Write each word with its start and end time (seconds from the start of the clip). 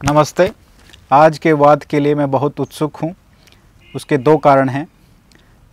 नमस्ते। 0.00 0.50
आज 1.12 1.38
के 1.38 1.52
वाद 1.52 1.84
के 1.84 2.00
लिए 2.00 2.14
मैं 2.14 2.30
बहुत 2.30 2.60
उत्सुक 2.60 2.96
हूँ। 2.96 3.10
उसके 3.94 4.16
दो 4.18 4.36
कारण 4.36 4.68
हैं। 4.68 4.86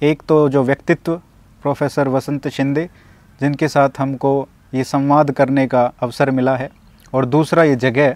एक 0.01 0.21
तो 0.27 0.37
जो 0.49 0.63
व्यक्तित्व, 0.63 1.15
प्रोफेसर 1.61 2.07
वसंत 2.07 2.47
शिंदे, 2.47 2.89
जिनके 3.41 3.67
साथ 3.67 3.99
हमको 3.99 4.47
ये 4.73 4.83
संवाद 4.83 5.31
करने 5.31 5.65
का 5.67 5.83
अवसर 6.03 6.31
मिला 6.31 6.55
है, 6.55 6.69
और 7.13 7.25
दूसरा 7.25 7.63
ये 7.63 7.75
जगह, 7.75 8.15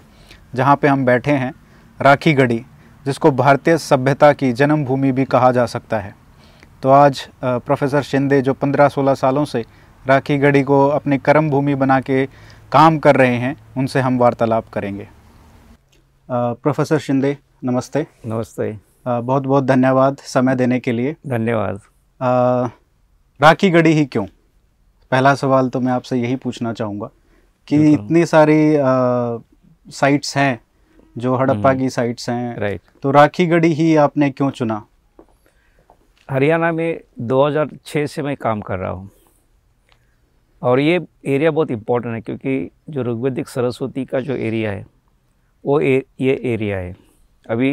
जहाँ 0.54 0.76
पे 0.76 0.88
हम 0.88 1.04
बैठे 1.04 1.32
हैं 1.32 1.52
राखी 2.00 2.32
गढ़ी 2.32 2.58
जिसको 3.06 3.30
भारतीय 3.32 3.78
सभ्यता 3.78 4.32
की 4.32 4.52
जन्मभूमि 4.52 5.12
भी 5.12 5.24
कहा 5.26 5.52
जा 5.52 5.66
सकता 5.66 5.98
है। 5.98 6.14
तो 6.82 6.90
आज 6.90 7.26
प्रोफेसर 7.42 8.02
शिंदे 8.02 8.42
जो 8.42 8.54
15-16 8.54 9.14
सालों 9.14 9.44
से 9.44 9.64
राखी 10.04 10.38
गढ़ी 10.38 10.62
को 10.62 10.86
अपनी 10.88 11.18
कर्म 11.20 11.50
भूमि 11.50 11.74
बना 11.76 12.00
के 12.00 12.26
काम 12.72 12.98
कर 12.98 13.16
रहे 13.16 13.36
हैं, 13.36 13.56
उनसे 13.76 14.00
हम 14.00 14.18
वार्तालाप 14.18 14.68
करेंगे। 14.68 15.08
प्रोफेसर 16.30 16.98
शिंदे 16.98 17.36
नमस्ते। 17.64 18.06
नमस्ते। 18.26 18.70
बहुत 19.06 19.42
बहुत 19.42 19.64
धन्यवाद 19.64 20.16
समय 20.24 20.54
देने 20.56 20.78
के 20.80 20.92
लिए। 20.92 21.14
धन्यवाद। 21.26 21.80
राखी 23.40 23.70
गढ़ी 23.70 23.92
ही 23.92 24.04
क्यों? 24.06 24.24
पहला 25.12 25.34
सवाल 25.34 25.68
तो 25.68 25.80
मैं 25.80 25.92
आपसे 25.92 26.16
यही 26.16 26.36
पूछना 26.36 26.72
चाहूँगा 26.72 27.08
कि 27.68 27.76
इतनी 27.92 28.24
सारी 28.26 28.58
साइट्स 29.92 30.36
हैं 30.36 30.60
जो 31.16 31.34
हड़प्पा 31.36 31.70
हम्म। 31.70 31.80
की 31.80 31.90
साइट्स 31.90 32.28
हैं। 32.30 32.56
राइट 32.58 32.80
तो 33.02 33.10
राखी 33.10 33.46
गढ़ी 33.46 33.72
ही 33.72 33.94
आपने 33.96 34.30
क्यों 34.30 34.50
चुना? 34.50 34.82
हरियाणा 36.28 36.72
में 36.72 37.00
2006 37.28 38.06
से 38.06 38.22
मैं 38.22 38.36
काम 38.36 38.60
कर 38.60 38.78
रहा 38.78 38.90
हूँ। 38.90 39.10
और 40.62 40.80
ये 40.80 41.00
एरिया 41.26 41.50
बहुत 41.50 41.70
इम्पोर्टेंट 41.70 42.14
है 42.14 42.20
क्योंकि 42.20 42.70
जो 42.90 43.02
ऋग्वेदिक 43.02 43.48
सरस्वती 43.48 44.04
का 44.04 44.20
जो 44.20 44.36
एरिया 44.36 44.72
है 44.72 44.86
वो 45.64 45.80
ए, 45.80 46.02
ये 46.20 46.40
एरिया 46.44 46.78
है। 46.78 46.94
अभी 47.46 47.70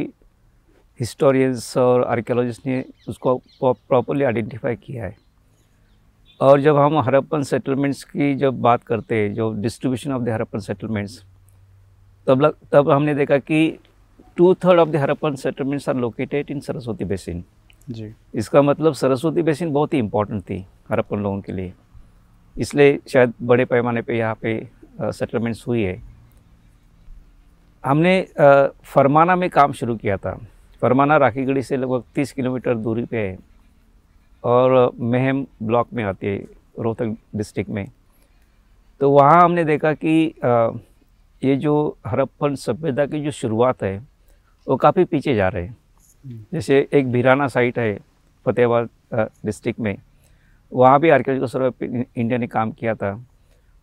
हिस्टोरियंस 1.00 1.78
और 1.78 2.04
आर्कियोलॉजिस्ट 2.06 2.66
ने 2.68 2.84
उसको 3.10 3.36
प्रॉपरली 3.60 4.24
आइडेंटिफाई 4.24 4.76
किया 4.76 5.06
है। 5.06 5.16
और 6.40 6.62
जब 6.62 6.78
हम 6.78 6.98
हरप्पन 7.00 7.44
सेटलमेंट्स 7.44 8.04
की 8.04 8.34
जब 8.36 8.62
बात 8.62 8.84
करते 8.84 9.16
हैं 9.16 9.34
जो 9.34 9.52
distribution 9.62 10.12
of 10.12 10.24
the 10.24 10.30
Harappan 10.30 10.60
settlements 10.60 11.24
तब 12.28 12.42
लग 12.42 12.56
तब 12.72 12.90
हमने 12.90 13.16
देखा 13.16 13.38
कि 13.40 13.78
two 14.38 14.54
third 14.56 14.80
of 14.80 14.90
the 14.90 14.96
Harappan 14.96 15.36
settlements 15.36 15.90
are 15.90 15.96
located 15.96 16.52
in 16.52 16.60
Saraswati 16.60 17.06
basin 17.06 17.44
जी। 17.88 18.14
इसका 18.36 18.62
मतलब 18.62 18.94
सरस्वती 18.94 19.42
बेसिन 19.42 19.72
बहुत 19.74 19.94
ही 19.94 20.00
इम्पोर्टेंट 20.00 20.42
थी 20.42 20.66
हरप्पन 20.92 21.20
लोगों 21.20 21.42
के 21.42 21.52
लिए। 21.52 21.74
इसलिए 22.56 23.00
शायद 23.10 23.34
बड़े 23.42 23.66
पैमाने 23.66 24.02
पे 24.02 24.18
यहाँ 24.18 24.36
पे 24.42 24.60
सेटलमेंट्स 25.02 25.68
हुई 25.68 25.84
है। 25.84 26.02
हमने 27.84 28.22
फरमाना 28.86 29.36
में 29.36 29.50
काम 29.50 29.72
शुरू 29.74 29.96
किया 29.96 30.18
था। 30.18 30.38
फरमाना 30.82 31.18
राखीगढ़ी 31.18 31.62
से 31.64 31.78
लगभग 31.78 32.04
30 32.16 32.32
किलोमीटर 32.32 32.76
दूरी 32.76 33.04
पे 33.06 33.18
है 33.18 33.38
और 34.44 34.92
महम 34.96 35.46
ब्लॉक 35.64 35.88
में 35.94 36.04
आती 36.04 36.28
है 36.28 36.38
रोहतक 36.80 37.16
डिस्ट्रिक्ट 37.36 37.70
में। 37.70 37.88
तो 39.02 39.10
वहाँ 39.12 39.42
हमने 39.44 39.64
देखा 39.64 39.94
कि 39.94 40.34
ये 41.42 41.56
जो 41.56 41.98
हरप्पन 42.08 42.56
सभ्यता 42.56 43.06
की 43.06 43.20
जो 43.24 43.32
शुरुआत 43.32 43.84
है 43.84 43.98
वो 44.68 44.76
काफ़ी 44.78 45.04
पीछे 45.06 45.36
जा 45.36 45.48
रहे 45.48 45.64
हैं। 45.64 46.46
जैसे 46.54 46.88
एक 46.94 47.12
भिराना 47.12 47.48
साइट 47.48 47.80
है 47.80 47.98
फतेहाबाद 48.46 48.90
डिस्ट्रिक्ट 49.46 49.80
में। 49.80 49.96
वहाँ 50.72 51.00
भी 51.00 51.10
आर्कियोलॉजिकल 51.10 51.48
सर्वे 51.48 51.68
ऑफ़ 51.68 51.84
इंडिया 51.84 52.38
ने 52.40 52.48
काम 52.48 52.72
किया 52.72 52.96
था। 52.96 53.20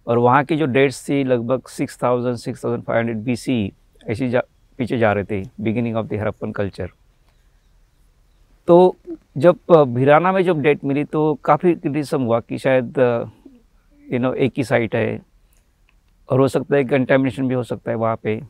और 0.06 0.18
वहाँ 0.18 0.44
की 0.44 0.56
जो 0.56 0.66
डेट्स 0.66 1.08
थी 1.08 1.22
लगभग 1.24 1.68
6000 1.68 2.36
6500 2.36 3.24
बीसी 3.24 3.72
ऐसी 4.06 4.28
जा, 4.30 4.40
पीछे 4.78 4.98
जा 4.98 5.12
रहे 5.12 5.24
थे 5.24 5.42
beginning 5.60 5.96
of 5.96 6.06
the 6.06 6.20
Harappan 6.20 6.52
culture 6.52 6.90
तो 8.68 8.96
जब 9.36 9.58
भिराना 9.88 10.32
में 10.32 10.42
जब 10.44 10.60
डेट 10.62 10.84
मिली 10.84 11.04
तो 11.04 11.22
काफ़ी 11.44 11.74
क्रिटिसिज्म 11.74 12.22
हुआ 12.22 12.40
कि 12.40 12.58
शायद 12.58 12.98
यू 14.04 14.18
नो 14.18 14.32
एक 14.34 14.52
ही 14.56 14.64
साइट 14.64 14.94
है, 14.94 15.20
और 16.28 16.40
हो 16.40 16.48
सकता 16.48 16.76
है 16.76 16.84
कंटेमिनेशन 16.84 17.48
भी 17.48 17.54
हो 17.54 17.62
सकता 17.62 17.90
है 17.90 17.96
वहाँ 17.96 18.16
पे। 18.22 18.40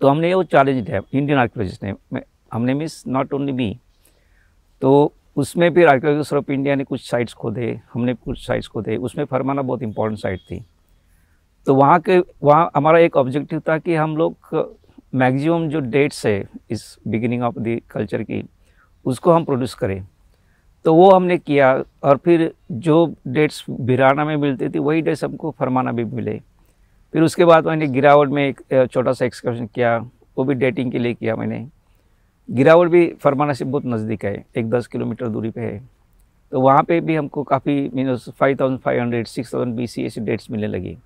तो 0.00 0.08
हमने 0.08 0.32
वो 0.34 0.42
चैलेंज 0.44 0.84
दिया 0.84 1.00
इंडियन 1.12 1.38
आर्कियोलॉजिस्ट 1.38 1.82
ने 1.84 2.20
हमने 2.52 2.74
मिस 2.74 3.06
नॉट 3.06 3.32
ओनली 3.34 3.52
मी 3.52 3.76
तो 4.82 5.12
उसमें 5.36 5.72
फिर 5.74 5.88
आर्कियोलॉजिस्ट 5.88 6.34
ऑफ़ 6.34 6.50
इंडिया 6.52 6.74
ने 6.74 6.84
कुछ 6.84 7.08
साइट्स 7.10 7.34
खोदे, 7.34 7.80
हमने 7.92 8.14
कुछ 8.14 8.46
साइट्स 8.46 8.68
खोदे, 8.68 8.96
उसमें 8.96 9.24
फरमाना 9.24 9.62
बहुत 9.62 9.82
इंपॉर्टेंट 9.82 10.18
साइट 10.18 10.40
थी। 10.40 10.64
तो 11.66 11.74
वहाँ 11.74 11.98
के, 12.00 12.18
वहाँ 12.18 12.70
हमारा 12.76 12.98
एक 12.98 13.16
ऑब्जेक्टिव 13.16 13.60
था 13.68 13.78
कि 13.78 13.94
हम 13.94 14.16
लोग 14.16 14.76
मैक्सिमम 15.14 15.68
जो 15.68 15.80
डेट्स 15.80 16.24
है, 16.26 16.48
इस 16.70 16.96
बिगिनिंग 17.08 17.42
ऑफ़ 17.42 17.58
द 17.58 17.80
कल्चर 17.90 18.22
की, 18.22 18.42
उसको 19.06 19.32
हम 19.32 19.44
प्रोड्यूस 19.44 19.74
करें। 19.74 20.04
तो 20.84 20.94
वो 20.94 21.10
हमने 21.10 21.36
किया 21.38 21.72
और 22.04 22.16
फिर 22.16 22.52
जो 22.72 23.14
डेट्स 23.28 23.64
बिराना 23.70 24.24
में 24.24 24.36
मिलती 24.36 24.68
थी, 24.68 24.78
वही 24.78 25.02
डेट्स 25.02 25.24
हमको 25.24 25.50
फरमाना 25.58 25.92
भी 25.92 26.04
मिले। 26.04 26.38
फिर 27.14 27.22
उसके 27.22 27.44
बाद 27.44 27.66
मैंने 27.66 27.86
गिरावट 27.88 28.28
में 28.28 28.42
एक 28.46 28.88
छोटा 28.92 29.12
सा 29.12 29.24
एक्सकर्शन 29.24 29.66
किया, 29.66 29.96
वो 30.38 30.44
भी 30.44 30.54
डेटिंग 30.54 30.92
के 30.92 30.98
लिए 30.98 31.14
किया 31.14 31.36
मैंने। 31.36 31.66
गिरावट 32.48 32.88
भी 32.88 33.06
फरमाना 33.22 33.52
से 33.52 33.64
बहुत 33.64 33.86
नज़दीक 33.86 34.24
है, 34.24 34.44
एक 34.56 34.70
दस 34.70 34.86
किलोमीटर 34.86 35.28
दूरी 35.28 35.50
पे 35.50 35.60
है। 35.60 35.78
तो 36.52 36.60
वहाँ 36.60 36.82
पे 36.82 37.00
भी 37.00 37.16
हमको 37.16 37.42
काफ़ी 37.42 37.90
minus 37.94 38.28
five 38.30 38.56
thousand 38.60 38.80
five 38.80 39.00
hundred 39.00 39.26
six 39.26 39.54
thousand 39.54 39.76
B 39.76 39.86
C 39.86 40.04
ऐसी 40.06 40.20
डेट्स 40.20 40.50
मिलने 40.50 40.66
लगी। 40.66 40.96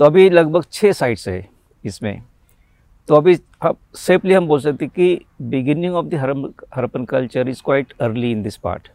तो 0.00 0.04
अभी 0.04 0.28
लगभग 0.30 0.64
छः 0.72 0.92
साइट्स 0.92 1.26
है 1.28 1.48
इसमें। 1.84 2.22
तो 3.08 3.14
अभी 3.14 3.36
हम 3.62 3.74
सेफली 3.96 4.34
हम 4.34 4.46
बोल 4.48 4.60
सकते 4.60 4.86
कि 4.86 5.24
beginning 5.42 5.94
of 5.94 6.06
the 6.06 6.14
Harappan 6.74 7.04
culture 7.04 7.48
is 7.48 7.60
quite 7.64 7.92
early 8.00 8.30
in 8.32 8.42
this 8.42 8.56
part 8.56 8.88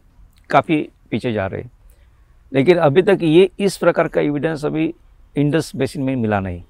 काफ़ी 0.49 0.77
पीछे 1.11 1.31
जा 1.33 1.45
रहे 1.47 1.63
लेकिन 2.51 2.77
अभी 2.77 3.01
तक 3.01 3.19
ये 3.23 3.49
इस 3.59 3.77
प्रकार 3.77 4.07
का 4.07 4.21
एविडेंस 4.21 4.65
अभी 4.65 4.93
इंडस 5.35 5.71
बेसिन 5.75 6.03
में 6.03 6.15
मिला 6.15 6.39
नहीं। 6.39 6.61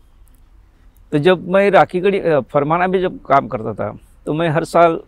तो 1.12 1.20
जब 1.20 1.48
मैं 1.50 1.70
राखीगढ़ी 1.72 2.20
फरमाना 2.52 2.88
में 2.88 3.00
जब 3.02 3.20
काम 3.26 3.48
करता 3.48 3.74
था 3.74 3.90
तो 4.26 4.34
मैं 4.34 4.50
हर 4.50 4.64
साल, 4.66 5.00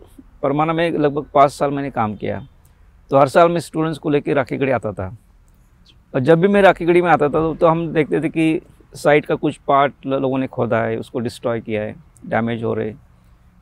फरमाना 0.42 0.72
में 0.72 0.90
लगभग 0.90 1.26
पाँच 1.34 1.52
साल 1.52 1.70
मैंने 1.70 1.90
काम 1.90 2.14
किया। 2.16 2.40
तो 3.10 3.18
हर 3.18 3.28
साल 3.28 3.48
मैं 3.48 3.60
स्टूडेंट्स 3.60 3.98
को 3.98 4.10
लेकर 4.10 4.34
राखीगढ़ी 4.34 4.72
आता 4.72 4.92
था। 4.92 5.16
और 6.14 6.20
जब 6.20 6.40
भी 6.40 6.48
मैं 6.48 6.62
राखीगढ़ी 6.62 7.02
में 7.02 7.10
आता 7.10 7.28
था 7.28 7.54
तो 7.54 7.66
हम 7.66 7.86
देखते 7.92 8.20
थे 8.20 8.28
कि 8.28 8.60
साइट 8.92 9.26
का 9.26 9.34
कुछ 9.34 9.56
पार्ट 9.66 10.06
लोगों 10.06 10.38
ने 10.38 10.46
खोदा 10.46 10.82
है, 10.82 10.96
उसको 10.96 11.18
डिस्ट्रॉय 11.20 11.60
किया 11.60 11.82
है 11.82 11.94
डैमेज 12.26 12.62
हो 12.64 12.74
रहे। 12.74 12.92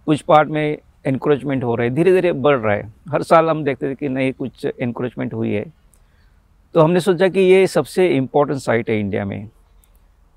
कुछ 0.06 0.20
पार्ट 0.22 0.48
में 0.48 0.78
इंक्रोचमेंट 1.06 1.64
हो 1.64 1.74
रहा 1.74 1.84
है 1.84 1.94
धीरे 1.94 2.12
धीरे 2.12 2.32
बढ़ 2.34 2.56
रहा 2.56 2.74
है। 2.74 2.92
हर 3.08 3.22
साल 3.22 3.48
हम 3.48 3.64
देखते 3.64 3.90
थे 3.90 3.94
कि 3.94 4.08
नहीं, 4.08 4.32
कुछ 4.32 4.64
इंक्रोचमेंट 4.66 5.34
हुई 5.34 5.52
है। 5.52 5.64
तो 6.74 6.80
हमने 6.80 7.00
सोचा 7.00 7.28
कि 7.28 7.40
ये 7.40 7.66
सबसे 7.66 8.08
इम्पोर्टेंट 8.08 8.60
साइट 8.60 8.90
है 8.90 8.98
इंडिया 9.00 9.24
में। 9.24 9.48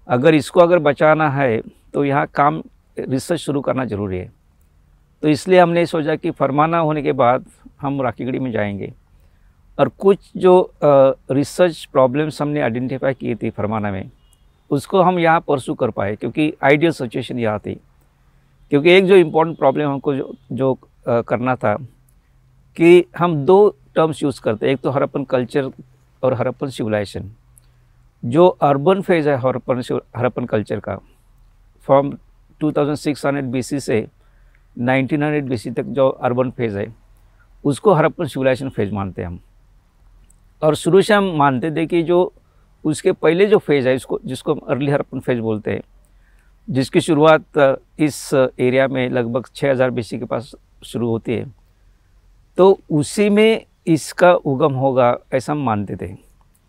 अगर 0.08 0.36
इसको 0.36 0.60
अगर 0.60 0.80
बचाना 0.80 1.30
है 1.30 1.62
तो 1.94 2.04
यहाँ 2.06 2.26
काम 2.36 2.62
रिसर्च 3.00 3.40
शुरू 3.40 3.62
करना 3.62 3.86
ज़रूरी 3.86 4.18
है। 4.18 4.32
तो 5.24 5.28
इसलिए 5.28 5.60
हमने 5.60 5.86
सोचा 5.86 6.16
कि 6.16 6.32
फरमाना 6.32 6.78
होने 6.78 7.02
के 7.02 7.12
बाद 7.14 7.46
हम 7.82 8.02
राखीगढ़ी 8.02 8.40
में 8.40 8.52
जाएँगे। 8.52 8.94
और 9.78 9.90
कुछ 9.90 10.32
जो 10.38 10.72
रिसर्च 10.84 11.84
प्रॉब्लम्स 11.92 12.42
हमने 12.42 12.62
आइडेंटिफाई 12.62 13.14
की 13.14 13.36
थी 13.36 13.50
फरमाना 13.50 13.92
में 13.92 14.10
उसको 14.72 15.02
हम 15.02 15.20
यहाँ 15.20 15.40
परसू 15.48 15.74
कर 15.74 15.90
पाए 15.92 16.16
क्योंकि 16.16 16.54
आइडियल 16.64 16.92
सिचुएशन 16.92 17.40
यहाँ 17.40 17.60
थी। 17.60 17.74
क्योंकि 18.72 18.92
एक 18.92 19.06
जो 19.06 19.16
इम्पोर्टेंट 19.16 19.58
प्रॉब्लम 19.58 19.90
हमको 19.90 20.16
जो 20.16 20.34
जो 20.52 20.74
अ, 21.08 21.22
करना 21.22 21.56
था 21.56 21.74
कि 22.78 23.06
हम 23.18 23.36
दो 23.46 23.58
टर्म्स 23.96 24.22
यूज़ 24.24 24.42
करते 24.42 24.72
एक 24.72 24.80
तो 24.80 24.90
हरप्पन 24.92 25.24
कल्चर 25.24 25.70
और 26.24 26.34
हरप्पन 26.34 26.70
सिविलाइजेशन 26.70 27.32
जो 28.24 28.48
अर्बन 28.48 29.02
फ़ेज़ 29.02 29.30
है 29.30 29.38
हरप्पन 29.38 29.82
हरप्पन 30.18 30.46
कल्चर 30.46 30.80
का 30.80 30.96
फ्रॉम 31.88 32.12
2600 32.62 33.42
बीसी 33.52 33.80
से 33.80 34.06
1900 34.78 35.44
बीसी 35.50 35.72
तक 35.72 35.84
जो 35.98 36.08
अर्बन 36.10 36.50
फ़ेज़ 36.52 36.78
है 36.78 36.86
उसको 37.66 37.94
हरप्पन 37.94 38.26
सिविलाइजेशन 38.26 38.70
फ़ेज़ 38.70 38.92
मानते 38.94 39.22
हैं 39.22 39.28
हम। 39.28 39.40
और 40.62 40.76
शुरू 40.76 41.02
से 41.02 41.14
हम 41.14 41.32
मानते 41.38 41.72
थे 41.72 41.86
कि 41.86 42.02
जो 42.04 42.22
उसके 42.86 43.12
पहले 43.12 43.46
जो 43.46 43.58
फ़ेज़ 43.58 43.88
है 43.88 43.96
इसको 43.96 44.20
जिसको 44.26 44.54
हम 44.54 44.60
अर्ली 44.70 44.92
हरपन 44.92 45.20
फ़ेज़ 45.20 45.40
बोलते 45.42 45.72
हैं 45.72 45.82
जिसकी 46.68 47.02
शुरुआत 47.02 47.58
इस 48.00 48.30
एरिया 48.34 48.88
में 48.88 49.10
लगभग 49.10 49.46
6000 49.56 49.90
बीसी 49.92 50.20
के 50.20 50.26
पास 50.26 50.52
शुरू 50.86 51.10
होती 51.10 51.34
है 51.34 51.46
तो 52.58 52.80
उसी 52.92 53.30
में 53.30 53.66
इसका 53.88 54.34
उगम 54.34 54.74
होगा 54.74 55.18
ऐसा 55.34 55.52
हम 55.54 55.64
मानते 55.66 55.96
थे। 55.96 56.14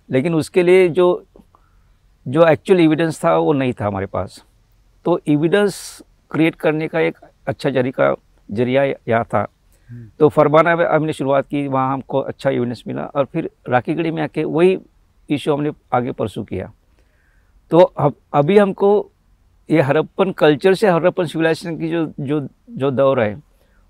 लेकिन 0.09 0.35
उसके 0.35 0.62
लिए 0.62 0.89
जो 0.89 1.07
जो 2.27 2.47
एक्चुअल 2.49 2.81
एविडेंस 2.81 3.25
था 3.25 3.37
वो 3.37 3.53
नहीं 3.53 3.73
था 3.73 3.87
हमारे 3.87 4.07
पास। 4.07 4.43
तो 5.05 5.21
एविडेंस 5.29 6.03
क्रिएट 6.31 6.55
करने 6.55 6.89
का 6.89 7.01
एक 7.01 7.19
अच्छा 7.49 7.71
जरिका 7.71 8.15
ज़रिया 8.49 8.85
यहाँ 8.85 9.25
था। 9.25 9.47
तो 10.21 10.29
फरमाना 10.29 10.75
में 10.77 10.85
हमने 10.87 11.12
शुरुआत 11.12 11.47
की 11.47 11.67
वहाँ 11.69 11.93
हमको 11.93 12.21
अच्छा 12.21 12.51
एविडेंस 12.51 12.83
मिला 12.87 13.05
और 13.05 13.25
फिर 13.25 13.51
राखीगढ़ी 13.69 14.11
में 14.11 14.23
आके 14.23 14.45
वही 14.45 14.77
इशू 15.31 15.53
हमने 15.53 15.71
आगे 15.94 16.12
परसू 16.12 16.43
किया। 16.44 16.73
तो 17.71 17.79
अभी 17.79 18.59
हमको 18.59 19.11
ये 19.69 19.81
हरप्पन 19.81 20.31
कल्चर 20.32 20.75
से 20.75 20.88
हरप्पन 20.88 21.27
सिविलाइजेशन 21.27 21.77
की 21.79 21.88
जो 21.88 22.05
जो 22.21 22.41
जो 22.71 22.91
दौर 22.91 23.21
है, 23.21 23.43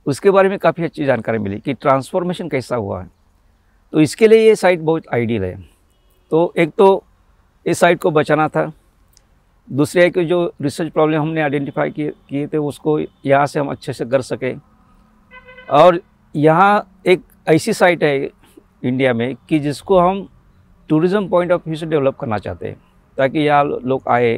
उसके 0.06 0.30
बारे 0.30 0.48
में 0.48 0.58
काफ़ी 0.58 0.84
अच्छी 0.84 1.04
जानकारी 1.04 1.38
मिली 1.38 1.58
कि 1.60 1.74
ट्रांसफॉर्मेशन 1.74 2.48
कैसा 2.48 2.76
हुआ 2.76 3.00
है। 3.02 3.08
तो 3.92 4.00
इसके 4.00 4.28
लिए 4.28 4.46
ये 4.48 4.54
साइट 4.56 4.80
बहुत 4.80 5.04
आइडियल 5.14 5.44
है। 5.44 5.54
तो 6.32 6.52
एक 6.58 6.70
तो 6.78 7.04
इस 7.66 7.78
साइट 7.78 8.00
को 8.00 8.10
बचाना 8.10 8.48
था। 8.48 8.70
दूसरे 9.68 10.02
है 10.02 10.10
कि 10.10 10.24
जो 10.24 10.52
रिसर्च 10.62 10.92
प्रॉब्लम 10.92 11.20
हमने 11.20 11.40
आइडेंटिफाई 11.42 11.90
किए 11.90 12.12
किए 12.28 12.46
थे, 12.46 12.56
उसको 12.56 12.98
यहाँ 12.98 13.46
से 13.46 13.60
हम 13.60 13.70
अच्छे 13.70 13.92
से 13.92 14.04
कर 14.04 14.20
सकें। 14.22 14.60
और 15.70 16.00
यहाँ 16.34 17.00
एक 17.06 17.22
ऐसी 17.48 17.72
साइट 17.72 18.02
है 18.02 18.30
इंडिया 18.84 19.12
में 19.14 19.34
कि 19.48 19.58
जिसको 19.58 19.98
हम 19.98 20.28
टूरिज़्म 20.90 21.28
पॉइंट 21.28 21.52
ऑफ़ 21.52 21.62
व्यू 21.66 21.76
से 21.76 21.86
डेवलप 21.86 22.16
करना 22.18 22.38
चाहते 22.38 22.68
हैं 22.68 22.76
ताकि 23.18 23.38
यहाँ 23.38 23.64
लोग 23.64 24.08
आए 24.08 24.34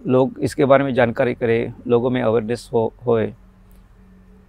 लोग 0.00 0.38
इसके 0.40 0.64
बारे 0.64 0.84
में 0.84 0.92
जानकारी 0.94 1.34
करें 1.34 1.72
लोगों 1.86 2.10
में 2.10 2.20
अवेयरनेस 2.22 2.68
हो 2.72 2.92
होए। 3.06 3.26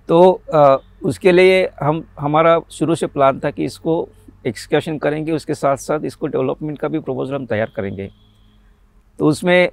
तो 0.09 0.41
आ, 0.53 0.77
उसके 1.03 1.31
लिए 1.31 1.69
हम 1.81 2.03
हमारा 2.19 2.59
शुरू 2.71 2.95
से 2.95 3.07
प्लान 3.07 3.39
था 3.39 3.51
कि 3.51 3.63
इसको 3.63 4.07
एक्सकर्शन 4.47 4.97
करेंगे 4.97 5.31
उसके 5.31 5.53
साथ 5.53 5.77
साथ 5.77 6.05
इसको 6.05 6.27
डेवलपमेंट 6.27 6.79
का 6.79 6.87
भी 6.87 6.99
प्रपोजल 6.99 7.35
हम 7.35 7.45
तैयार 7.45 7.71
करेंगे। 7.75 8.09
तो 9.19 9.27
उसमें 9.27 9.69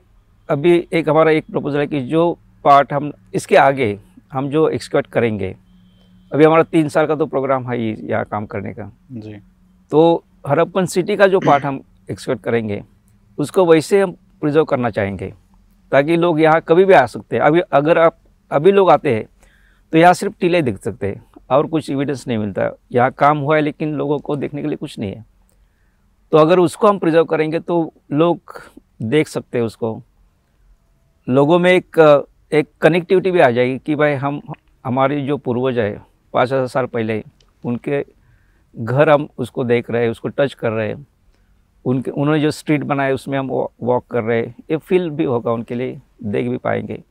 अभी 0.48 0.76
एक 0.92 1.08
हमारा 1.08 1.30
एक 1.30 1.44
प्रपोजल 1.50 1.78
है 1.78 1.86
कि 1.86 2.00
जो 2.02 2.32
पार्ट 2.64 2.92
हम 2.92 3.12
इसके 3.34 3.56
आगे 3.56 3.98
हम 4.32 4.48
जो 4.50 4.68
एक्सकर्ट 4.68 5.06
करेंगे। 5.08 5.54
अभी 6.32 6.44
हमारा 6.44 6.62
तीन 6.64 6.88
साल 6.88 7.06
का 7.06 7.14
तो 7.14 7.26
प्रोग्राम 7.26 7.70
है 7.70 7.76
ही 7.78 7.94
यहाँ 8.02 8.24
काम 8.24 8.46
करने 8.46 8.72
का। 8.74 8.90
जी। 9.12 9.34
तो 9.92 10.24
हरप्पन 10.46 10.86
सिटी 10.86 11.16
का 11.16 11.26
जो 11.26 11.40
पार्ट 11.40 11.64
हम 11.64 11.80
एक्सपेक्ट 12.10 12.42
करेंगे, 12.42 12.82
उसको 13.38 13.64
वैसे 13.66 14.00
हम 14.00 14.12
प्रिजर्व 14.40 14.64
करना 14.64 14.90
चाहेंगे, 14.90 15.32
ताकि 15.92 16.16
लोग 16.16 16.40
यहाँ 16.40 16.60
कभी 16.60 16.84
भी 16.84 16.94
आ 16.94 17.04
सकते 17.06 17.36
हैं। 17.36 17.42
अभी 17.42 17.60
अगर 17.60 17.98
आप, 17.98 18.18
अभी 18.50 18.72
लोग 18.72 18.90
आते 18.90 19.14
हैं 19.14 19.24
तो 19.92 19.98
यहाँ 19.98 20.12
सिर्फ़ 20.14 20.34
टीले 20.40 20.60
दिख 20.62 20.78
सकते 20.78 21.06
हैं, 21.06 21.22
और 21.50 21.66
कुछ 21.66 21.90
एविडेंस 21.90 22.26
नहीं 22.28 22.38
मिलता। 22.38 22.70
यहाँ 22.92 23.10
काम 23.12 23.38
हुआ 23.38 23.56
है, 23.56 23.62
लेकिन 23.62 23.94
लोगों 23.94 24.18
को 24.18 24.36
देखने 24.36 24.62
के 24.62 24.68
लिए 24.68 24.76
कुछ 24.76 24.98
नहीं 24.98 25.12
है। 25.12 25.24
तो 26.32 26.38
अगर 26.38 26.58
उसको 26.58 26.88
हम 26.88 26.98
प्रिजर्व 26.98 27.24
करेंगे 27.24 27.60
तो 27.60 27.92
लोग 28.12 28.60
देख 29.04 29.28
सकते 29.28 29.58
हैं 29.58 29.64
उसको। 29.64 30.00
लोगों 31.28 31.58
में 31.58 31.70
एक 31.72 31.98
एक 32.52 32.68
कनेक्टिविटी 32.80 33.30
भी 33.30 33.40
आ 33.40 33.50
जाएगी 33.50 33.78
कि 33.78 33.94
भाई 33.94 34.14
हम, 34.14 34.40
हमारे 34.84 35.20
जो 35.22 35.36
पूर्वज 35.36 35.78
है, 35.78 36.00
पाँच 36.34 36.52
हज़ार 36.52 36.66
साल 36.66 36.86
पहले, 36.86 37.22
उनके 37.64 38.04
घर 38.76 39.08
हम 39.10 39.28
उसको 39.38 39.64
देख 39.64 39.90
रहे 39.90 40.02
हैं 40.02 40.10
उसको 40.10 40.28
टच 40.30 40.54
कर 40.54 40.70
रहे 40.72 40.88
हैं। 40.88 41.06
उनके 41.84 42.10
उन्होंने 42.10 42.40
जो 42.40 42.50
स्ट्रीट 42.50 42.82
बनाए 42.84 43.12
उसमें 43.12 43.38
हम 43.38 43.50
वॉक 43.50 44.06
कर 44.10 44.22
रहे 44.22 44.38
हैं। 44.38 44.54
ये 44.70 44.76
फील 44.78 45.08
भी 45.10 45.24
होगा 45.24 45.52
उनके 45.52 45.74
लिए 45.74 46.00
देख 46.24 46.48
भी 46.48 46.56
पाएँगे। 46.58 47.02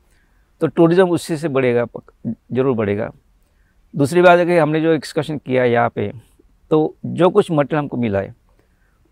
तो 0.61 0.67
टूरिज़्म 0.69 1.09
उसी 1.09 1.37
से 1.37 1.47
बढ़ेगा 1.49 1.85
ज़रूर 2.27 2.75
बढ़ेगा। 2.75 3.11
दूसरी 3.93 4.21
बात 4.21 4.39
है 4.39 4.45
कि 4.45 4.57
हमने 4.57 4.81
जो 4.81 4.93
एक्सकर्शन 4.93 5.37
किया 5.37 5.63
यहाँ 5.65 5.89
पे 5.89 6.11
तो 6.71 6.95
जो 7.07 7.29
कुछ 7.29 7.51
मटेरियल 7.51 7.79
हमको 7.79 7.97
मिला 7.97 8.19
है 8.19 8.33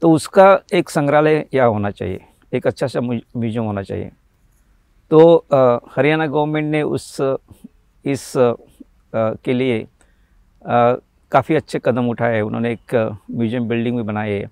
तो 0.01 0.11
उसका 0.11 0.59
एक 0.73 0.89
संग्रहालय 0.89 1.45
यहाँ 1.53 1.69
होना 1.69 1.91
चाहिए। 1.91 2.19
एक 2.53 2.67
अच्छा 2.67 2.87
सा 2.87 3.01
म्यूज़ियम 3.01 3.63
होना 3.63 3.81
चाहिए। 3.83 4.11
तो 5.11 5.45
हरियाणा 5.95 6.25
गवर्नमेंट 6.27 6.71
ने 6.71 6.81
उस 6.83 7.17
इस 8.05 8.35
आ, 8.37 8.53
के 9.13 9.53
लिए 9.53 9.85
काफ़ी 11.33 11.55
अच्छे 11.55 11.79
कदम 11.85 12.09
उठाए 12.09 12.41
उन्होंने 12.41 12.71
एक 12.71 12.95
म्यूज़ियम 12.95 13.67
बिल्डिंग 13.67 13.97
भी 13.97 14.03
बनाई 14.03 14.31
है। 14.31 14.49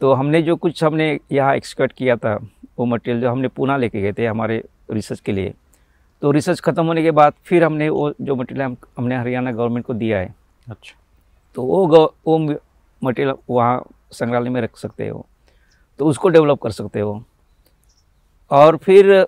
तो 0.00 0.12
हमने 0.14 0.42
जो 0.42 0.56
कुछ 0.56 0.82
हमने 0.84 1.18
यहाँ 1.32 1.54
एक्सकर्ट 1.56 1.92
किया 1.92 2.16
था 2.16 2.34
वो 2.78 2.86
मटेरियल 2.86 3.20
जो 3.20 3.30
हमने 3.30 3.48
पूना 3.50 3.76
लेके 3.76 4.00
गए 4.02 4.12
थे 4.12 4.26
हमारे 4.26 4.62
रिसर्च 4.90 5.20
के 5.20 5.32
लिए 5.32 5.54
तो 6.22 6.30
रिसर्च 6.30 6.60
ख़त्म 6.60 6.84
होने 6.86 7.02
के 7.02 7.10
बाद 7.12 7.32
फिर 7.44 7.64
हमने 7.64 7.88
वो 7.88 8.12
जो 8.20 8.34
मटेरियल 8.36 8.64
हम 8.64 8.76
हमने 8.98 9.16
हरियाणा 9.16 9.52
गवर्नमेंट 9.52 9.86
को 9.86 9.94
दिया 9.94 10.18
है। 10.18 10.34
अच्छा। 10.66 10.94
तो 11.56 11.62
वो 11.62 12.14
वो 12.26 12.38
मटेरियल 13.02 13.34
वहाँ 13.50 13.84
संग्रहालय 14.12 14.50
में 14.50 14.60
रख 14.60 14.76
सकते 14.76 15.08
हो 15.08 15.26
तो 16.00 16.06
उसको 16.06 16.28
डेवलप 16.28 16.60
कर 16.62 16.70
सकते 16.72 17.00
हो। 17.00 17.22
और 18.50 18.76
फिर 18.76 19.26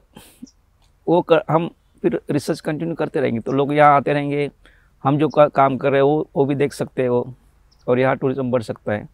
वो 1.06 1.20
कर, 1.22 1.42
हम 1.50 1.68
फिर 2.02 2.20
रिसर्च 2.30 2.60
कंटिन्यू 2.60 2.94
करते 2.94 3.20
रहेंगे 3.20 3.40
तो 3.40 3.52
लोग 3.52 3.72
यहाँ 3.74 3.96
आते 3.96 4.12
रहेंगे 4.12 4.50
हम 5.04 5.18
जो 5.18 5.28
का, 5.28 5.46
काम 5.48 5.76
कर 5.76 5.90
रहे 5.90 5.98
हैं 5.98 6.04
वो 6.04 6.28
वो 6.36 6.44
भी 6.46 6.54
देख 6.54 6.72
सकते 6.72 7.06
हो 7.06 7.26
और 7.86 7.98
यहाँ 7.98 8.16
टूरिज़्म 8.16 8.50
बढ़ 8.50 8.62
सकता 8.62 8.92
है। 8.92 9.08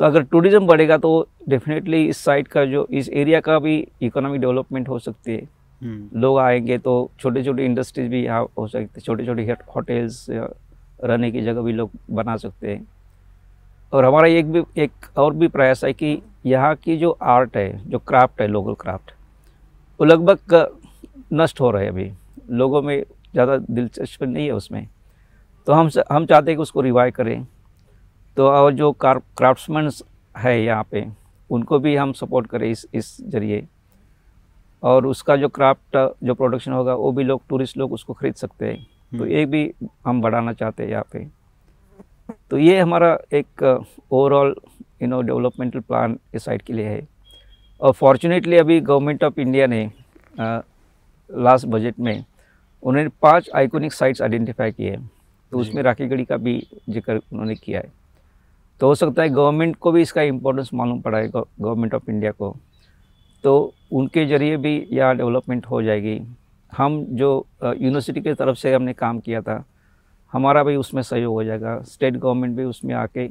तो 0.00 0.04
अगर 0.04 0.22
टूरिज़्म 0.24 0.66
बढ़ेगा 0.66 0.96
तो 0.98 1.28
डेफिनेटली 1.48 2.04
इस 2.04 2.18
साइड 2.18 2.48
का 2.48 2.64
जो 2.66 2.86
इस 2.92 3.08
एरिया 3.10 3.40
का 3.40 3.58
भी 3.58 3.76
इकोनॉमिक 4.02 4.40
डेवलपमेंट 4.40 4.88
हो 4.88 4.98
सकती 5.00 5.32
है। 5.32 5.42
हम्म। 5.80 6.20
लोग 6.20 6.38
आएँगे 6.38 6.78
तो 6.78 7.10
छोटे 7.20 7.42
छोटे 7.44 7.64
इंडस्ट्रीज़ 7.64 8.08
भी 8.10 8.22
यहाँ 8.24 8.46
हो 8.58 8.66
सकते 8.68 9.00
छोटे 9.00 9.24
छोटे 9.26 9.42
होटल्स 9.76 10.26
रहने 10.30 11.30
की 11.30 11.40
जगह 11.42 11.62
भी 11.62 11.72
लोग 11.72 11.90
बना 12.10 12.36
सकते 12.36 12.70
हैं। 12.70 12.86
और 13.92 14.04
हमारा 14.04 14.28
एक 14.28 14.50
भी 14.52 14.62
एक 14.82 15.18
और 15.18 15.34
भी 15.34 15.48
प्रयास 15.48 15.84
है 15.84 15.92
कि 15.92 16.20
यहाँ 16.46 16.74
की 16.76 16.96
जो 16.96 17.10
आर्ट 17.24 17.56
है 17.56 17.90
जो 17.90 17.98
क्राफ्ट 18.00 18.40
है 18.40 18.46
लोकल 18.48 18.74
क्राफ्ट 18.74 19.12
वो 20.00 20.06
लगभग 20.06 20.68
नष्ट 21.32 21.60
हो 21.60 21.70
रहे 21.70 21.84
हैं 21.84 21.90
अभी। 21.92 22.10
लोगों 22.52 22.82
में 22.82 23.00
ज़्यादा 23.32 23.56
दिलचस्पी 23.58 24.26
नहीं 24.26 24.46
है 24.46 24.52
उसमें। 24.52 24.86
तो 25.66 25.72
हम 25.72 25.90
हम 26.10 26.26
चाहते 26.26 26.50
हैं 26.50 26.56
कि 26.56 26.62
उसको 26.62 26.80
रिवाइव 26.80 27.12
करें। 27.16 27.46
तो 28.36 28.48
और 28.48 28.72
जो 28.72 28.90
क्राफ्ट्समैन 29.04 29.90
है 30.34 30.62
यहाँ 30.62 30.86
पे 30.90 31.06
उनको 31.50 31.78
भी 31.78 31.94
हम 31.96 32.12
सपोर्ट 32.12 32.46
करें 32.46 32.70
इस 32.70 32.86
इस 32.94 33.16
ज़रिए। 33.30 33.66
और 34.82 35.06
उसका 35.06 35.36
जो 35.36 35.48
क्राफ्ट 35.48 35.96
जो 36.24 36.34
प्रोडक्शन 36.34 36.72
होगा 36.72 36.94
वो 36.94 37.12
भी 37.12 37.24
लोग 37.24 37.42
टूरिस्ट 37.48 37.76
लोग 37.78 37.92
उसको 37.92 38.12
खरीद 38.12 38.34
सकते 38.34 38.66
हैं। 38.66 38.76
तो 39.12 39.16
हम्म। 39.16 39.28
ये 39.28 39.44
भी 39.46 39.72
हम 40.06 40.20
बढ़ाना 40.22 40.52
चाहते 40.52 40.82
हैं 40.82 40.90
यहाँ 40.90 41.04
पे। 41.12 41.26
तो 42.50 42.58
ये 42.58 42.78
हमारा 42.80 43.16
एक 43.34 43.62
overall 44.12 44.54
you 45.02 45.08
know 45.08 45.20
developmental 45.22 45.80
plan 45.80 46.18
इस 46.34 46.44
साइड 46.44 46.62
के 46.62 46.72
लिए 46.72 46.86
है। 46.86 47.06
और 47.80 47.92
फॉर्चुनेटली 47.92 48.56
अभी 48.56 48.80
गवर्नमेंट 48.82 49.24
ऑफ़ 49.24 49.40
इंडिया 49.40 49.66
ने 49.66 49.90
लास्ट 50.36 51.66
बजट 51.66 51.98
में 51.98 52.24
उन्होंने 52.82 53.08
पाँच 53.22 53.50
आइकोनिक 53.54 53.92
साइट्स 53.92 54.22
आइडेंटिफाई 54.22 54.72
किए 54.72 54.90
हैं। 54.90 55.10
तो 55.54 55.60
उसमें 55.60 55.82
राखी 55.82 56.06
गढ़ी 56.08 56.24
का 56.24 56.36
भी 56.36 56.52
ज़िक्र 56.90 57.14
उन्होंने 57.32 57.54
किया 57.54 57.80
है। 57.80 57.90
तो 58.80 58.86
हो 58.86 58.94
सकता 58.94 59.22
है 59.22 59.28
गवर्नमेंट 59.30 59.76
को 59.76 59.92
भी 59.92 60.00
इसका 60.02 60.22
इम्पोर्टेंस 60.24 60.70
मालूम 60.74 61.00
पड़ा 61.00 61.18
है 61.18 61.28
गवर्नमेंट 61.28 61.94
ऑफ़ 61.94 62.10
इंडिया 62.10 62.30
को। 62.32 62.54
तो 63.44 63.72
उनके 63.92 64.24
ज़रिए 64.26 64.56
भी 64.56 64.74
यहाँ 64.92 65.16
डेवलपमेंट 65.16 65.66
हो 65.66 65.82
जाएगी। 65.82 66.18
हम 66.72 67.04
जो 67.12 67.30
यूनिवर्सिटी 67.62 68.20
की 68.20 68.34
तरफ़ 68.34 68.56
से 68.58 68.74
हमने 68.74 68.92
काम 68.94 69.20
किया 69.20 69.40
था 69.42 69.62
हमारा 70.32 70.62
भी 70.64 70.76
उसमें 70.76 71.02
सहयोग 71.04 71.34
हो 71.34 71.44
जाएगा। 71.44 71.80
स्टेट 71.84 72.16
गवर्नमेंट 72.16 72.56
भी 72.56 72.64
उसमें 72.64 72.94
आके 72.96 73.30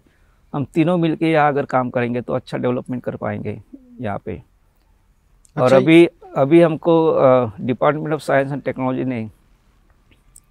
हम 0.53 0.65
तीनों 0.74 0.97
मिल 0.97 1.15
के 1.15 1.31
यहाँ 1.31 1.51
अगर 1.51 1.65
काम 1.67 1.89
करेंगे 1.89 2.21
तो 2.21 2.33
अच्छा 2.33 2.57
डेवलपमेंट 2.57 3.03
कर 3.03 3.15
पाएँगे 3.17 3.59
यहाँ 4.01 4.19
पे। 4.25 4.33
अच्छा 4.36 5.63
और 5.63 5.74
अभी 5.74 6.05
अभी 6.38 6.62
हमको 6.62 6.95
department 7.62 8.13
of 8.13 8.21
science 8.21 8.51
and 8.51 8.62
technology 8.63 9.03
ने 9.05 9.29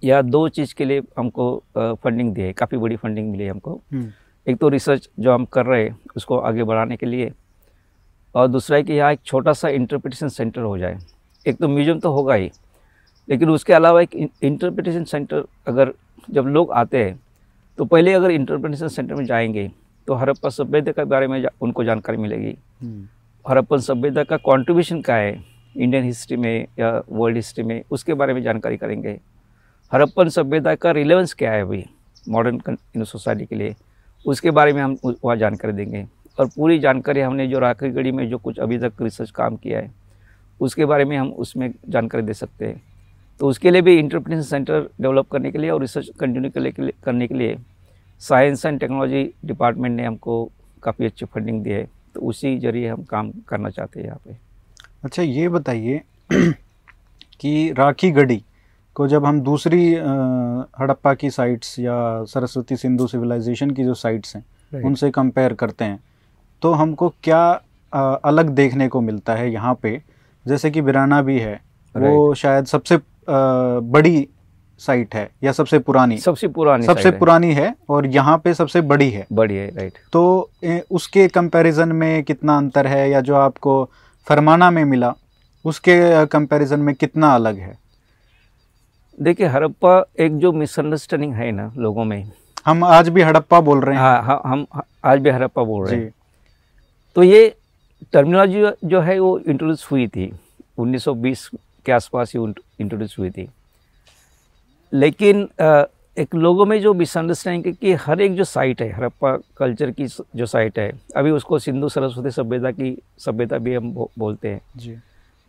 या 0.03 0.21
दो 0.21 0.47
चीज़ 0.49 0.73
के 0.75 0.85
लिए 0.85 1.01
हमको 1.17 1.63
फंडिंग 1.77 2.33
दी 2.33 2.41
है 2.41 2.53
काफ़ी 2.53 2.77
बड़ी 2.77 2.95
फंडिंग 2.95 3.29
मिली 3.31 3.43
है 3.43 3.49
हमको। 3.49 3.81
हम्म। 3.93 4.11
एक 4.47 4.57
तो 4.57 4.69
रिसर्च 4.69 5.09
जो 5.19 5.33
हम 5.33 5.45
कर 5.45 5.65
रहे 5.65 5.83
हैं 5.83 5.97
उसको 6.15 6.37
आगे 6.39 6.63
बढ़ाने 6.63 6.97
के 6.97 7.05
लिए 7.05 7.31
और 8.35 8.47
दूसरा 8.47 8.77
है 8.77 8.83
कि 8.83 8.93
यहाँ 8.93 9.11
एक 9.13 9.19
छोटा 9.25 9.53
सा 9.53 9.69
इंटरप्रिटेशन 9.69 10.27
सेंटर 10.29 10.61
हो 10.61 10.77
जाए। 10.77 10.97
एक 11.45 11.57
तो 11.57 11.67
म्यूज़ियम 11.67 11.99
तो 11.99 12.11
होगा 12.11 12.33
ही 12.33 12.51
लेकिन 13.27 13.49
उसके 13.49 13.73
अलावा 13.73 14.01
एक 14.01 14.15
इंटरप्रिटेशन 14.15 15.03
सेंटर 15.03 15.43
अगर 15.67 15.93
जब 16.29 16.47
लोग 16.47 16.71
आते 16.71 17.03
हैं 17.03 17.19
तो 17.77 17.85
पहले 17.85 18.13
अगर 18.13 18.31
इंटरप्रिटेशन 18.31 18.87
सेंटर 18.87 19.15
में 19.15 19.25
जाएँगे 19.25 19.71
तो 20.07 20.13
हरप्पा 20.13 20.49
सभ्यता 20.49 20.91
के 20.91 21.03
बारे 21.05 21.27
में 21.27 21.41
जा, 21.41 21.49
उनको 21.61 21.83
जानकारी 21.83 22.17
मिलेगी। 22.17 22.55
हम्म। 22.81 23.07
हरप्पन 23.45 23.77
सभ्यता 23.79 24.23
का 24.23 24.37
कॉन्ट्रीब्यूशन 24.39 25.01
क्या 25.01 25.15
है? 25.15 25.43
इंडियन 25.75 26.03
हिस्ट्री 26.03 26.37
में 26.37 26.65
या 26.79 27.01
वर्ल्ड 27.09 27.35
हिस्ट्री 27.35 27.63
में 27.63 27.81
उसके 27.91 28.13
बारे 28.13 28.33
में 28.33 28.41
जानकारी 28.43 28.77
करेंगे। 28.77 29.19
हरप्पन 29.93 30.29
सभ्यता 30.29 30.73
का 30.75 30.91
रिलेवेंस 30.91 31.33
क्या 31.33 31.51
है 31.51 31.61
अभी 31.61 31.83
मॉडर्न 32.29 33.03
सोसाइटी 33.03 33.45
के 33.45 33.55
लिए। 33.55 33.75
उसके 34.25 34.51
बारे 34.51 34.73
में 34.73 34.81
हम 34.81 34.97
वहाँ 35.05 35.35
जानकारी 35.37 35.73
देंगे। 35.73 36.05
और 36.39 36.47
पूरी 36.47 36.77
जानकारी 36.79 37.19
हमने 37.21 37.47
जो 37.47 37.59
राखी 37.59 37.89
गढ़ी 37.89 38.11
में 38.11 38.27
जो 38.29 38.37
कुछ 38.37 38.59
अभी 38.59 38.77
तक 38.77 39.01
रिसर्च 39.01 39.31
काम 39.31 39.55
किया 39.55 39.79
है, 39.79 39.91
उसके 40.59 40.85
बारे 40.85 41.05
में 41.05 41.17
हम 41.17 41.29
उसमें 41.29 41.69
जानकारी 41.89 42.23
दे 42.23 42.33
सकते 42.33 42.65
हैं। 42.65 42.81
तो 43.39 43.47
उसके 43.47 43.71
लिए 43.71 43.81
भी 43.81 43.97
इंटरप्रेशन 43.99 44.41
सेंटर 44.41 44.89
डेवलप 45.01 45.27
करने 45.31 45.51
के 45.51 45.57
लिए 45.57 45.69
और 45.69 45.81
रिसर्च 45.81 46.09
कंटिन्यू 46.19 46.51
करने 47.05 47.27
के 47.27 47.35
लिए 47.35 47.57
साइंस 48.21 48.65
एंड 48.65 48.79
टेक्नोलॉजी 48.79 49.23
डिपार्टमेंट 49.45 49.95
ने 49.95 50.05
हमको 50.05 50.43
काफ़ी 50.83 51.05
अच्छी 51.05 51.25
फंडिंग 51.25 51.63
दी 51.63 51.69
है। 51.69 51.85
तो 52.15 52.21
उसी 52.21 52.57
ज़रिए 52.57 52.87
हम 52.87 53.03
काम 53.03 53.31
करना 53.47 53.69
चाहते 53.69 53.99
हैं 53.99 54.07
यहाँ 54.07 54.19
पे। 54.25 54.35
अच्छा 55.03 55.23
ये 55.23 55.47
बताइए 55.49 56.01
कि 56.33 57.71
राखी 57.77 58.11
गढ़ी 58.11 58.41
को 58.95 59.07
जब 59.07 59.25
हम 59.25 59.39
दूसरी 59.41 59.93
हड़प्पा 60.79 61.13
की 61.13 61.29
साइट्स 61.29 61.77
या 61.79 62.23
सरस्वती 62.23 62.75
सिंधु 62.77 63.07
सिविलाइजेशन 63.07 63.71
की 63.71 63.83
जो 63.83 63.93
साइट्स 63.93 64.35
हैं 64.35 64.83
उनसे 64.83 65.09
कंपेयर 65.11 65.53
करते 65.53 65.85
हैं 65.85 65.99
तो 66.61 66.71
हमको 66.73 67.09
क्या 67.23 67.61
अलग 68.25 68.49
देखने 68.49 68.87
को 68.87 69.01
मिलता 69.01 69.35
है 69.35 69.51
यहाँ 69.51 69.73
पे? 69.81 70.01
जैसे 70.45 70.71
कि 70.71 70.81
बिराना 70.81 71.21
भी 71.21 71.39
है 71.39 71.59
वो 71.95 72.33
शायद 72.33 72.65
सबसे 72.65 72.99
बड़ी 73.27 74.27
साइट 74.79 75.15
है 75.15 75.29
या 75.43 75.51
सबसे 75.51 75.79
पुरानी? 75.79 76.17
सबसे 76.17 76.47
पुरानी 76.47 76.85
सबसे। 76.85 77.11
पुरानी 77.11 77.51
है 77.53 77.73
और 77.89 78.05
यहाँ 78.05 78.37
पे 78.37 78.53
सबसे 78.53 78.81
बड़ी 78.81 79.09
है। 79.09 79.25
बड़ी 79.33 79.55
है 79.55 79.69
राइट 79.75 79.93
तो 80.13 80.49
उसके 80.91 81.27
कंपैरिजन 81.27 81.91
में 81.91 82.23
कितना 82.23 82.57
अंतर 82.57 82.87
है 82.87 83.09
या 83.09 83.21
जो 83.21 83.35
आपको 83.35 83.83
फरमाना 84.27 84.71
में 84.71 84.83
मिला 84.85 85.13
उसके 85.65 86.25
कंपैरिजन 86.25 86.79
में 86.79 86.93
कितना 86.95 87.33
अलग 87.35 87.57
है? 87.57 87.77
देखिए 89.21 89.47
हड़प्पा 89.47 90.05
एक 90.19 90.37
जो 90.37 90.51
मिसअंडरस्टैंडिंग 90.51 91.33
है 91.33 91.51
ना 91.51 91.73
लोगों 91.77 92.05
में। 92.05 92.31
हम 92.65 92.83
आज 92.83 93.09
भी 93.09 93.21
हड़प्पा 93.21 93.61
बोल 93.61 93.81
रहे 93.81 93.95
हैं। 93.95 94.01
हाँ 94.01 94.23
हाँ 94.23 94.41
हम 94.45 94.65
आज 95.05 95.19
भी 95.19 95.29
हड़प्पा 95.29 95.63
बोल 95.63 95.87
रहे 95.87 96.01
हैं। 96.01 96.13
तो 97.15 97.23
ये 97.23 97.55
टर्मिनोलॉजी 98.13 98.87
जो- 98.87 99.03
है 99.03 99.19
वो 99.19 99.39
इंट्रोड्यूस 99.39 99.91
हुई 99.91 100.07
थी। 100.07 100.33
1920 100.77 101.51
के 101.85 101.91
आसपास 101.91 102.33
ही 102.35 102.53
इंट्रोड्यूस 102.79 103.15
हुई 103.19 103.29
थी। 103.29 103.49
लेकिन 104.93 105.49
अ, 105.59 105.83
एक 106.17 106.35
लोगों 106.35 106.65
में 106.65 106.81
जो 106.81 106.93
मिसअंडरस्टैंडिंग 106.93 107.65
है 107.65 107.71
कि 107.81 107.93
हर 107.93 108.21
एक 108.21 108.35
जो 108.35 108.43
साइट 108.43 108.81
है 108.81 108.91
हड़प्पा 108.91 109.37
कल्चर 109.57 109.91
की 109.91 110.05
जो 110.35 110.45
साइट 110.45 110.79
है 110.79 110.93
अभी 111.15 111.31
उसको 111.31 111.59
सिंधु 111.59 111.89
सरस्वती 111.89 112.31
सभ्यता 112.31 112.71
की 112.71 112.97
सभ्यता 113.19 113.57
भी 113.57 113.75
हम 113.75 113.93
बो- 113.93 114.19
बोलते 114.19 114.47
हैं। 114.47 114.61
जी। 114.77 114.97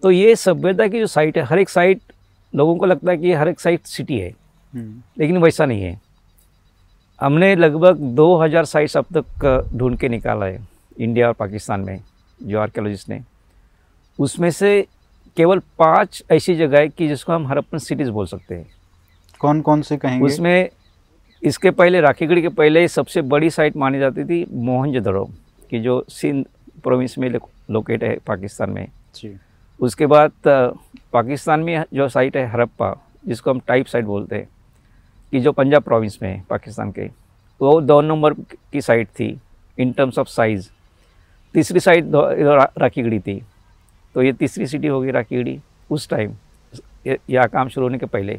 तो 0.02 0.10
ये 0.10 0.36
सभ्यता 0.36 0.88
की 0.88 0.98
जो 0.98 1.06
साइट 1.06 1.38
है 1.38 1.44
हर 1.44 1.58
एक 1.58 1.68
साइट 1.68 2.00
लोगों 2.54 2.76
को 2.76 2.86
लगता 2.86 3.10
है 3.10 3.16
कि 3.18 3.32
हर 3.32 3.48
एक 3.48 3.60
साइट 3.60 3.80
सिटी 3.80 4.18
है 4.18 4.30
हम्म, 4.74 5.02
लेकिन 5.18 5.38
वैसा 5.38 5.66
नहीं 5.66 5.82
है। 5.82 6.00
हमने 7.20 7.54
लगभग 7.56 7.96
2000 7.96 8.64
साइट्स 8.64 8.96
अब 8.96 9.06
तक 9.16 9.70
ढूंढ 9.76 9.98
के 9.98 10.08
निकाला 10.08 10.46
है 10.46 10.68
इंडिया 10.98 11.26
और 11.26 11.32
पाकिस्तान 11.32 11.80
में 11.80 12.00
जो 12.42 12.58
आर्कियोलॉजिस्ट 12.60 13.08
ने। 13.08 13.20
उसमें 14.18 14.50
से 14.50 14.86
केवल 15.36 15.58
पाँच 15.78 16.22
ऐसी 16.32 16.54
जगह 16.54 16.78
है 16.78 16.88
कि 16.88 17.08
जिसको 17.08 17.32
हम 17.32 17.46
हरप्पन 17.46 17.78
सिटीज़ 17.78 18.10
बोल 18.10 18.26
सकते 18.26 18.54
हैं। 18.54 18.66
कौन 19.40 19.60
कौन 19.60 19.82
से 19.82 19.96
कहेंगे? 19.96 20.26
उसमें 20.26 20.68
इसके 21.42 21.70
पहले 21.70 22.00
राखीगढ़ 22.00 22.40
के 22.40 22.48
पहले 22.48 22.88
सबसे 22.88 23.22
बड़ी 23.22 23.50
साइट 23.50 23.76
मानी 23.76 23.98
जाती 23.98 24.24
थी 24.24 24.46
मोहनजोदड़ो 24.52 25.24
की 25.70 25.80
जो 25.80 26.04
सिंध 26.08 26.44
प्रोविंस 26.82 27.18
में 27.18 27.28
लोकेट 27.70 28.04
है 28.04 28.18
पाकिस्तान 28.26 28.70
में। 28.70 28.88
जी। 29.14 29.36
उसके 29.80 30.06
बाद 30.06 30.32
पाकिस्तान 31.12 31.60
में 31.60 31.84
जो 31.94 32.08
साइट 32.08 32.36
है 32.36 32.46
हरप्पा 32.50 32.94
जिसको 33.26 33.50
हम 33.50 33.60
टाइप 33.66 33.86
साइट 33.86 34.04
बोलते 34.04 34.36
हैं 34.36 34.48
कि 35.32 35.40
जो 35.40 35.52
पंजाब 35.52 35.82
प्रोविंस 35.82 36.18
में 36.22 36.28
है 36.28 36.44
पाकिस्तान 36.50 36.92
के 36.92 37.06
वो 37.60 37.80
दो 37.80 38.00
नंबर 38.00 38.34
की 38.72 38.80
साइट 38.80 39.08
थी 39.20 39.28
इन 39.78 39.92
टर्म्स 39.92 40.18
ऑफ़ 40.18 40.28
साइज़ 40.28 40.68
तीसरी 41.54 41.80
साइट 41.80 42.10
राखीगढ़ी 42.78 43.18
थी। 43.20 43.40
तो 44.14 44.22
ये 44.22 44.32
तीसरी 44.32 44.66
सिटी 44.66 44.86
होगी 44.86 45.10
राखीगढ़ी 45.10 45.58
उस 45.90 46.08
टाइम 46.08 46.34
यह 47.06 47.46
काम 47.46 47.68
शुरू 47.68 47.86
होने 47.86 47.98
के 47.98 48.06
पहले। 48.06 48.38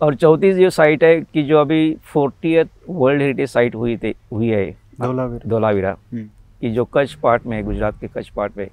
और 0.00 0.14
चौथी 0.14 0.52
जो 0.52 0.70
साइट 0.70 1.04
है 1.04 1.20
कि 1.22 1.42
जो 1.42 1.60
अभी 1.60 1.94
फोर्टी 2.12 2.56
वर्ल्ड 2.88 3.22
हेरिटेज 3.22 3.50
साइट 3.50 3.74
हुई 3.74 3.96
थी 3.96 4.14
हुई 4.32 4.48
है 4.48 4.70
धोलावीरा। 5.00 5.48
धोलावीरा 5.48 5.90
हम्म, 6.12 6.28
कि 6.60 6.70
जो 6.70 6.84
कच्छ 6.84 7.14
पार्ट 7.14 7.46
में 7.46 7.56
है 7.56 7.62
गुजरात 7.62 8.00
के 8.00 8.08
कच्छ 8.08 8.28
पार्ट 8.28 8.56
में। 8.56 8.68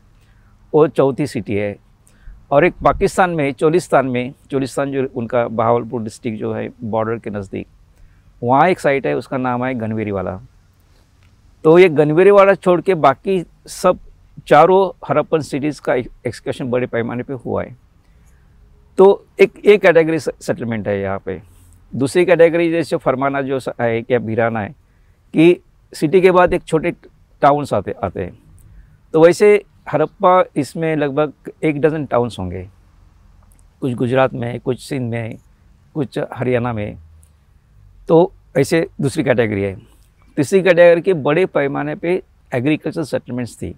वो 0.73 0.87
चौथी 0.87 1.27
सिटी 1.27 1.55
है। 1.55 1.75
और 2.51 2.65
एक 2.65 2.73
पाकिस्तान 2.83 3.29
में, 3.29 3.51
चोलिस्तान 3.53 4.05
में, 4.07 4.33
चोलिस्तान 4.51 4.91
जो 4.91 5.07
उनका 5.15 5.47
बहावलपुर 5.47 6.01
डिस्ट्रिक्ट 6.03 6.39
जो 6.39 6.53
है, 6.53 6.69
बॉर्डर 6.83 7.17
के 7.19 7.29
नज़दीक, 7.29 7.67
वहाँ 8.41 8.67
एक 8.69 8.79
साइट 8.79 9.07
है, 9.07 9.15
उसका 9.15 9.37
नाम 9.37 9.65
है 9.65 9.73
गनवेरी 9.75 10.11
वाला 10.11 10.39
तो 11.63 11.77
ये 11.79 11.87
गनवेरी 11.89 12.31
वाला 12.31 12.53
छोड़ 12.55 12.79
के 12.81 12.93
बाकी 12.95 13.43
सब 13.67 13.99
चारों 14.47 14.89
हरप्पन 15.07 15.41
सिटीज़ 15.41 15.81
का 15.81 15.93
एक्सकर्शन 15.95 16.69
बड़े 16.71 16.87
पैमाने 16.87 17.23
पे 17.23 17.33
हुआ 17.35 17.63
है। 17.63 17.75
तो 18.97 19.25
एक 19.39 19.57
एक 19.57 19.81
कैटेगरी 19.81 20.19
सेटलमेंट 20.19 20.87
है 20.87 20.99
यहाँ 21.01 21.19
पे। 21.25 21.41
दूसरी 21.93 22.25
कैटेगरी 22.25 22.69
जैसे 22.71 22.97
फरमाना 22.97 23.41
जो 23.41 23.59
है 23.81 24.01
क्या 24.01 24.19
भिराना 24.19 24.59
है, 24.59 24.69
कि 25.33 25.59
सिटी 25.93 26.21
के 26.21 26.31
बाद 26.31 26.53
एक 26.53 26.63
छोटे 26.63 26.91
टाउन्स 27.41 27.73
आते 27.73 27.95
आते 28.03 28.23
हैं। 28.23 28.37
तो 29.13 29.23
वैसे 29.23 29.63
हरप्पा 29.87 30.43
इसमें 30.55 30.95
लगभग 30.95 31.51
एक 31.63 31.79
डजन 31.81 32.05
टाउन्स 32.05 32.39
होंगे। 32.39 32.67
कुछ 33.81 33.93
गुजरात 33.93 34.33
में, 34.33 34.59
कुछ 34.59 34.79
सिंध 34.79 35.09
में, 35.11 35.37
कुछ 35.95 36.19
हरियाणा 36.33 36.73
में। 36.73 36.97
तो 38.07 38.31
ऐसे 38.57 38.87
दूसरी 39.01 39.23
कैटेगरी 39.23 39.63
है। 39.63 39.75
तीसरी 40.37 40.61
कैटेगरी 40.61 41.01
के 41.01 41.13
बड़े 41.13 41.45
पैमाने 41.45 41.95
पे 41.95 42.21
एग्रीकल्चर 42.51 43.03
सेटलमेंट्स 43.03 43.55
थी, 43.61 43.69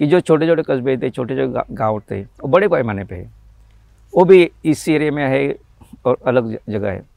कि 0.00 0.06
जो 0.06 0.20
छोटे 0.20 0.46
छोटे 0.46 0.62
कस्बे 0.62 0.96
थे 0.96 1.10
छोटे 1.10 1.36
छोटे 1.36 1.74
गाँव 1.74 2.00
थे 2.10 2.22
वो 2.22 2.48
बड़े 2.48 2.68
पैमाने 2.68 3.04
पे। 3.04 3.22
वो 4.12 4.24
भी 4.24 4.50
इस 4.64 4.88
एरिया 4.88 5.12
में 5.12 5.26
है 5.28 5.56
और 6.04 6.18
अलग 6.26 6.56
जगह 6.68 6.90
है। 6.90 7.11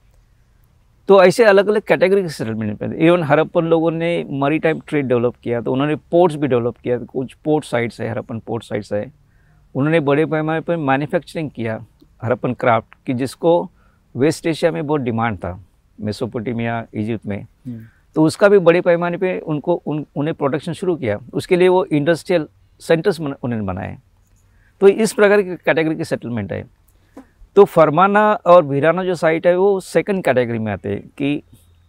तो 1.09 1.21
ऐसे 1.23 1.43
अलग 1.43 1.67
अलग 1.67 1.81
कैटेगरी 1.81 2.21
के 2.21 2.29
सेटलमेंट 2.29 2.77
पे 2.77 2.85
इवन 3.07 3.23
हरप्पन 3.23 3.65
लोगों 3.65 3.89
ने 3.91 4.07
मरी 4.31 4.59
टाइम 4.59 4.79
ट्रेड 4.87 5.07
डेवलप 5.07 5.35
किया 5.43 5.59
तो 5.61 5.73
उन्होंने 5.73 5.95
पोर्ट्स 6.11 6.35
भी 6.35 6.47
डेवलप 6.47 6.77
किया 6.83 6.97
कुछ 6.99 7.33
पोर्ट 7.45 7.65
साइट्स 7.65 7.99
है 8.01 8.09
हरप्पन 8.09 8.39
पोर्ट 8.39 8.63
साइट्स 8.63 8.91
है। 8.93 9.11
उन्होंने 9.75 9.99
बड़े 9.99 10.25
पैमाने 10.25 10.61
पर 10.61 10.77
मैन्युफैक्चरिंग 10.77 11.49
किया 11.51 11.79
हरप्पन 12.23 12.53
क्राफ्ट 12.53 12.95
कि 13.05 13.13
जिसको 13.13 13.51
वेस्ट 14.15 14.47
एशिया 14.47 14.71
में 14.71 14.85
बहुत 14.87 15.01
डिमांड 15.01 15.37
था 15.37 15.59
मेसोपोटामिया 15.99 16.85
इजिप्ट 16.93 17.25
में। 17.25 17.41
हम्म, 17.41 17.81
तो 18.15 18.23
उसका 18.23 18.47
भी 18.49 18.59
बड़े 18.59 18.81
पैमाने 18.81 19.17
पे 19.17 19.37
उनको 19.39 19.73
उन 19.75 20.05
उन्हें 20.15 20.35
प्रोडक्शन 20.35 20.73
शुरू 20.73 20.95
किया। 20.95 21.19
उसके 21.33 21.55
लिए 21.55 21.67
वो 21.67 21.83
इंडस्ट्रियल 21.85 22.47
सेंटर्स 22.81 23.19
उन्होंने 23.19 23.61
बनाए। 23.61 23.97
तो 24.81 24.87
इस 24.87 25.13
प्रकार 25.13 25.41
की 25.41 25.55
कैटेगरी 25.55 25.95
के 25.95 26.03
सेटलमेंट 26.03 26.51
है 26.51 26.63
तो 27.55 27.63
फरमाना 27.65 28.21
और 28.45 28.63
वीराना 28.63 29.03
जो 29.03 29.15
साइट 29.15 29.47
है 29.47 29.55
वो 29.57 29.79
सेकंड 29.79 30.23
कैटेगरी 30.23 30.59
में 30.59 30.71
आते 30.71 30.89
हैं 30.89 31.01
कि 31.17 31.41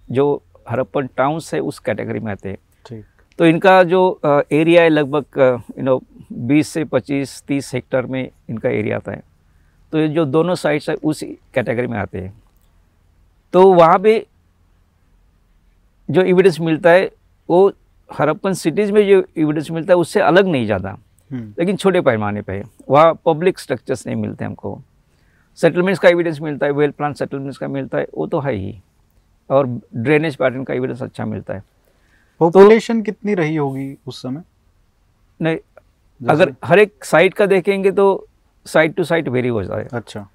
जो 0.09 0.43
हरप्पन 0.69 1.09
टाउन्स 1.17 1.53
है 1.55 1.61
उस 1.61 1.79
कैटेगरी 1.79 2.21
में 2.21 2.31
आते 2.33 2.49
हैं। 2.49 2.59
ठीक। 2.87 3.05
तो 3.39 3.47
इनका 3.47 3.83
जो 3.85 4.21
एरिया 4.53 4.83
है 4.83 4.89
लगभग 4.89 5.61
यू 5.79 5.85
नो 5.85 6.01
20 6.49 6.69
से 6.69 6.85
25 6.85 7.43
30 7.49 7.73
हेक्टर 7.75 8.07
में 8.07 8.29
इनका 8.51 8.69
एरिया 8.71 8.97
आता 8.97 9.13
है। 9.13 9.23
तो 9.93 9.99
ये 9.99 10.09
जो 10.09 10.25
दोनों 10.27 10.55
साइट्स 10.55 10.89
है 10.91 10.95
उस 10.97 11.23
कैटेगरी 11.55 11.87
में 11.87 11.99
आते 11.99 12.19
हैं। 12.19 12.33
तो 13.55 13.73
वहाँ 13.73 13.99
पे 13.99 14.25
जो 16.09 16.23
एविडेंस 16.23 16.61
मिलता 16.61 16.91
है 16.91 17.11
वो 17.49 17.67
हरप्पन 18.11 18.53
सिटीज़ 18.55 18.93
में 18.93 19.07
जो 19.09 19.23
एविडेंस 19.39 19.71
मिलता 19.71 19.93
है 19.93 19.99
उससे 19.99 20.21
अलग 20.23 20.47
नहीं 20.47 20.67
ज़्यादा। 20.67 20.97
हम्म, 21.31 21.55
लेकिन 21.59 21.77
छोटे 21.77 22.01
पैमाने 22.01 22.43
पे 22.43 22.63
वहाँ 22.89 23.15
पब्लिक 23.27 23.59
स्ट्रक्चर्स 23.59 24.07
नहीं 24.07 24.17
मिलते 24.17 24.45
हमको। 24.45 24.81
सेटलमेंट्स 25.59 26.01
का 26.01 26.09
एविडेंस 26.09 26.41
मिलता 26.41 26.67
है 26.67 26.73
वेल 26.73 26.91
प्लान 26.91 27.13
सेटलमेंट्स 27.15 27.59
का 27.59 27.69
मिलता 27.69 27.99
है 27.99 28.07
वो 28.15 28.27
तो 28.27 28.41
है 28.41 28.53
ही। 28.55 28.79
और 29.51 29.67
ड्रेनेज 29.95 30.37
पैटर्न 30.37 30.65
का 30.65 30.75
एविडेंस 30.75 31.03
अच्छा 31.03 31.25
मिलता 31.25 31.55
है। 31.55 31.63
पॉपुलेशन 32.41 32.99
तो, 32.99 33.05
कितनी 33.05 33.35
रही 33.35 33.57
होगी 33.57 33.97
उस 34.07 34.23
समय? 34.23 34.43
नहीं 35.41 35.59
अगर 36.21 36.55
हर 36.65 36.79
एक 36.79 37.05
साइट 37.05 37.35
का 37.35 37.47
देखेंगे 37.47 37.91
तो 37.91 38.27
साइट 38.67 38.95
टू 38.97 39.05
साइट 39.05 39.29
वेरी 39.29 39.49
हो 39.49 39.63
जाए 39.65 39.87
अच्छा। 39.93 40.27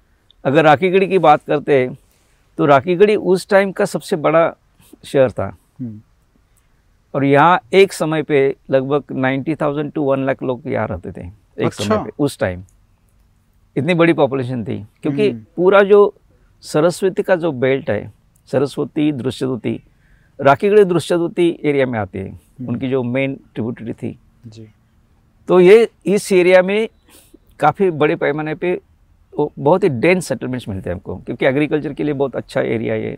अगर 0.44 0.64
राखीगढ़ी 0.64 1.06
की 1.06 1.18
बात 1.18 1.44
करते 1.46 1.78
हैं 1.80 1.96
तो 2.58 2.66
राखीगढ़ी 2.66 3.16
उस 3.16 3.48
टाइम 3.48 3.72
का 3.72 3.84
सबसे 3.84 4.16
बड़ा 4.16 4.52
शहर 5.04 5.30
था। 5.30 5.46
हम्म, 5.80 6.00
और 7.14 7.24
यहाँ 7.24 7.60
एक 7.72 7.92
समय 7.92 8.22
पे 8.22 8.56
लगभग 8.70 9.12
90,000 9.14 9.90
टू 9.94 10.02
वन 10.02 10.24
लाख 10.26 10.42
लोग 10.42 10.66
यहाँ 10.66 10.86
रहते 10.88 11.12
थे 11.12 11.26
एक 11.26 11.66
अच्छा। 11.66 11.84
समय 11.84 12.04
पे 12.04 12.10
उस 12.18 12.38
टाइम 12.38 12.62
इतनी 13.76 13.94
बड़ी 13.94 14.12
पॉपुलेशन 14.12 14.64
थी 14.64 14.78
क्योंकि 15.02 15.28
हम्म। 15.30 15.44
पूरा 15.56 15.82
जो 15.82 16.14
सरस्वती 16.64 17.22
का 17.22 17.36
जो 17.36 17.52
बेल्ट 17.54 17.90
है 17.90 18.12
सरस्वती 18.48 19.10
दृश्यदूती 19.12 19.80
राखीगढ़ी 20.38 20.84
दृश्यदूती 20.84 21.48
एरिया 21.64 21.86
में 21.86 21.98
आती 21.98 22.18
है 22.18 22.38
उनकी 22.68 22.88
जो 22.88 23.02
मेन 23.02 23.34
ट्रिब्यूटरी 23.54 23.92
थी। 23.92 24.16
जी। 24.46 24.66
तो 25.48 25.60
ये 25.60 25.88
इस 26.06 26.30
एरिया 26.32 26.62
में 26.62 26.88
काफ़ी 27.60 27.90
बड़े 27.92 28.16
पैमाने 28.16 28.54
पे 28.54 28.80
वो 29.32 29.50
बहुत 29.58 29.84
ही 29.84 29.88
डेंस 29.88 30.26
सेटलमेंट्स 30.28 30.68
मिलते 30.68 30.90
हैं 30.90 30.94
हमको 30.94 31.16
क्योंकि 31.16 31.46
एग्रीकल्चर 31.46 31.92
के 31.92 32.04
लिए 32.04 32.14
बहुत 32.14 32.36
अच्छा 32.36 32.60
एरिया 32.60 32.94
है। 32.94 33.16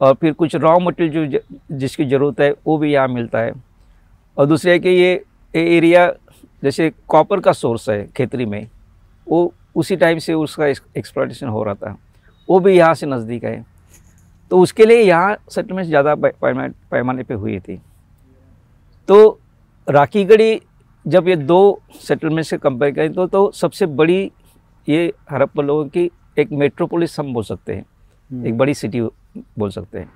और 0.00 0.14
फिर 0.14 0.32
कुछ 0.32 0.54
रॉ 0.56 0.78
मटेरियल 0.78 1.26
जो 1.28 1.40
जिसकी 1.72 2.04
ज़रूरत 2.04 2.40
है 2.40 2.50
वो 2.66 2.76
भी 2.78 2.92
यहाँ 2.92 3.08
मिलता 3.08 3.38
है। 3.38 3.52
और 4.36 4.46
दूसरे 4.46 4.72
है 4.72 4.78
कि 4.78 4.88
ये 4.88 5.24
एरिया 5.54 6.06
जैसे 6.62 6.90
कॉपर 7.08 7.40
का 7.40 7.52
सोर्स 7.52 7.88
है 7.88 8.04
खेतरी 8.16 8.46
में 8.46 8.66
वो 9.28 9.54
उसी 9.76 9.96
टाइम 9.96 10.18
से 10.18 10.34
उसका 10.34 10.66
एक्सप्लॉटेशन 10.66 11.48
हो 11.48 11.62
रहा 11.62 11.74
था। 11.74 11.98
वो 12.50 12.60
भी 12.60 12.76
यहाँ 12.76 12.94
से 12.94 13.06
नज़दीक 13.06 13.44
है। 13.44 13.66
तो 14.50 14.60
उसके 14.60 14.84
लिए 14.84 14.98
यहाँ 14.98 15.36
सेटलमेंट्स 15.50 15.88
ज़्यादा 15.88 16.14
पै- 16.14 16.38
पैमा- 16.40 16.72
पैमाने 16.90 17.22
पे 17.22 17.34
हुई 17.34 17.60
थी। 17.60 17.82
तो 19.08 19.40
राखीगढ़ी 19.90 20.60
जब 21.06 21.28
ये 21.28 21.36
दो 21.36 21.82
सेटलमेंट 22.00 22.46
से 22.46 22.58
कंपेयर 22.58 22.94
करें 22.94 23.12
तो 23.12 23.26
तो 23.26 23.50
सबसे 23.50 23.86
बड़ी 23.86 24.32
ये 24.88 25.12
हड़प्पन 25.32 25.64
लोगों 25.64 25.86
की 25.86 26.10
एक 26.38 26.52
मेट्रोपोलिस 26.52 27.20
हम 27.20 27.34
बोल 27.34 27.42
सकते 27.42 27.74
हैं। 27.74 27.86
हम्म, 28.32 28.46
एक 28.46 28.58
बड़ी 28.58 28.74
सिटी 28.74 29.00
बोल 29.58 29.70
सकते 29.70 29.98
हैं। 29.98 30.12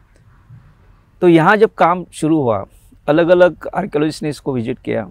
तो 1.21 1.29
यहाँ 1.29 1.57
जब 1.57 1.75
काम 1.75 2.07
शुरू 2.13 2.43
हुआ 2.43 2.67
अलग 3.09 3.29
अलग 3.29 3.69
आर्कियोलॉजिस्ट 3.75 4.23
ने 4.23 4.29
इसको 4.29 4.53
विज़िट 4.53 4.79
किया। 4.79 5.11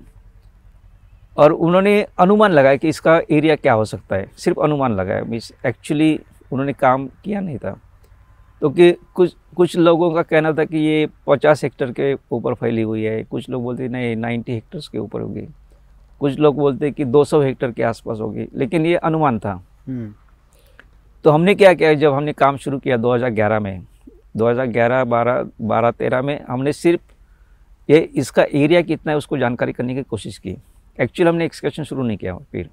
और 1.38 1.52
उन्होंने 1.52 2.08
अनुमान 2.20 2.52
लगाया 2.52 2.76
कि 2.76 2.90
इसका 2.90 3.22
एरिया 3.32 3.56
क्या 3.56 3.74
हो 3.74 3.86
सकता 3.86 4.16
है। 4.16 4.32
सिर्फ़ 4.38 4.60
अनुमान 4.60 4.96
लगाया 4.96 5.24
मीन्स 5.24 5.54
एक्चुअली 5.66 6.20
उन्होंने 6.52 6.74
काम 6.74 7.08
किया 7.08 7.40
नहीं 7.40 7.58
था। 7.58 7.80
तो 8.62 8.70
कि 8.70 8.92
कुछ 8.92 9.36
कुछ 9.56 9.78
लोगों 9.78 10.12
का 10.12 10.22
कहना 10.22 10.52
था 10.52 10.66
कि 10.66 10.78
ये 10.78 11.08
पचास 11.28 11.64
हेक्टर 11.64 11.92
के 11.92 12.14
ऊपर 12.32 12.54
फैली 12.54 12.82
हुई 12.82 13.04
है। 13.04 13.24
कुछ 13.24 13.50
लोग 13.50 13.64
बोलते 13.64 13.88
नहीं 13.88 14.16
नाइन्टी 14.16 14.54
हेक्टर्स 14.54 14.88
के 14.88 14.98
ऊपर 14.98 15.22
होगी। 15.22 15.48
कुछ 16.20 16.40
लोग 16.40 16.56
बोलते 16.56 16.92
कि 16.92 17.06
200 17.06 17.42
हेक्टर 17.42 17.72
के 17.72 17.84
आसपास 17.84 18.20
होगी 18.20 18.48
लेकिन 18.54 18.86
ये 18.86 18.96
अनुमान 18.96 19.40
था। 19.40 19.52
हम्म, 19.88 20.14
तो 21.24 21.32
हमने 21.32 21.56
क्या 21.56 21.74
किया 21.74 21.94
जब 21.94 22.14
हमने 22.14 22.34
काम 22.34 22.58
शुरू 22.58 22.80
किया 22.80 22.98
2011 22.98 23.60
में 23.60 23.86
2011 24.38 25.04
12 25.04 25.44
12 25.62 25.92
13 25.92 26.22
में 26.22 26.40
हमने 26.48 26.74
सिर्फ़ 26.74 27.02
ये 27.90 28.00
इसका 28.16 28.44
एरिया 28.54 28.82
कितना 28.82 29.12
है 29.12 29.18
उसको 29.18 29.38
जानकारी 29.38 29.74
करने 29.74 29.96
की 29.96 30.04
कोशिश 30.04 30.38
की। 30.38 30.58
एक्चुअल 31.00 31.30
हमने 31.30 31.46
एक्सकर्शन 31.46 31.84
शुरू 31.84 32.04
नहीं 32.04 32.18
किया 32.18 32.36
फिर। 32.52 32.70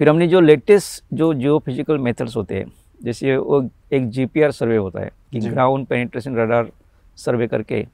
फिर 0.00 0.08
हमने 0.08 0.26
जो 0.28 0.40
लेटेस्ट 0.40 1.04
जो 1.14 1.32
जियो 1.34 1.58
फ़िज़िकल 1.58 1.98
मेथड्स 1.98 2.36
होते 2.36 2.54
हैं 2.54 2.66
जैसे 3.00 3.36
वो 3.36 3.62
एक 3.92 4.08
जीपीआर 4.10 4.50
सर्वे 4.52 4.76
होता 4.76 5.00
है 5.00 5.10
कि। 5.32 5.40
ग्राउंड 5.40 5.86
पेनिट्रेशन 5.86 6.36
रडार 6.36 6.70
सर्वे 7.18 7.46
करके 7.46 7.86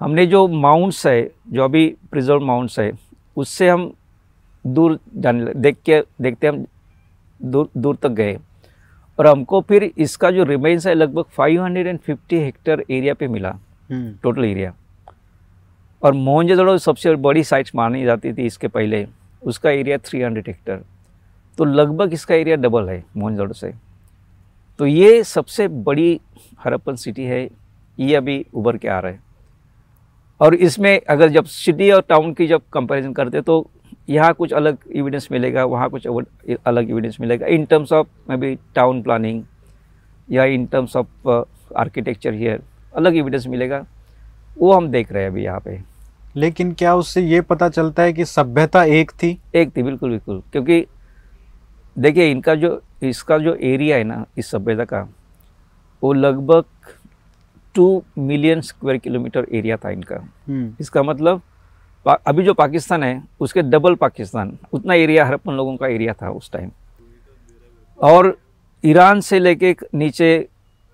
हमने 0.00 0.26
जो 0.26 0.46
माउंट्स 0.48 1.06
है 1.06 1.30
जो 1.52 1.64
अभी 1.64 1.86
प्रिजर्व 2.10 2.44
माउंट्स 2.44 2.78
है 2.78 2.90
उससे 3.36 3.68
हम 3.68 3.92
दूर 4.64 4.98
जाने 5.16 5.52
देख 5.54 5.76
के 5.86 6.00
देखते 6.20 6.46
हम 6.46 6.64
दूर 7.40 7.68
दूर 7.76 7.96
तक 8.02 8.08
गए। 8.10 8.36
और 9.18 9.26
हमको 9.26 9.60
फिर 9.60 9.90
इसका 9.98 10.30
जो 10.30 10.44
रिमेन्स 10.44 10.86
है 10.86 10.94
लगभग 10.94 11.24
550 11.38 12.32
हेक्टर 12.34 12.82
एरिया 12.90 13.14
पे 13.14 13.28
मिला 13.28 13.50
हम्म, 13.90 14.12
टोटल 14.22 14.44
एरिया 14.44 14.74
और 16.06 16.12
मोहनजोदड़ो 16.14 16.76
सबसे 16.78 17.14
बड़ी 17.18 17.42
साइट्स 17.44 17.74
मानी 17.74 18.04
जाती 18.04 18.32
थी 18.32 18.44
इसके 18.46 18.68
पहले। 18.68 19.06
उसका 19.42 19.70
एरिया 19.70 19.96
300 19.98 20.48
हेक्टर 20.48 20.80
तो 21.58 21.64
लगभग 21.64 22.12
इसका 22.12 22.34
एरिया 22.34 22.56
डबल 22.56 22.88
है 22.88 23.02
मोहनजोदड़ो 23.16 23.54
से। 23.54 23.72
तो 24.80 24.86
ये 24.86 25.22
सबसे 25.24 25.66
बड़ी 25.68 26.20
हरप्पन 26.60 26.96
सिटी 26.96 27.24
है, 27.24 27.48
ये 27.98 28.14
अभी 28.16 28.44
उभर 28.54 28.76
के 28.76 28.88
आ 28.88 28.98
रहा 28.98 29.12
है। 29.12 29.20
और 30.40 30.54
इसमें 30.56 31.00
अगर 31.00 31.28
जब 31.28 31.44
सिटी 31.46 31.90
और 31.90 32.04
टाउन 32.08 32.32
की 32.34 32.46
जब 32.46 32.62
कंपैरिजन 32.72 33.12
करते 33.12 33.40
तो 33.42 33.66
यहाँ 34.08 34.32
कुछ 34.34 34.52
अलग 34.52 34.78
एविडेंस 34.96 35.28
मिलेगा, 35.32 35.64
वहाँ 35.64 35.88
कुछ 35.90 36.06
अलग 36.06 36.90
एविडेंस 36.90 37.16
मिलेगा। 37.20 37.46
In 37.46 37.64
terms 37.64 37.92
of 37.92 38.06
maybe 38.36 38.54
town 38.74 39.02
planning 39.02 39.42
या 40.28 40.44
in 40.44 40.66
terms 40.66 40.96
of 40.96 41.28
architecture 41.76 42.34
here 42.34 42.62
अलग 42.94 43.16
एविडेंस 43.16 43.46
मिलेगा। 43.46 43.84
वो 44.56 44.72
हम 44.72 44.88
देख 44.90 45.12
रहे 45.12 45.22
हैं 45.22 45.30
अभी 45.30 45.44
यहाँ 45.44 45.60
पे। 45.60 45.78
लेकिन 46.36 46.72
क्या 46.72 46.94
उससे 46.96 47.20
ये 47.22 47.40
पता 47.40 47.68
चलता 47.68 48.02
है 48.02 48.12
कि 48.12 48.24
सभ्यता 48.24 48.82
एक 48.84 49.10
थी? 49.12 49.38
एक 49.54 49.76
थी 49.76 49.82
बिल्कुल 49.82 50.10
बिल्कुल। 50.10 50.42
क्योंकि 50.52 50.84
देखिए 51.96 52.30
इनका 52.30 52.54
जो 52.54 52.80
इसका 53.02 53.38
जो 53.38 53.54
एरिया 53.54 53.96
है 53.96 54.04
ना 54.04 54.24
इस 54.38 54.50
सभ्यता 54.50 54.84
का 54.84 55.00
वो 56.02 56.12
लगभग 56.12 56.64
two 57.74 58.02
million 58.18 58.60
square 58.60 58.98
kilometre 58.98 59.46
area 59.52 59.76
था 59.76 59.90
इनका। 59.90 60.16
हम्म, 60.48 60.72
इसका 60.80 61.02
मतलब 61.02 61.42
अभी 62.06 62.42
जो 62.44 62.54
पाकिस्तान 62.54 63.02
है 63.02 63.22
उसके 63.40 63.62
डबल 63.62 63.94
पाकिस्तान 63.96 64.56
उतना 64.72 64.94
एरिया 64.94 65.24
हरप्पन 65.26 65.52
लोगों 65.52 65.76
का 65.76 65.86
एरिया 65.86 66.12
था 66.12 66.30
उस 66.30 66.50
टाइम 66.52 66.70
और 68.00 68.36
ईरान 68.84 69.20
से 69.20 69.38
लेके 69.38 69.74
नीचे 69.94 70.28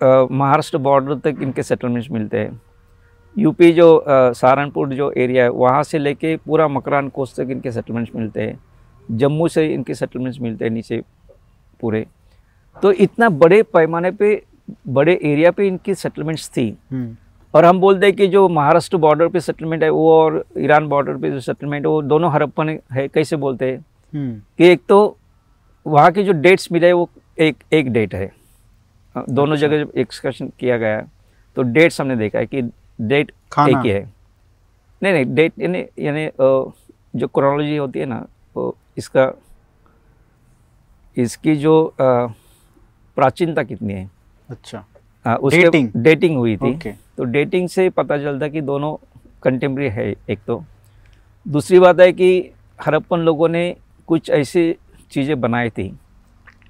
महाराष्ट्र 0.01 0.79
बॉर्डर 0.79 1.19
तक 1.25 1.43
इनके 1.43 1.63
सेटलमेंट्स 1.63 2.11
मिलते 2.11 2.39
हैं। 2.39 2.61
यूपी 3.37 3.71
जो 3.73 4.05
सहारनपुर 4.09 4.89
जो 4.89 5.11
एरिया 5.13 5.45
है 5.45 5.51
वहाँ 5.51 5.83
से 5.83 5.99
लेके 5.99 6.37
पूरा 6.37 6.69
मकरान 6.69 7.09
कोस्ट 7.09 7.41
तक 7.41 7.51
इनके 7.51 7.73
सेटलमेंट्स 7.73 8.15
मिलते 8.17 8.41
हैं। 8.41 8.59
जम्मू 9.09 9.49
से 9.49 9.67
इनके 9.75 9.95
सेटलमेंट्स 9.95 10.41
मिलते 10.41 10.65
हैं 10.65 10.73
नीचे 10.73 11.01
पूरे। 11.81 12.07
तो 12.77 12.93
इतना 12.95 13.29
बड़े 13.31 13.63
पैमाने 13.65 14.11
पे 14.11 14.43
बड़े 14.89 15.19
एरिया 15.25 15.51
पे 15.51 15.67
इनकी 15.67 15.95
सेटलमेंट्स 15.95 16.49
थी। 16.49 16.69
हम्म, 16.91 17.17
और 17.55 17.65
हम 17.65 17.81
बोलते 17.81 18.07
हैं 18.07 18.15
कि 18.17 18.27
जो 18.27 18.49
महाराष्ट्र 18.49 18.97
बॉर्डर 18.97 19.29
पे 19.29 19.41
सेटलमेंट 19.41 19.83
है 19.83 19.89
वो 19.91 20.11
और 20.13 20.45
ईरान 20.59 20.87
बॉर्डर 20.89 21.17
पे 21.17 21.31
जो 21.31 21.41
सेटलमेंट 21.41 21.87
है 21.87 21.91
वो 21.91 22.03
दोनों 22.03 22.33
हड़प्पन 22.33 22.79
है 22.93 23.07
कैसे 23.09 23.37
बोलते 23.37 23.71
हैं? 23.71 23.85
हम्म, 24.13 24.41
कि 24.59 24.69
एक 24.69 24.83
तो 24.89 25.17
वहाँ 25.87 26.11
के 26.13 26.23
जो 26.23 26.33
डेट्स 26.33 26.71
मिले 26.73 26.93
वो 26.93 27.09
एक 27.39 27.57
एक 27.73 27.91
डेट 27.93 28.15
है। 28.15 28.31
दोनों 29.17 29.53
अच्छा। 29.53 29.67
जगह 29.67 29.79
जब 29.79 29.93
एक्सकर्शन 29.99 30.51
किया 30.61 30.77
गया 30.79 31.01
तो 31.57 31.63
डेट्स 31.63 32.01
हमने 32.01 32.17
देखा 32.17 32.39
है 32.39 32.47
कि 32.47 32.63
डेट 33.03 33.31
एक 33.61 33.77
ही 33.85 33.91
है। 33.91 34.03
नहीं 35.03 35.13
नहीं 35.13 35.35
डेट 35.35 35.53
यानी 35.61 35.85
यानी 35.99 36.29
जो 37.15 37.27
क्रोनोलॉजी 37.29 37.77
होती 37.77 37.99
है 37.99 38.07
ना 38.07 38.25
वो 38.57 38.75
इसका 38.99 39.33
इसकी 41.17 41.55
जो 41.57 41.75
प्राचीनता 41.99 43.63
कितनी 43.63 43.93
है? 43.93 44.11
अच्छा। 44.49 44.85
हाँ, 45.25 45.37
उसके 45.37 45.63
Dating? 45.63 45.89
डेटिंग 45.97 46.37
हुई 46.37 46.57
थी। 46.57 46.75
ओके 46.75 46.93
तो 47.17 47.25
डेटिंग 47.25 47.69
से 47.69 47.89
पता 47.91 48.19
चलता 48.19 48.49
कि 48.49 48.61
दोनों 48.61 48.95
कंटेम्प्रेरी 49.43 49.91
है 49.95 50.15
एक 50.31 50.39
तो। 50.47 50.63
दूसरी 51.47 51.79
बात 51.79 52.01
है 52.01 52.13
कि 52.13 52.31
हड़प्पन 52.79 53.21
लोगों 53.21 53.49
ने 53.49 53.65
कुछ 54.09 54.31
ऐसी 54.31 54.75
चीज़ें 55.13 55.41
बनाई 55.41 55.71
थी 55.71 55.89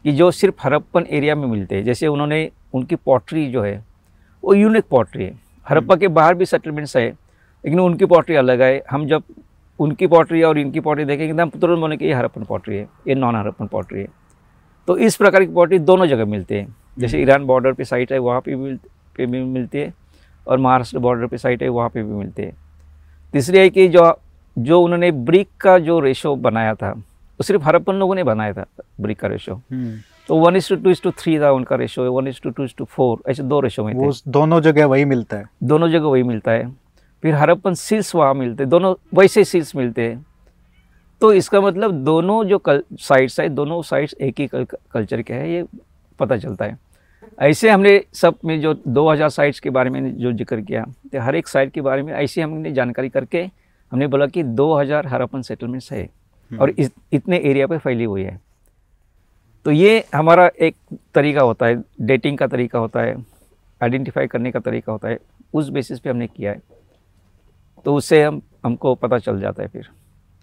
कि 0.05 0.13
जो 0.13 0.31
सिर्फ़ 0.31 0.55
हरप्पन 0.63 1.07
एरिया 1.11 1.35
में 1.35 1.47
मिलते 1.49 1.77
हैं। 1.77 1.85
जैसे 1.85 2.07
उन्होंने 2.07 2.51
उनकी 2.75 2.97
पॉटरी 2.97 3.47
जो 3.51 3.63
है 3.63 3.77
वो 4.43 4.55
यूनिक 4.55 4.85
पॉटरी 4.91 5.25
है। 5.25 5.39
हड़प्पा 5.71 5.97
के 5.97 6.09
बाहर 6.09 6.35
भी 6.35 6.47
सेटलमेंट्स 6.47 6.97
है 6.97 7.07
लेकिन 7.65 7.81
उनकी 7.81 8.05
पॉटरी 8.05 8.37
अलग 8.37 8.63
है 8.63 8.83
हम 8.91 9.07
जब 9.07 9.23
उनकी 9.81 10.07
पॉटरी 10.07 10.43
और 10.43 10.59
इनकी 10.59 10.81
पॉटरी 10.81 11.05
देखेंगे 11.05 11.35
तो 11.35 11.43
हम 11.43 11.51
तुरंत 11.51 11.79
बोले 11.79 11.97
कि 11.97 12.05
ये 12.05 12.13
हरप्पन 12.13 12.45
पॉटरी 12.45 12.77
है 12.77 12.89
ये 13.09 13.15
नॉन 13.15 13.37
हरप्पन 13.37 13.67
पॉटरी 13.67 14.01
है। 14.01 14.09
तो 14.87 14.97
इस 14.97 15.17
प्रकार 15.17 15.45
की 15.45 15.53
पॉटरी 15.53 15.79
दोनों 15.79 16.07
जगह 16.07 16.25
मिलते 16.25 16.61
हैं। 16.61 16.77
जैसे 16.99 17.23
ईरान 17.23 17.45
बॉर्डर 17.45 17.73
पे 17.73 17.85
साइट 17.85 18.13
है 18.13 18.19
वहाँ 18.19 18.41
पे 18.41 18.57
भी 18.57 18.63
मिल- 18.63 18.81
पे 19.17 19.27
भी 19.27 19.43
मिलती 19.45 19.79
है 19.79 19.95
और 20.49 20.59
महाराष्ट्र 20.59 20.99
बॉर्डर 20.99 21.27
पे 21.27 21.39
साइट 21.39 21.63
है 21.63 21.69
वहाँ 21.69 21.89
पे 21.89 22.03
भी 22.03 22.13
मिलते 22.13 22.43
हैं। 22.43 22.57
तीसरी 23.33 23.59
है 23.59 23.71
कि 23.71 23.89
जो 23.89 24.19
जो 24.59 24.81
उन्होंने 24.83 25.11
ब्रिक 25.11 25.49
का 25.61 25.79
जो 25.79 26.01
रेशो 26.01 26.37
बनाया 26.37 26.75
था 26.75 26.91
वो 26.91 27.43
सिर्फ़ 27.43 27.63
हरप्पन 27.63 27.95
लोगों 27.95 28.15
ने 28.15 28.25
बनाया 28.25 28.53
था 28.53 28.67
ब्रिक 29.01 29.21
का 29.21 29.29
रेशो 29.29 29.55
हम्म, 29.55 29.97
तो 30.29 30.37
one 30.37 30.57
is 30.57 30.69
to 30.69 30.77
two 30.77 30.91
is 30.91 31.03
to 31.03 31.11
three 31.11 31.39
था 31.41 31.51
उनका 31.53 31.77
रेशो 31.77 32.03
है 32.03 32.09
one 32.09 32.29
is 32.29 32.41
to 32.43 32.51
two 32.51 32.65
is 32.65 32.75
to 32.79 32.85
four 32.85 33.23
ऐसे 33.31 33.43
दो 33.43 33.61
रेशो 33.61 33.85
में 33.85 33.93
वो 33.95 34.13
दोनों 34.29 34.61
जगह 34.61 34.87
वही 34.87 35.05
मिलता 35.05 35.37
है। 35.37 35.45
दोनों 35.63 35.89
जगह 35.91 36.07
वही 36.07 36.23
मिलता 36.23 36.51
है। 36.53 36.71
फिर 37.23 37.35
हड़प्पन 37.35 37.75
सील्स 37.75 38.15
वहाँ 38.15 38.35
मिलते 38.35 38.63
हैं 38.63 38.71
दोनों 38.71 38.95
वैसे 39.15 39.45
सील्स 39.45 39.75
मिलते 39.77 40.03
हैं। 40.03 40.25
तो 41.21 41.33
इसका 41.33 41.61
मतलब 41.61 41.93
दोनों 42.05 42.45
जो 42.45 42.59
कल 42.59 42.83
साइट्स 43.01 43.39
है 43.41 43.49
दोनों 43.49 43.81
साइट्स 43.83 44.15
एक 44.21 44.41
ही 44.41 44.47
कल, 44.47 44.67
कल्चर 44.93 45.23
के 45.23 45.35
हैं 45.35 45.47
ये 45.47 45.65
पता 46.19 46.37
चलता 46.37 46.65
है। 46.65 46.79
ऐसे 47.41 47.71
हमने 47.71 48.01
सब 48.15 48.39
में 48.45 48.61
जो 48.61 48.75
2000 48.89 49.29
साइट्स 49.31 49.61
के 49.61 49.71
बारे 49.71 49.91
में 49.91 50.17
जो 50.19 50.33
ज़िक्र 50.33 50.61
किया 50.61 50.85
तो 51.13 51.21
हर 51.21 51.37
एक 51.37 51.49
साइट 51.49 51.73
के 51.73 51.81
बारे 51.81 52.03
में 52.03 52.13
ऐसे 52.13 52.43
हमने 52.43 52.73
जानकारी 52.73 53.09
करके 53.09 53.43
हमने 53.93 54.07
बोला 54.07 54.27
कि 54.27 54.43
2000 54.43 55.07
हरप्पन 55.07 55.43
सेटलमेंट्स 55.43 55.93
है। 55.93 56.09
और 56.51 56.71
इस, 56.71 56.91
इतने 57.13 57.37
एरिया 57.41 57.67
पे 57.67 57.79
फैली 57.79 58.05
हुई 58.05 58.23
है। 58.23 58.41
तो 59.67 59.71
ये 59.71 60.05
हमारा 60.15 60.51
एक 60.61 60.77
तरीका 61.15 61.41
होता 61.41 61.67
है 61.67 61.83
डेटिंग 62.03 62.39
का 62.39 62.47
तरीका 62.47 62.79
होता 62.79 63.01
है 63.01 63.15
आइडेंटिफाई 63.81 64.27
करने 64.27 64.51
का 64.53 64.61
तरीका 64.61 64.93
होता 64.93 65.09
है 65.09 65.19
उस 65.55 65.69
बेसिस 65.69 66.01
पे 66.01 66.11
हमने 66.11 66.27
किया 66.27 66.53
है। 66.53 66.61
तो 67.85 67.95
उससे 67.95 68.23
हम 68.23 68.41
हमको 68.65 68.95
पता 68.95 69.19
चल 69.19 69.41
जाता 69.41 69.63
है 69.63 69.69
फिर। 69.69 69.89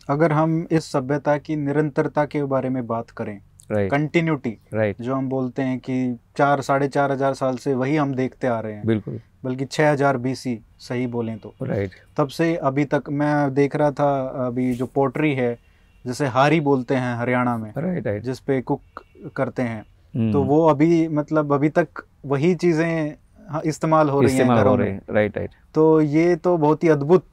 अगर 0.09 0.31
हम 0.31 0.67
इस 0.71 0.91
सभ्यता 0.91 1.37
की 1.37 1.55
निरंतरता 1.57 2.25
के 2.25 2.43
बारे 2.45 2.69
में 2.69 2.85
बात 2.87 3.09
करें 3.11 3.39
राइट 3.71 3.91
कंटिन्यूटी 3.91 4.57
राइट 4.73 5.01
जो 5.01 5.15
हम 5.15 5.29
बोलते 5.29 5.61
हैं 5.61 5.77
कि 5.79 6.17
चार 6.37 6.61
साढ़े 6.61 6.87
चार 6.87 7.11
हज़ार 7.11 7.33
साल 7.33 7.57
से 7.57 7.73
वही 7.75 7.95
हम 7.95 8.13
देखते 8.15 8.47
आ 8.47 8.59
रहे 8.59 8.73
हैं। 8.73 8.85
बिल्कुल। 8.85 9.19
बल्कि 9.43 9.65
छः 9.65 9.91
हज़ार 9.91 10.17
बीसी 10.17 10.59
सही 10.79 11.07
बोलें 11.07 11.37
तो। 11.39 11.53
राइट 11.61 11.91
तब 12.17 12.27
से 12.29 12.55
अभी 12.57 12.85
तक 12.85 13.09
मैं 13.11 13.53
देख 13.53 13.75
रहा 13.75 13.91
था 13.91 14.11
अभी 14.45 14.73
जो 14.73 14.85
पोट्री 14.85 15.33
है 15.35 15.57
जैसे 16.05 16.27
हारी 16.27 16.59
बोलते 16.59 16.95
हैं 16.95 17.15
हरियाणा 17.15 17.57
में 17.57 17.71
राइट 17.77 18.07
राइट 18.07 18.23
जिस 18.23 18.39
पे 18.39 18.61
कुक 18.61 19.03
करते 19.35 19.61
हैं। 19.61 19.85
हम्म, 20.13 20.31
तो 20.33 20.43
वो 20.43 20.65
अभी 20.67 21.07
मतलब 21.07 21.53
अभी 21.53 21.69
तक 21.69 22.03
वही 22.25 22.53
चीज़ें 22.55 23.15
हाँ, 23.47 23.61
इस्तेमाल 23.65 24.09
हो 24.09 24.21
रही 24.21 24.37
हैं 24.37 24.47
घरों 24.49 24.75
में। 24.77 24.99
राइट 25.09 25.37
राइट 25.37 25.51
तो 25.75 26.01
ये 26.01 26.35
तो 26.35 26.57
बहुत 26.57 26.83
ही 26.83 26.89
अद्भुत 26.89 27.25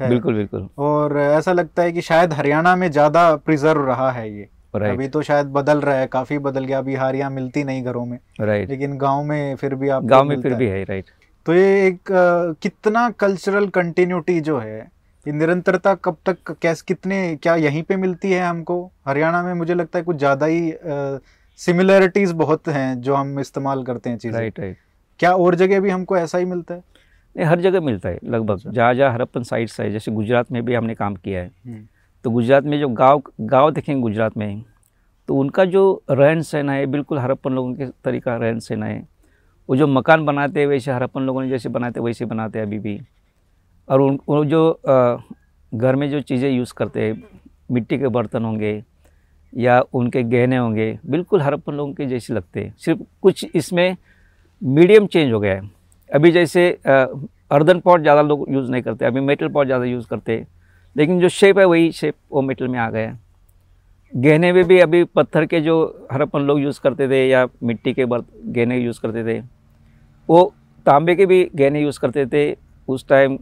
है। 0.00 0.08
बिल्कुल 0.08 0.34
बिल्कुल। 0.34 0.68
और 0.78 1.18
ऐसा 1.18 1.52
लगता 1.52 1.82
है 1.82 1.92
कि 1.92 2.00
शायद 2.00 2.32
हरियाणा 2.32 2.74
में 2.76 2.90
ज़्यादा 2.90 3.34
प्रिजर्व 3.36 3.86
रहा 3.86 4.10
है 4.10 4.30
ये। 4.30 4.48
अभी 4.74 5.08
तो 5.08 5.22
शायद 5.22 5.46
बदल 5.46 5.80
रहा 5.80 5.96
है 5.96 6.06
काफ़ी 6.06 6.38
बदल 6.38 6.64
गया। 6.64 6.78
अभी 6.78 6.94
हारियाँ 6.94 7.30
मिलती 7.30 7.64
नहीं 7.64 7.82
घरों 7.82 8.04
में। 8.06 8.18
राइट 8.40 8.70
लेकिन 8.70 8.96
गाँव 8.98 9.22
में 9.24 9.56
फिर 9.56 9.74
भी 9.74 9.88
आप 9.88 10.04
गाँव 10.04 10.24
में 10.24 10.40
फिर 10.42 10.54
भी 10.54 10.66
है 10.66 10.82
राइट 10.84 11.10
तो 11.46 11.54
ये 11.54 11.86
एक 11.86 12.12
अ, 12.12 12.52
कितना 12.62 13.08
कल्चरल 13.10 13.68
कंटिन्यूटी 13.68 14.40
जो 14.40 14.58
है 14.58 14.80
ये 15.26 15.32
निरंतरता 15.32 15.94
कब 15.94 16.16
तक 16.26 16.50
कैसे 16.62 16.84
कितने 16.88 17.16
क्या 17.36 17.54
यहीं 17.56 17.82
पे 17.82 17.96
मिलती 17.96 18.30
है 18.32 18.42
हमको? 18.42 18.84
हरियाणा 19.08 19.42
में 19.42 19.52
मुझे 19.54 19.74
लगता 19.74 19.98
है 19.98 20.04
कुछ 20.04 20.16
ज़्यादा 20.16 20.46
ही 20.46 20.72
सिमिलरिटीज 21.60 22.30
बहुत 22.34 22.68
हैं 22.68 23.00
जो 23.00 23.14
हम 23.14 23.40
इस्तेमाल 23.40 23.82
करते 23.84 24.10
हैं 24.10 24.18
चीज़ें। 24.18 24.38
राइट 24.38 24.60
राइट 24.60 24.76
क्या 25.20 25.32
और 25.34 25.54
जगह 25.54 25.80
भी 25.80 25.90
हमको 25.90 26.16
ऐसा 26.16 26.38
ही 26.38 26.44
मिलता 26.46 26.74
है? 26.74 26.82
नहीं 27.36 27.46
हर 27.46 27.60
जगह 27.60 27.80
मिलता 27.80 28.08
है 28.08 28.18
लगभग। 28.24 28.54
अच्छा। 28.54 28.70
जहाँ 28.70 28.94
जहाँ 28.94 29.12
हरप्पन 29.12 29.42
साइट्स 29.42 29.80
है 29.80 29.90
जैसे 29.92 30.12
गुजरात 30.12 30.52
में 30.52 30.64
भी 30.64 30.74
हमने 30.74 30.94
काम 30.94 31.14
किया 31.16 31.40
है। 31.40 31.50
हम्म, 31.66 31.86
तो 32.24 32.30
गुजरात 32.30 32.64
में 32.64 32.78
जो 32.80 32.88
गाँव 32.90 33.22
गाँव 33.42 33.70
देखेंगे 33.70 34.00
गुजरात 34.02 34.36
में 34.36 34.62
तो 35.28 35.34
उनका 35.36 35.64
जो 35.66 36.02
रहन 36.10 36.42
सहन 36.42 36.70
है 36.70 36.86
बिल्कुल 36.88 37.18
हरप्पन 37.18 37.52
लोगों 37.52 37.74
के 37.74 37.86
तरीका 38.04 38.36
रहन 38.36 38.58
सहन 38.60 38.82
है। 38.82 39.06
वो 39.68 39.76
जो 39.76 39.86
मकान 39.88 40.24
बनाते 40.26 40.60
हैं 40.60 40.66
वैसे 40.66 40.92
हरप्पन 40.92 41.22
लोगों 41.22 41.42
ने 41.42 41.48
जैसे 41.48 41.68
बनाते 41.68 42.00
वैसे 42.00 42.24
बनाते 42.24 42.58
हैं 42.58 42.66
अभी 42.66 42.78
भी। 42.78 43.00
और 43.88 44.00
उन 44.00 44.18
वो 44.28 44.44
जो 44.44 44.80
घर 45.72 45.96
में 45.96 46.08
जो 46.10 46.20
चीज़ें 46.22 46.50
यूज़ 46.50 46.72
करते 46.76 47.02
हैं, 47.02 47.22
मिट्टी 47.70 47.98
के 47.98 48.08
बर्तन 48.08 48.44
होंगे 48.44 48.82
या 49.52 49.80
उनके 49.94 50.22
गहने 50.24 50.56
होंगे, 50.56 50.98
बिल्कुल 51.06 51.42
हरप्पन 51.42 51.74
लोगों 51.74 51.92
के 51.94 52.06
जैसे 52.06 52.34
लगते 52.34 52.60
हैं। 52.60 52.74
सिर्फ़ 52.78 53.00
कुछ 53.22 53.44
इसमें 53.54 53.96
मीडियम 54.62 55.06
चेंज 55.06 55.32
हो 55.32 55.40
गया 55.40 55.54
है। 55.54 55.70
अभी 56.10 56.30
जैसे 56.32 56.68
अर्दन 56.86 57.80
पॉट 57.80 58.00
ज़्यादा 58.00 58.22
लोग 58.22 58.46
यूज़ 58.50 58.70
नहीं 58.70 58.82
करते, 58.82 59.04
अभी 59.04 59.20
मेटल 59.20 59.48
पॉट 59.48 59.66
ज़्यादा 59.66 59.84
यूज़ 59.84 60.06
करते 60.08 60.44
लेकिन 60.96 61.20
जो 61.20 61.28
शेप 61.30 61.58
है, 61.58 61.64
वही 61.64 61.90
शेप 61.92 62.14
वो 62.32 62.42
मेटल 62.42 62.68
में 62.68 62.78
आ 62.78 62.88
गया 62.90 63.08
है। 63.08 63.18
गहने 64.12 64.52
में 64.52 64.64
भी 64.64 64.78
अभी 64.80 65.02
पत्थर 65.06 65.44
के 65.46 65.60
जो 65.60 66.06
हरप्पन 66.12 66.42
लोग 66.42 66.60
यूज़ 66.60 66.80
करते 66.82 67.08
थे 67.08 67.26
या 67.28 67.46
मिट्टी 67.62 67.92
के 67.92 68.04
बर्त, 68.04 68.24
गहने 68.46 68.78
यूज़ 68.78 69.00
करते 69.02 69.24
थे, 69.24 69.38
वो 70.28 70.52
तांबे 70.86 71.14
के 71.16 71.26
भी 71.26 71.44
गहने 71.56 71.82
यूज़ 71.82 72.00
करते 72.00 72.26
थे, 72.26 72.56
उस 72.88 73.06
टाइम 73.08 73.38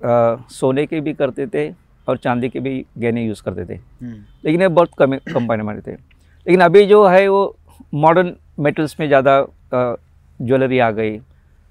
सोने 0.00 0.86
के 0.86 1.00
भी 1.00 1.12
करते 1.14 1.46
थे 1.46 1.70
और 2.08 2.16
चांदी 2.16 2.48
के 2.48 2.60
भी 2.60 2.84
गहने 2.98 3.24
यूज़ 3.24 3.42
करते 3.42 3.64
थे। 3.64 3.74
हम्म। 3.74 4.24
लेकिन 4.44 4.62
ये 4.62 4.68
बहुत 4.68 4.90
कम 4.98 5.16
कम 5.32 5.48
पैने 5.48 5.62
मारे 5.62 5.80
थे। 5.80 5.92
लेकिन 5.92 6.60
अभी 6.60 6.84
जो 6.86 7.06
है 7.06 7.26
वो 7.28 7.56
मॉडर्न 7.94 8.34
मेटल्स 8.60 8.96
में 9.00 9.06
ज़्यादा 9.06 9.40
ज्वेलरी 9.72 10.78
आ 10.78 10.90
गई। 10.90 11.18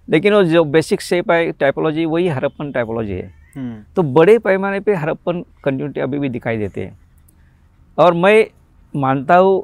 लेकिन 0.08 0.34
वो 0.34 0.44
जो 0.44 0.64
बेसिक 0.66 1.02
शेप 1.02 1.32
है 1.32 1.52
टाइपोलॉजी 1.52 2.06
वही 2.06 2.28
हरप्पन 2.28 2.72
टाइपोलॉजी 2.72 3.14
है। 3.14 3.32
हम्म। 3.56 3.84
तो 3.96 4.04
बड़े 4.04 4.38
पैमाने 4.40 4.80
पे 4.80 4.94
हरप्पन 4.96 5.42
कंटिन्यूटी 5.64 6.00
अभी 6.00 6.20
भी 6.20 6.30
दिखाई 6.30 6.58
देते 6.58 6.86
हैं। 6.86 6.98
और 7.98 8.14
मैं 8.14 8.46
मानता 8.94 9.36
हूँ 9.36 9.64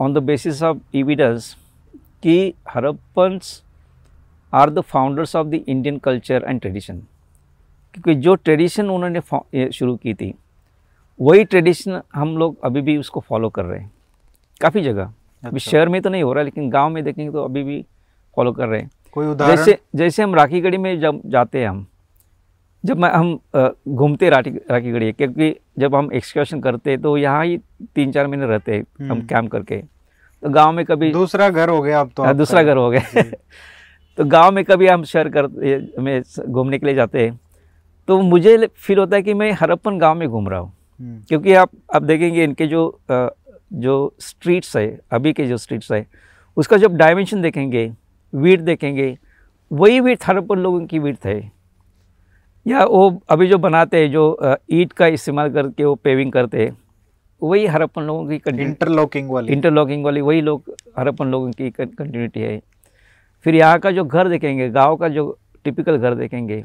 on 0.00 0.14
the 0.14 0.18
basis 0.24 0.62
of 0.62 0.78
evidence 0.96 1.54
कि 2.22 2.54
Harappans 2.68 3.62
are 4.52 4.70
the 4.70 4.80
founders 4.82 5.34
of 5.36 5.46
the 5.46 5.54
Indian 5.54 5.98
culture 5.98 6.44
and 6.48 6.60
tradition 6.60 7.02
क्योंकि 7.94 8.14
जो 8.20 8.34
ट्रेडिशन 8.34 8.90
उन्होंने 8.90 9.70
शुरू 9.72 9.96
की 9.96 10.14
थी 10.14 10.34
वही 11.20 11.44
ट्रेडिशन 11.44 12.00
हम 12.14 12.36
लोग 12.38 12.64
अभी 12.64 12.80
भी 12.80 12.96
उसको 12.96 13.20
फॉलो 13.20 13.48
कर 13.48 13.64
रहे 13.64 13.78
हैं। 13.80 13.90
काफ़ी 14.60 14.82
जगह। 14.82 15.02
अच्छा। 15.02 15.48
अभी 15.48 15.60
शहर 15.60 15.88
में 15.88 16.00
तो 16.02 16.10
नहीं 16.10 16.22
हो 16.22 16.32
रहा 16.32 16.44
लेकिन 16.44 16.70
गाँव 16.70 16.90
में 16.90 17.02
देखेंगे 17.04 17.30
तो 17.32 17.44
अभी 17.44 17.62
भी 17.62 17.84
फॉलो 18.36 18.52
कर 18.52 18.68
रहे 18.68 18.80
हैं। 18.80 18.90
कोई 19.12 19.26
उदाहरण? 19.26 19.56
जैसे 19.56 19.78
जैसे 19.94 20.22
हम 20.22 20.34
राखी 20.34 20.60
गढ़ी 20.60 20.78
में 20.78 20.98
जब 21.00 21.20
जाते 21.26 21.60
हैं 21.60 21.68
हम 21.68 21.86
जब 22.84 22.98
मैं 22.98 23.10
हम 23.10 23.38
घूमते 23.88 24.28
राखी 24.30 24.50
राखी 24.70 24.92
गढ़ी 24.92 25.12
क्योंकि 25.12 25.54
जब 25.78 25.94
हम 25.94 26.12
एक्सकर्शन 26.12 26.60
करते 26.60 26.90
हैं 26.90 27.00
तो 27.00 27.16
यहाँ 27.16 27.44
ही 27.44 27.58
तीन 27.94 28.12
चार 28.12 28.26
महीने 28.26 28.46
रहते 28.46 28.74
हैं 28.74 29.08
हम 29.08 29.20
कैंप 29.20 29.32
हम्म। 29.32 29.48
करके। 29.48 29.76
तो 30.42 30.50
गाँव 30.50 30.72
में 30.72 30.84
कभी 30.84 31.10
दूसरा 31.12 31.48
घर 31.50 31.68
हो 31.68 31.80
गया 31.82 32.00
अब 32.00 32.10
तो 32.16 32.22
हाँ, 32.22 32.34
दूसरा 32.34 32.62
घर 32.62 32.76
हो 32.76 32.88
गया। 32.90 33.22
तो 34.18 34.24
गाँव 34.24 34.52
में 34.52 34.64
कभी 34.64 34.86
हम 34.86 35.04
शहर 35.04 35.28
कर 35.28 35.46
में 36.00 36.22
घूमने 36.48 36.78
के 36.78 36.86
लिए 36.86 36.94
जाते 36.94 37.26
हैं। 37.26 37.38
तो 38.10 38.20
मुझे 38.20 38.66
फील 38.66 38.98
होता 38.98 39.16
है 39.16 39.22
कि 39.22 39.34
मैं 39.34 39.50
हरप्पन 39.52 39.98
गाँव 39.98 40.14
में 40.18 40.28
घूम 40.28 40.48
रहा 40.48 40.58
हूँ। 40.60 40.72
हम्म। 41.00 41.20
क्योंकि 41.28 41.52
आप 41.54 41.70
आप 41.94 42.02
देखेंगे 42.02 42.44
इनके 42.44 42.66
जो 42.66 42.80
जो 43.72 43.94
स्ट्रीट्स 44.20 44.76
है 44.76 44.98
अभी 45.12 45.32
के 45.32 45.46
जो 45.46 45.56
स्ट्रीट्स 45.56 45.92
है 45.92 46.04
उसका 46.56 46.76
जब 46.76 46.96
डायमेंशन 46.96 47.42
देखेंगे 47.42 47.86
वीट 48.32 48.60
देखेंगे 48.60 49.16
वही 49.70 50.00
वीट 50.00 50.24
हरप्पन 50.26 50.58
लोगों 50.58 50.84
की 50.86 50.98
वीट 50.98 51.26
है। 51.26 51.38
या 52.66 52.84
वो 52.84 53.22
अभी 53.30 53.48
जो 53.48 53.58
बनाते 53.60 54.02
हैं 54.02 54.10
जो 54.10 54.56
ईट 54.72 54.92
का 54.92 55.06
इस्तेमाल 55.08 55.52
करके 55.52 55.84
वो 55.84 55.94
पेविंग 55.94 56.32
करते 56.32 56.64
हैं 56.64 56.76
वही 57.42 57.66
हरप्पन 57.66 58.02
लोगों 58.02 58.28
की 58.28 58.62
इंटरलॉकिंग 58.62 59.30
वाली। 59.30 59.52
इंटरलॉकिंग 59.52 60.04
वाली 60.04 60.20
वही 60.20 60.40
लोग 60.40 60.74
हरप्पन 60.98 61.26
लोगों 61.26 61.50
की 61.52 61.70
कंटिन्यूटी 61.70 62.40
है। 62.40 62.60
फिर 63.44 63.54
यहाँ 63.54 63.78
का 63.78 63.90
जो 63.90 64.04
घर 64.04 64.28
देखेंगे 64.28 64.68
गाँव 64.70 64.96
का 64.96 65.08
जो 65.10 65.36
टिपिकल 65.64 65.96
घर 65.96 66.14
देखेंगे 66.16 66.64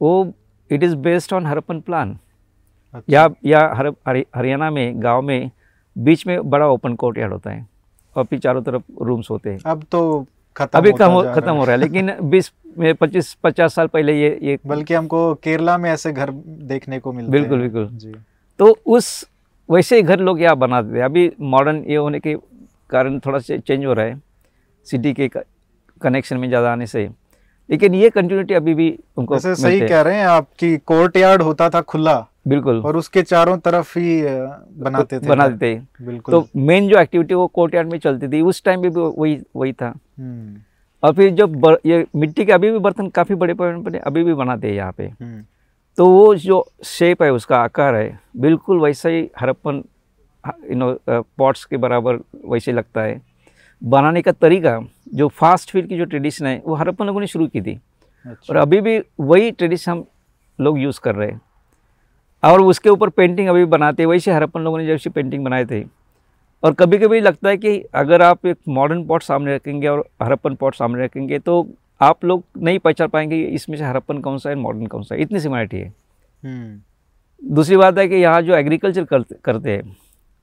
वो 0.00 0.32
it 0.70 0.82
is 0.82 0.94
based 0.98 1.32
on 1.32 1.46
Harappan 1.46 1.80
plan 1.80 2.16
या 3.08 3.28
या 3.46 3.60
हर 3.76 3.92
हरियाणा 4.08 4.70
में 4.70 5.02
गाँव 5.02 5.22
में 5.22 5.50
बीच 5.96 6.26
में 6.26 6.38
बड़ा 6.50 6.66
ओपन 6.68 6.94
कोर्ट 6.94 7.18
यार्ड 7.18 7.32
होता 7.32 7.50
है 7.50 7.66
और 8.16 8.24
फिर 8.24 8.38
चारों 8.38 8.62
तरफ़ 8.62 8.82
रूम्स 9.02 9.30
होते 9.30 9.50
हैं। 9.50 9.58
अब 9.66 9.84
तो 9.92 10.26
खत्म 10.56 10.78
अभी 10.78 10.92
कम 10.92 11.20
खत्म 11.34 11.52
हो 11.52 11.64
रहा 11.64 11.72
है 11.72 11.78
लेकिन 11.78 12.12
बीस 12.30 12.52
पच्चीस 13.00 13.32
पचास 13.44 13.74
साल 13.74 13.86
पहले 13.86 14.12
ये 14.20 14.38
ये 14.42 14.58
बल्कि 14.66 14.94
हमको 14.94 15.34
केरला 15.44 15.76
में 15.78 15.90
ऐसे 15.90 16.12
घर 16.12 16.30
देखने 16.70 16.98
को 16.98 17.12
मिलते 17.12 17.32
बिल्कुल 17.32 17.60
बिल्कुल। 17.60 18.14
तो 18.60 18.76
उस 18.86 19.28
वैसे 19.68 19.96
ही 19.96 20.02
घर 20.02 20.20
लोग 20.20 20.40
यहाँ 20.42 20.56
बनाते 20.56 20.94
थे 20.94 21.00
अभी 21.02 21.30
मॉडर्न 21.42 21.82
ये 21.88 21.96
होने 21.96 22.20
के 22.20 22.34
कारण 22.90 23.18
थोड़ा 23.20 23.38
सा 23.38 23.56
चेंज 23.58 23.84
हो 23.86 23.92
रहा 23.92 24.04
है। 24.04 24.20
सिटी 24.86 25.12
के 25.12 25.28
कनेक्शन 26.00 26.36
में 26.36 26.48
ज़्यादा 26.48 26.72
आने 26.72 26.86
से। 26.86 27.08
लेकिन 27.68 27.94
ये 27.94 28.10
कंटिन्यूटी 28.10 28.54
अभी 28.54 28.74
भी 28.74 28.88
उनको 29.16 29.38
सही 29.38 29.80
कह 29.80 30.00
रहे 30.00 30.16
हैं 30.16 30.26
आपकी 30.26 30.76
कोर्ट 30.86 31.16
यार्ड 31.16 31.42
होता 31.42 31.68
था 31.70 31.80
खुला 31.82 32.26
बिल्कुल। 32.48 32.80
और 32.80 32.96
उसके 32.96 33.22
चारों 33.22 33.56
तरफ़ 33.58 33.98
ही 33.98 34.20
बनाते 34.80 35.18
थे। 35.18 35.26
बनाते 35.26 35.74
थे। 35.76 36.04
बिल्कुल। 36.06 36.34
तो 36.34 36.46
मेन 36.56 36.88
जो 36.88 36.98
एक्टिविटी 36.98 37.34
वो 37.34 37.46
कोर्ट 37.46 37.74
यार्ड 37.74 37.90
में 37.92 37.98
चलती 37.98 38.28
थी 38.28 38.40
उस 38.42 38.62
टाइम 38.64 38.82
भी 38.82 38.88
वही 38.88 39.38
वही 39.56 39.72
था। 39.72 39.86
हम्म। 40.18 40.56
और 41.02 41.12
फिर 41.14 41.32
जब 41.34 41.78
ये 41.86 42.04
मिट्टी 42.16 42.44
के 42.44 42.52
अभी 42.52 42.70
भी 42.70 42.78
बर्तन 42.78 43.08
काफ़ी 43.08 43.34
बड़े 43.34 43.54
बड़े 43.54 43.98
अभी 43.98 44.24
भी 44.24 44.34
बनाते 44.34 44.68
हैं 44.68 44.74
यहाँ 44.74 44.92
पे। 44.92 45.04
हम्म। 45.04 45.42
तो 45.98 46.06
वो 46.06 46.34
जो 46.36 46.66
शेप 46.84 47.22
है 47.22 47.32
उसका 47.32 47.56
आकार 47.56 47.94
है 47.94 48.18
बिल्कुल 48.36 48.80
वैसा 48.80 49.08
ही 49.08 49.28
हरप्पन 49.40 49.82
यू 50.70 50.76
नो 50.76 50.96
पॉट्स 51.10 51.64
के 51.64 51.76
बराबर 51.76 52.18
वैसे 52.48 52.72
लगता 52.72 53.02
है। 53.02 53.20
बनाने 53.82 54.22
का 54.22 54.32
तरीका 54.32 54.78
जो 55.14 55.28
फास्ट 55.28 55.70
फ़ूड 55.70 55.86
की 55.86 55.96
जो 55.96 56.04
ट्रेडिशन 56.04 56.46
है 56.46 56.62
वो 56.66 56.74
हरप्पन 56.74 57.06
लोगों 57.06 57.20
ने 57.20 57.26
शुरू 57.26 57.46
की 57.46 57.60
थी। 57.60 57.74
अच्छा। 58.24 58.52
और 58.52 58.56
अभी 58.56 58.80
भी 58.80 58.98
वही 59.20 59.50
ट्रेडिशन 59.50 59.90
हम 59.92 60.04
लोग 60.58 60.78
यूज़ 60.78 61.00
कर 61.00 61.14
रहे 61.14 61.30
हैं। 61.30 61.40
और 62.42 62.60
उसके 62.60 62.90
ऊपर 62.90 63.08
पेंटिंग 63.08 63.48
अभी 63.48 63.64
बनाते 63.64 64.02
हैं 64.02 64.08
वैसे 64.10 64.32
हरप्पन 64.32 64.60
लोगों 64.60 64.78
ने 64.78 64.86
जैसे 64.86 65.10
पेंटिंग 65.10 65.44
बनाए 65.44 65.64
थे। 65.64 65.84
और 66.62 66.72
कभी 66.72 66.98
कभी 66.98 67.20
लगता 67.20 67.48
है 67.48 67.56
कि 67.56 67.78
अगर 67.94 68.22
आप 68.22 68.46
एक 68.46 68.58
मॉडर्न 68.68 69.04
पॉट 69.06 69.22
सामने 69.22 69.54
रखेंगे 69.54 69.88
और 69.88 70.08
हरप्पन 70.22 70.54
पॉट 70.54 70.74
सामने 70.74 71.04
रखेंगे 71.04 71.38
तो 71.38 71.66
आप 72.00 72.24
लोग 72.24 72.44
नहीं 72.58 72.78
पहचान 72.78 73.08
पाएँगे 73.08 73.42
इसमें 73.44 73.76
से 73.76 73.84
हरप्पन 73.84 74.18
कौन 74.18 74.38
सा 74.38 74.50
है 74.50 74.56
मॉडर्न 74.56 74.86
कौन 74.86 75.02
सा 75.02 75.14
है। 75.14 75.20
इतनी 75.20 75.40
सिमिलरिटी 75.40 75.76
है। 75.76 75.92
हम्म। 76.42 77.54
दूसरी 77.54 77.76
बात 77.76 77.98
है 77.98 78.08
कि 78.08 78.14
यहाँ 78.14 78.42
जो 78.42 78.54
एग्रीकल्चर 78.54 79.04
करते 79.04 79.34
करते 79.44 79.70
हैं 79.70 79.96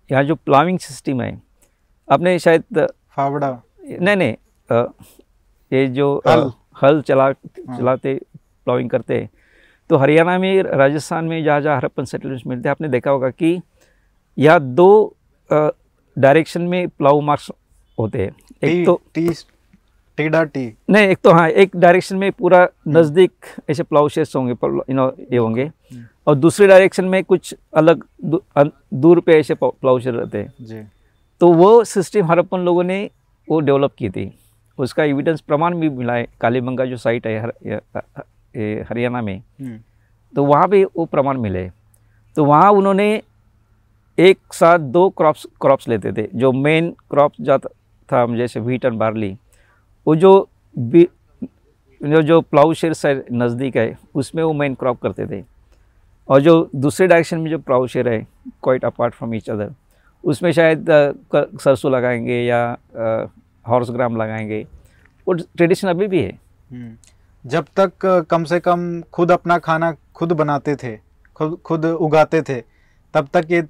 यहाँ 0.10 0.24
जो 0.24 0.36
प्लाविंग 0.36 0.80
सिस्टम 0.80 1.22
है 1.22 1.42
आपने 2.08 2.38
शायद 2.40 2.64
फावड़ा। 3.18 3.50
नहीं 3.90 4.16
नहीं 4.16 4.36
ये 5.72 5.88
जो 5.90 6.16
हल, 6.28 6.52
हल 6.82 7.02
चला 7.02 7.24
हाँ। 7.24 7.78
चलाते 7.78 8.14
प्लाविंग 8.68 8.90
करते 8.90 9.20
हैं 9.20 9.30
तो 9.90 9.98
हरियाणा 9.98 10.38
में 10.40 10.64
राजस्थान 10.64 11.26
में 11.26 11.44
जहाँ 11.44 11.62
जहाँ 11.62 11.76
हरप्पन 11.78 12.06
सेटलमेंट्स 12.06 12.46
मिलते 12.48 12.70
हैं 12.70 12.72
आपने 12.72 12.88
देखा 12.90 13.12
होगा 13.12 13.30
कि 13.30 13.60
यहाँ 14.38 14.60
दो 14.76 15.16
डायरेक्शन 15.50 16.62
में 16.62 16.88
प्लाउ 16.90 17.22
मार्क्स 17.22 17.52
होते 17.98 18.22
हैं। 18.22 18.36
एक 18.64 18.86
तो 18.86 19.02
टी 19.16 19.28
टेढ़ा 20.18 20.44
टी। 20.46 20.66
नहीं 20.90 21.08
एक 21.08 21.18
तो 21.24 21.32
हाँ 21.34 21.48
एक 21.50 21.76
डायरेक्शन 21.76 22.16
में 22.18 22.32
पूरा 22.32 22.60
हम्म। 22.60 22.98
नज़दीक 22.98 23.46
ऐसे 23.70 23.84
प्लाउ 23.84 24.08
शेड्स 24.10 24.36
होंगे 24.36 24.52
यू 24.52 24.96
नो 24.96 25.08
ये 25.32 25.38
होंगे। 25.38 25.64
हम्म। 25.64 26.06
और 26.28 26.36
दूसरे 26.36 26.68
डायरेक्शन 26.68 27.06
में 27.06 27.24
कुछ 27.24 27.54
अलग 27.74 28.04
दूर 28.96 29.20
पे 29.20 29.40
ऐसे 29.40 29.56
प्लाउ 29.56 30.00
शेड 30.00 30.16
रहते 30.16 30.38
हैं। 30.38 30.92
तो 31.44 31.48
वो 31.54 31.84
सिस्टम 31.84 32.26
हरप्पन 32.26 32.60
लोगों 32.60 32.84
ने 32.84 32.98
वो 33.48 33.60
डेवलप 33.60 33.94
की 33.98 34.10
थी। 34.10 34.32
उसका 34.78 35.04
एविडेंस 35.04 35.42
प्रमाण 35.42 35.76
भी 35.80 35.90
मिला 35.90 36.14
है। 36.14 36.28
कालीबंगा 36.42 36.86
जो 36.86 36.98
साइट 36.98 37.28
है 37.28 37.40
हर, 37.42 37.52
हरियाणा 38.90 39.22
में 39.22 39.38
हम्म। 39.38 39.78
तो 40.34 40.46
वहाँ 40.46 40.70
भी 40.70 40.84
वो 40.86 41.06
प्रमाण 41.06 41.38
मिले। 41.38 41.68
तो 42.36 42.46
वहाँ 42.46 42.72
उन्होंने 42.72 43.22
एक 44.18 44.54
साथ 44.54 44.80
दो 44.80 45.10
क्रॉप्स 45.10 45.46
क्रॉप्स 45.62 45.88
लेते 45.88 46.14
थे। 46.14 46.28
जो 46.36 46.52
मेन 46.52 46.90
क्रॉप 47.12 47.34
जाता 47.42 47.70
था 48.10 48.26
जैसे 48.38 48.60
व्हीट 48.60 48.86
एंड 48.86 49.00
बार्ली 49.00 49.36
वो 50.08 50.16
जो 50.16 50.34
जो 50.76 52.22
जो 52.22 52.42
प्लाउ 52.42 52.74
शेर 52.74 52.94
से 52.94 53.14
नज़दीक 53.34 53.78
है 53.78 53.98
उसमें 54.16 54.44
वो 54.44 54.54
मेन 54.54 54.76
क्रॉप 54.76 55.02
करते 55.02 55.28
थे। 55.28 55.44
और 56.30 56.42
जो 56.42 56.70
दूसरे 56.76 57.08
डायरेक्शन 57.08 57.40
में 57.40 57.52
जो 57.52 57.60
प्लाउ 57.60 57.88
शेर 57.88 58.10
है 58.10 58.28
quite 58.64 58.86
apart 58.86 59.14
from 59.14 59.36
each 59.36 59.50
other 59.50 59.74
उसमें 60.24 60.52
शायद 60.52 60.86
सरसों 61.36 61.92
लगाएँगे 61.92 62.42
या 62.42 62.62
हॉर्स 63.66 63.92
ग्राम 63.92 64.16
लगाएँगे। 64.16 64.66
वो 65.28 65.34
ट्रेडिशन 65.34 65.88
अभी 65.88 66.08
भी 66.08 66.22
है। 66.22 66.32
हम्म। 66.72 66.96
जब 67.46 67.66
तक 67.80 68.26
कम 68.30 68.44
से 68.44 68.60
कम 68.60 69.02
खुद 69.14 69.32
अपना 69.32 69.58
खाना 69.60 69.94
खुद 70.16 70.32
बनाते 70.34 70.76
थे 70.76 70.96
खुद 71.36 71.58
खुद 71.66 71.86
उगाते 71.86 72.42
थे 72.42 72.60
तब 73.14 73.28
तक 73.34 73.52
ये 73.52 73.64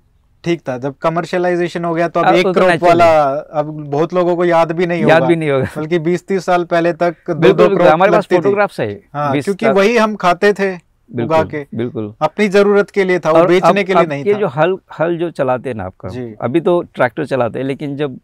ठीक 0.44 0.62
था। 0.70 0.78
जब 0.78 0.96
कमर्शियलाइजेशन 1.02 1.86
हो 1.86 1.94
गया 1.94 2.08
तो 2.08 2.20
अब 2.20 2.36
एक 2.36 2.48
क्रॉप 2.48 2.84
वाला 2.84 3.08
अब 3.54 3.66
बहुत 3.90 4.14
लोगों 4.14 4.36
को 4.36 4.46
याद 4.46 4.72
भी 4.72 4.86
नहीं 4.86 5.02
याद 5.02 5.12
होगा। 5.14 5.28
भी 5.28 5.36
नहीं 5.36 5.50
होगा। 5.50 5.68
बल्कि 5.78 6.00
20-30 6.00 6.46
साल 6.46 6.64
पहले 6.66 6.94
तक 6.94 7.30
दो 7.30 7.54
दो 7.54 7.68
क्रॉप 7.76 7.92
हमारे 7.92 8.12
पास 8.12 8.28
फोटोग्राफ्स 8.32 8.80
है 8.80 8.90
हाँ, 9.14 9.32
क्योंकि 9.34 9.70
वही 9.70 9.98
हम 9.98 10.16
खाते 10.16 10.54
थे। 10.54 10.74
उगा 11.14 11.44
के 11.46 11.66
बिल्कुल। 11.76 12.14
अपनी 12.22 12.48
ज़रूरत 12.50 12.90
के 12.92 13.04
लिए 13.04 13.20
था 13.20 13.32
और 13.32 13.48
बेचने 13.48 13.84
के 13.84 13.94
लिए 13.94 14.06
नहीं 14.06 14.24
ये 14.26 14.34
था। 14.34 14.40
जो 14.40 14.48
हल 14.50 14.78
हल 15.00 15.18
जो 15.18 15.30
चलाते 15.32 15.70
हैं 15.70 15.76
ना 15.78 15.84
आपका 15.84 16.10
अभी 16.42 16.62
तो 16.62 16.82
ट्रैक्टर 16.94 17.26
चलाते 17.26 17.60
हैं 17.60 17.66
लेकिन 17.66 17.96
जब 17.98 18.20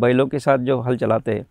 बैलों 0.00 0.26
के 0.26 0.38
साथ 0.38 0.58
जो 0.68 0.80
हल 0.80 0.96
चलाते 0.96 1.34
हैं 1.34 1.46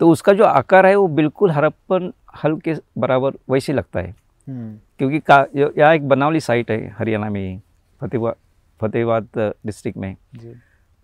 तो 0.00 0.10
उसका 0.10 0.32
जो 0.32 0.44
आकार 0.44 0.86
है 0.86 0.94
वो 0.96 1.06
बिल्कुल 1.10 1.50
हरप्पन 1.50 2.12
हल 2.42 2.56
के 2.60 2.74
बराबर 2.98 3.34
वैसे 3.50 3.72
लगता 3.72 4.00
है। 4.00 4.14
हम्म, 4.48 4.76
क्योंकि 4.98 5.18
का 5.20 5.44
यहाँ 5.56 5.94
एक 5.94 6.08
बनावली 6.08 6.40
साइट 6.40 6.70
है 6.70 6.94
हरियाणा 6.98 7.30
में 7.30 7.40
ही 7.40 7.58
फतेहबाद 8.00 8.34
फतेहबाद 8.80 9.28
डिस्ट्रिक्ट 9.38 9.98
में। 9.98 10.14
जी। 10.34 10.54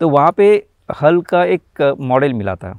तो 0.01 0.09
वहाँ 0.09 0.33
पे 0.33 0.47
हल 1.01 1.21
का 1.23 1.45
एक 1.47 1.83
मॉडल 2.01 2.33
मिला 2.35 2.55
था 2.57 2.79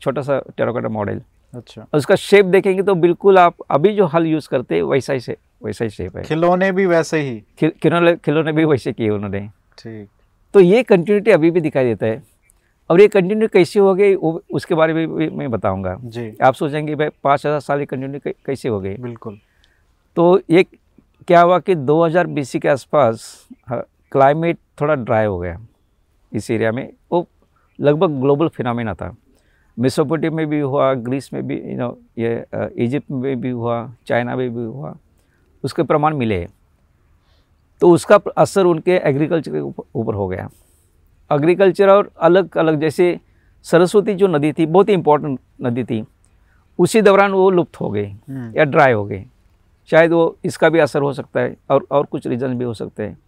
छोटा 0.00 0.22
सा 0.22 0.38
टेराकोटा 0.56 0.88
मॉडल 0.88 1.20
अच्छा। 1.56 1.82
और 1.82 1.98
उसका 1.98 2.14
शेप 2.16 2.44
देखेंगे 2.46 2.82
तो 2.82 2.94
बिल्कुल 2.96 3.38
आप 3.38 3.54
अभी 3.70 3.94
जो 3.96 4.06
हल 4.06 4.26
यूज़ 4.26 4.48
करते 4.48 4.74
हैं 4.74 4.82
वैसा 4.82 5.12
ही 5.12 5.20
से 5.20 5.36
वैसा 5.64 5.84
ही 5.84 5.90
शेप 5.90 6.16
है। 6.16 6.22
खिलौने 6.22 6.70
भी 6.72 6.86
वैसे 6.86 7.20
ही। 7.20 7.40
खिलौने 7.60 8.14
खिलौने 8.16 8.52
भी 8.52 8.64
वैसे 8.64 8.92
किए 8.92 9.08
उन्होंने। 9.10 9.40
ठीक। 9.78 10.08
तो 10.54 10.60
ये 10.60 10.82
कंटिन्यूटी 10.82 11.30
अभी 11.30 11.50
भी 11.50 11.60
दिखाई 11.60 11.84
देता 11.84 12.06
है। 12.06 12.22
और 12.90 13.00
ये 13.00 13.08
कंटिन्यू 13.08 13.48
कैसे 13.48 13.80
हो 13.80 13.94
गई 13.94 14.14
वो 14.14 14.40
उसके 14.54 14.74
बारे 14.74 14.94
में 14.94 15.14
भी 15.14 15.28
मैं 15.30 15.50
बताऊँगा। 15.50 15.96
जी। 16.04 16.30
आप 16.42 16.54
सोचेंगे 16.54 16.94
भाई 16.94 17.08
पाँच 17.24 17.46
हज़ार 17.46 17.60
साल 17.60 17.78
की 17.78 17.86
कंटिन्यू 17.86 18.32
कैसे 18.46 18.68
हो 18.68 18.80
गई? 18.80 18.94
बिल्कुल। 18.96 19.38
तो 20.16 20.40
ये 20.50 20.62
क्या 21.28 21.40
हुआ 21.40 21.58
कि 21.58 21.74
2000 21.74 22.26
बीसी 22.28 22.58
के 22.58 22.68
आसपास 22.68 23.48
क्लाइमेट 23.70 24.58
थोड़ा 24.80 24.94
ड्राई 24.94 25.26
हो 25.26 25.38
गया। 25.38 25.58
इस 26.32 26.50
एरिया 26.50 26.72
में 26.72 26.88
वो 27.12 27.26
लगभग 27.78 28.20
ग्लोबल 28.20 28.48
फिनोमेना 28.48 28.94
था। 28.94 29.14
मिसोपोटी 29.78 30.30
में 30.30 30.46
भी 30.46 30.60
हुआ 30.60 30.94
ग्रीस 30.94 31.32
में 31.32 31.46
भी 31.46 31.60
यू 31.60 31.78
नो 31.78 31.98
ये 32.18 32.44
इजिप्ट 32.78 33.10
में 33.10 33.40
भी 33.40 33.50
हुआ 33.50 33.92
चाइना 34.06 34.36
में 34.36 34.50
भी 34.50 34.64
हुआ 34.64 34.96
उसके 35.64 35.82
प्रमाण 35.82 36.16
मिले। 36.16 36.48
तो 37.80 37.90
उसका 37.90 38.20
असर 38.36 38.64
उनके 38.64 38.92
एग्रीकल्चर 38.92 39.52
के 39.52 39.60
ऊपर- 39.60 40.14
हो 40.14 40.28
गया। 40.28 40.50
एग्रीकल्चर 41.32 41.88
और 41.88 42.10
अलग 42.20 42.58
अलग 42.58 42.80
जैसे 42.80 43.20
सरस्वती 43.62 44.14
जो 44.14 44.26
नदी 44.26 44.52
थी 44.52 44.66
बहुत 44.66 44.88
ही 44.88 44.94
इम्पोर्टेंट 44.94 45.40
नदी 45.62 45.84
थी 45.84 46.04
उसी 46.78 47.02
दौरान 47.02 47.32
वो 47.32 47.50
लुप्त 47.50 47.80
हो 47.80 47.90
गई 47.90 48.06
हम्म, 48.06 48.52
या 48.56 48.64
ड्राई 48.64 48.92
हो 48.92 49.04
गई। 49.04 49.24
शायद 49.90 50.12
वो 50.12 50.36
इसका 50.44 50.68
भी 50.68 50.78
असर 50.78 51.02
हो 51.02 51.12
सकता 51.12 51.40
है 51.40 51.56
और 51.70 51.86
और 51.90 52.06
कुछ 52.06 52.26
रीज़न 52.26 52.58
भी 52.58 52.64
हो 52.64 52.74
सकते 52.74 53.02
हैं। 53.02 53.18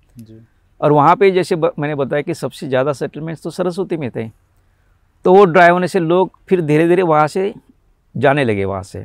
और 0.80 0.92
वहाँ 0.92 1.16
पे 1.16 1.30
जैसे 1.30 1.56
ब, 1.56 1.72
मैंने 1.78 1.94
बताया 1.94 2.22
कि 2.22 2.34
सबसे 2.34 2.68
ज़्यादा 2.68 2.92
सेटलमेंट्स 2.92 3.42
तो 3.42 3.50
सरस्वती 3.50 3.96
में 3.96 4.10
थे। 4.10 4.47
तो 5.28 5.32
वो 5.34 5.44
ड्राई 5.44 5.70
होने 5.70 5.88
से 5.88 6.00
लोग 6.00 6.30
फिर 6.48 6.60
धीरे 6.60 6.86
धीरे 6.88 7.02
वहाँ 7.02 7.26
से 7.28 7.52
जाने 8.14 8.44
लगे 8.44 8.64
वहाँ 8.64 8.82
से। 8.82 9.04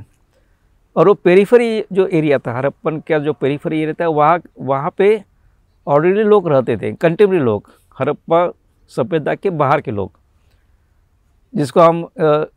और 0.96 1.08
वो 1.08 1.14
पेरीफरी 1.14 1.84
जो 1.94 2.06
एरिया 2.10 2.38
था 2.40 2.54
हरप्पन 2.58 3.00
का 3.08 3.20
जो 3.20 3.34
पेरीफरी 3.34 3.82
एरिया 3.82 3.94
था 3.94 4.08
वहाँ 4.10 4.40
वहाँ 4.60 4.94
पे 4.98 5.10
ऑलरेडी 5.88 6.24
लोग 6.24 6.48
रहते 6.50 6.78
थे 6.78 6.92
कंटेम्प्रेरी 6.94 7.44
लोग 7.44 7.70
हरप्पा 7.98 8.46
सभ्यता 8.92 9.36
के 9.36 9.50
बाहर 9.52 9.82
के 9.82 9.92
लोग 9.92 10.12
जिसको 11.54 11.82
हम 11.82 12.02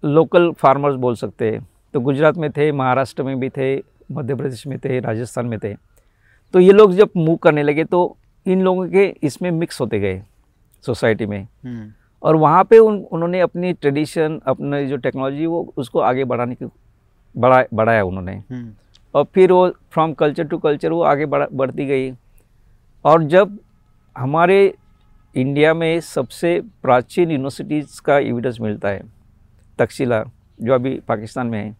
लोकल 0.04 0.50
फार्मर्स 0.52 0.96
बोल 0.96 1.14
सकते 1.16 1.50
हैं। 1.50 1.66
तो 1.94 2.00
गुजरात 2.00 2.36
में 2.36 2.50
थे 2.52 2.70
महाराष्ट्र 2.74 3.22
में 3.22 3.38
भी 3.40 3.50
थे 3.50 3.76
मध्य 4.12 4.34
प्रदेश 4.34 4.66
में 4.66 4.78
थे 4.78 5.00
राजस्थान 5.00 5.46
में 5.46 5.58
थे। 5.58 5.74
तो 6.54 6.60
ये 6.60 6.72
लोग 6.72 6.94
जब 6.94 7.10
मूव 7.16 7.36
करने 7.38 7.62
लगे 7.62 7.84
तो 7.84 8.16
इन 8.46 8.62
लोगों 8.62 8.88
के 8.88 9.06
इसमें 9.22 9.50
मिक्स 9.50 9.80
होते 9.80 10.00
गए 10.00 10.22
सोसाइटी 10.84 11.26
में। 11.26 11.42
हम्म, 11.42 11.92
और 12.22 12.36
वहाँ 12.36 12.64
पे 12.64 12.78
उन 12.78 12.98
उन्होंने 13.12 13.40
अपनी 13.40 13.72
ट्रेडिशन 13.72 14.40
अपने 14.46 14.86
जो 14.86 14.96
टेक्नोलॉजी 14.96 15.46
वो 15.46 15.72
उसको 15.76 16.00
आगे 16.00 16.24
बढ़ाने 16.24 16.54
की 16.54 16.66
बढ़ा 17.34 17.62
बढ़ाया 17.74 18.04
उन्होंने। 18.04 18.32
हम्म, 18.32 18.72
और 19.14 19.24
फिर 19.34 19.52
वो 19.52 19.68
फ्रॉम 19.92 20.12
कल्चर 20.14 20.44
टू 20.44 20.58
कल्चर 20.58 20.92
वो 20.92 21.02
आगे 21.02 21.26
बढ़ा 21.26 21.46
बढ़ती 21.52 21.86
गई। 21.86 22.12
और 23.04 23.24
जब 23.24 23.58
हमारे 24.16 24.74
इंडिया 25.34 25.74
में 25.74 26.00
सबसे 26.00 26.60
प्राचीन 26.82 27.30
यूनिवर्सिटीज़ 27.30 28.00
का 28.00 28.18
एविडेंस 28.18 28.58
मिलता 28.60 28.88
है 28.88 29.02
तक्षशिला 29.78 30.22
जो 30.60 30.74
अभी 30.74 30.98
पाकिस्तान 31.08 31.46
में 31.46 31.58
है 31.58 31.76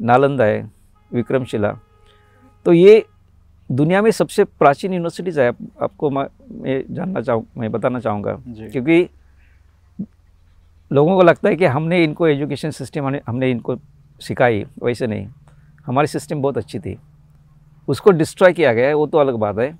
नालंदा 0.00 0.44
है 0.44 0.62
विक्रमशिला 1.10 1.72
तो 2.66 2.72
ये 2.72 3.04
दुनिया 3.70 4.02
में 4.02 4.10
सबसे 4.10 4.44
प्राचीन 4.44 4.92
यूनिवर्सिटीज़ 4.92 5.40
है। 5.40 5.48
आप, 5.48 5.56
आपको 5.82 6.10
मैं 6.10 6.26
जानना 6.90 7.20
चाहूँ 7.20 7.46
मैं 7.56 7.70
बताना 7.72 8.00
चाहूँगा 8.00 8.32
क्योंकि 8.48 9.08
लोगों 10.90 11.16
को 11.16 11.22
लगता 11.22 11.48
है 11.48 11.56
कि 11.56 11.64
हमने 11.64 12.02
इनको 12.04 12.26
एजुकेशन 12.28 12.70
सिस्टम 12.70 13.16
हमने 13.26 13.50
इनको 13.50 13.76
सिखाई 14.20 14.64
वैसे 14.82 15.06
नहीं। 15.06 15.26
हमारी 15.86 16.06
सिस्टम 16.06 16.42
बहुत 16.42 16.58
अच्छी 16.58 16.78
थी। 16.78 16.96
उसको 17.88 18.10
डिस्ट्रॉय 18.10 18.52
किया 18.52 18.72
गया 18.72 18.86
है 18.88 18.94
वो 18.94 19.06
तो 19.06 19.18
अलग 19.18 19.34
बात 19.34 19.58
है। 19.58 19.78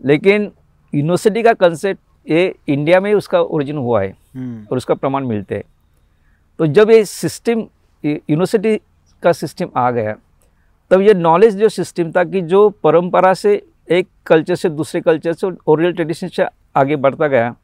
लेकिन 0.00 0.50
यूनिवर्सिटी 0.92 1.42
का 1.42 1.52
कंसेप्ट 1.52 2.00
ये 2.26 2.54
इंडिया 2.68 3.00
में 3.00 3.12
उसका 3.14 3.40
ओरिजिन 3.40 3.76
हुआ 3.76 4.02
है 4.02 4.10
हम्म, 4.36 4.66
और 4.70 4.76
उसका 4.76 4.94
प्रमाण 4.94 5.26
मिलते 5.26 5.54
हैं। 5.54 5.64
तो 6.58 6.66
जब 6.66 6.90
ये 6.90 7.04
सिस्टम 7.04 7.66
यूनिवर्सिटी 8.04 8.76
का 9.22 9.32
सिस्टम 9.32 9.70
आ 9.76 9.90
गया 9.90 10.16
तब 10.90 11.00
ये 11.00 11.14
नॉलेज 11.14 11.56
जो 11.56 11.68
सिस्टम 11.68 12.10
था 12.12 12.24
कि 12.24 12.40
जो 12.42 12.68
परंपरा 12.84 13.32
से 13.34 13.62
एक 13.90 14.08
कल्चर 14.26 14.54
से 14.54 14.68
दूसरे 14.70 15.00
कल्चर 15.00 15.32
से 15.32 15.50
ओरियल 15.66 15.92
ट्रेडिशन 15.92 16.28
से 16.28 16.46
आगे 16.76 16.96
बढ़ता 16.96 17.26
गया 17.26 17.54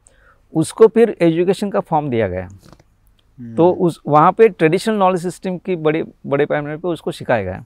उसको 0.53 0.87
फिर 0.87 1.15
एजुकेशन 1.21 1.69
का 1.69 1.79
फॉर्म 1.79 2.09
दिया 2.09 2.27
गया। 2.27 2.43
हम्म, 2.43 3.55
तो 3.55 3.69
उस 3.71 3.99
वहाँ 4.07 4.31
पे 4.31 4.47
ट्रेडिशनल 4.49 4.95
नॉलेज 4.95 5.21
सिस्टम 5.21 5.57
की 5.57 5.75
बड़े 5.77 6.03
बड़े 6.27 6.45
पैमाने 6.45 6.77
पे 6.77 6.87
उसको 6.87 7.11
सिखाया 7.11 7.43
गया। 7.43 7.63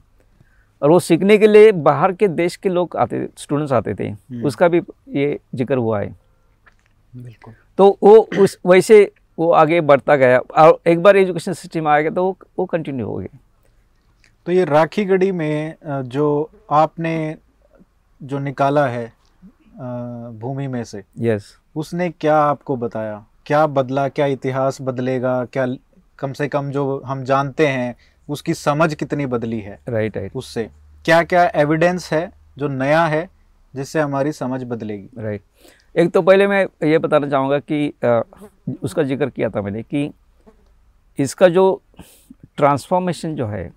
और 0.82 0.90
वो 0.90 0.98
सीखने 1.00 1.36
के 1.38 1.46
लिए 1.46 1.72
बाहर 1.72 2.12
के 2.12 2.28
देश 2.28 2.56
के 2.56 2.68
लोग 2.68 2.96
आते 2.96 3.26
स्टूडेंट्स 3.38 3.72
आते 3.72 3.94
थे। 3.94 4.12
उसका 4.42 4.68
भी 4.68 4.80
ये 5.14 5.38
ज़िक्र 5.54 5.76
हुआ 5.76 6.00
है। 6.00 6.14
बिल्कुल। 7.14 7.54
तो 7.78 7.96
वो 8.02 8.16
उस 8.38 8.58
वैसे 8.66 9.10
वो 9.38 9.50
आगे 9.52 9.80
बढ़ता 9.82 10.16
गया। 10.16 10.38
और 10.38 10.80
एक 10.86 11.02
बार 11.02 11.16
एजुकेशन 11.16 11.52
सिस्टम 11.52 11.88
आ 11.88 11.98
गया 12.00 12.10
तो 12.10 12.24
वो 12.24 12.36
वो 12.58 12.66
कंटिन्यू 12.66 13.06
हो 13.06 13.16
गया। 13.16 13.38
तो 14.46 14.52
ये 14.52 14.64
राखी 14.64 15.04
गढ़ी 15.04 15.30
में 15.32 15.74
जो 15.84 16.50
आपने 16.70 17.36
जो 18.20 18.38
निकाला 18.38 18.86
है 18.86 19.12
भूमि 19.74 20.66
में 20.66 20.84
से। 20.84 21.02
Yes 21.18 21.42
yes. 21.42 21.60
उसने 21.76 22.10
क्या 22.10 22.36
आपको 22.36 22.76
बताया? 22.76 23.24
क्या 23.46 23.66
बदला 23.66 24.08
क्या 24.08 24.26
इतिहास 24.26 24.80
बदलेगा? 24.80 25.44
क्या 25.44 25.66
कम 26.18 26.32
से 26.32 26.48
कम 26.48 26.70
जो 26.70 27.02
हम 27.06 27.24
जानते 27.24 27.66
हैं 27.66 27.94
उसकी 28.28 28.54
समझ 28.54 28.94
कितनी 28.94 29.26
बदली 29.26 29.60
है? 29.60 29.78
राइट 29.88 30.02
right, 30.02 30.16
राइट 30.16 30.36
उससे। 30.36 30.70
क्या 31.04 31.22
क्या 31.22 31.50
एविडेंस 31.54 32.12
है 32.12 32.32
जो 32.58 32.68
नया 32.68 33.04
है 33.06 33.28
जिससे 33.74 34.00
हमारी 34.00 34.32
समझ 34.32 34.62
बदलेगी? 34.62 35.08
Right 35.18 35.40
right. 35.40 35.98
एक 35.98 36.10
तो 36.10 36.22
पहले 36.22 36.46
मैं 36.46 36.64
ये 36.88 36.98
बताना 36.98 37.28
चाहूँगा 37.28 37.58
कि 37.58 37.88
अ, 38.04 38.22
उसका 38.82 39.02
ज़िक्र 39.02 39.30
किया 39.30 39.48
था 39.50 39.62
मैंने 39.62 39.82
कि 39.82 40.10
इसका 41.18 41.48
जो 41.48 41.82
ट्रांसफॉर्मेशन 42.56 43.34
जो 43.34 43.46
है 43.46 43.72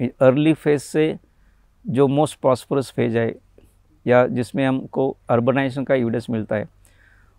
अर्ली 0.00 0.52
फ़ेज़ 0.54 0.82
से 0.82 1.16
जो 1.84 2.06
मोस्ट 2.08 2.40
प्रॉस्परस 2.40 2.92
फ़ेज़ 2.96 3.18
है 3.18 3.28
या 4.08 4.26
जिसमें 4.26 4.64
हमको 4.66 5.16
अर्बनाइजेशन 5.30 5.84
का 5.84 5.94
एविडेंस 5.94 6.26
मिलता 6.30 6.56
है 6.56 6.68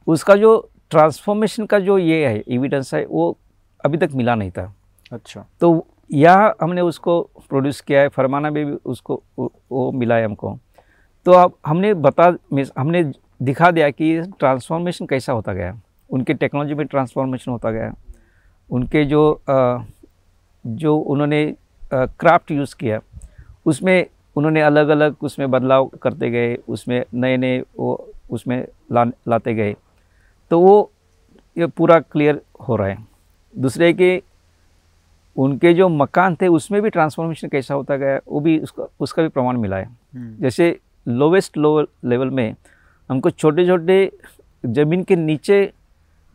उसका 0.08 0.36
जो 0.36 0.58
ट्रांसफॉर्मेशन 0.90 1.66
का 1.66 1.80
जो 1.80 1.98
ये 1.98 2.26
है 2.28 2.44
एविडेंस 2.48 2.94
है 2.94 3.06
वो 3.06 3.38
अभी 3.86 3.98
तक 3.98 4.10
मिला 4.16 4.36
नहीं 4.36 4.52
था। 4.52 4.74
अच्छा। 5.12 5.46
तो 5.62 5.86
यह 6.12 6.54
हमने 6.62 6.82
उसको 6.82 7.22
प्रोड्यूस 7.50 7.82
किया 7.82 8.02
है 8.02 8.08
फरमाना 8.08 8.50
में 8.50 8.66
भी 8.66 8.72
उसको 8.86 9.22
वो, 9.40 9.92
मिला 9.92 10.16
है 10.16 10.26
हमको। 10.26 10.58
तो 11.26 11.32
अब 11.32 11.54
हमने 11.66 11.94
बता 11.96 12.26
हमने 12.78 13.04
दिखा 13.42 13.70
दिया 13.72 13.90
कि 13.90 14.22
ट्रांसफॉर्मेशन 14.40 15.06
कैसा 15.06 15.34
होता 15.34 15.54
गया। 15.54 15.80
उनके 16.10 16.34
टेक्नोलॉजी 16.34 16.74
में 16.74 16.86
ट्रांसफॉर्मेशन 16.88 17.52
होता 17.52 17.72
गया। 17.72 17.94
उनके 18.70 19.04
जो 19.06 19.32
अ, 19.50 19.86
जो 20.66 20.96
उन्होंने 20.98 21.46
क्राफ्ट 21.94 22.52
यूज़ 22.52 22.76
किया 22.76 23.00
उसमें 23.66 24.06
उन्होंने 24.36 24.62
अलग 24.62 24.88
अलग 24.90 25.16
उसमें 25.22 25.50
बदलाव 25.52 25.86
करते 26.02 26.30
गए 26.30 26.56
उसमें 26.70 27.04
नए 27.14 27.38
नए 27.38 27.60
वो 27.78 28.14
उसमें 28.32 28.66
ला 28.92 29.04
लाते 29.04 29.54
गए। 29.54 29.76
तो 30.52 30.60
वो 30.60 30.92
ये 31.58 31.68
पूरा 31.68 32.00
क्लियर 32.00 32.42
हो 32.68 32.76
रहा 32.76 32.88
है। 32.88 32.98
दूसरे 33.56 33.94
के 33.94 34.22
उनके 35.36 35.74
जो 35.74 35.88
मकान 35.90 36.36
थे 36.36 36.48
उसमें 36.48 36.82
भी 36.82 36.90
ट्रांसफॉर्मेशन 36.90 37.48
कैसा 37.48 37.74
होता 37.74 37.96
गया 37.96 38.20
वो 38.28 38.40
भी 38.40 38.58
उसका 38.60 38.88
उसका 39.00 39.24
भी 39.24 39.30
प्रमाण 39.30 39.58
मिला 39.58 39.78
है। 39.78 39.86
हम्म, 39.86 40.36
जैसे 40.42 40.78
लोवेस्ट 41.08 41.58
लो 41.58 41.80
लेवल 41.82 42.30
में 42.30 42.56
हमको 43.10 43.30
छोटे 43.30 43.66
छोटे 43.68 44.12
ज़मीन 44.64 45.04
के 45.04 45.16
नीचे 45.16 45.72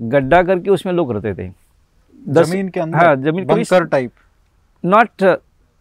गड्ढा 0.00 0.42
करके 0.42 0.70
उसमें 0.70 0.92
लोग 0.92 1.12
रहते 1.12 1.35
थे। 1.35 1.48
ज़मीन 2.42 2.68
के 2.68 2.80
अंदर? 2.80 2.98
हाँ 2.98 3.16
ज़मीन 3.16 3.44
के 3.46 3.85
type 3.87 4.12
not 4.85 5.22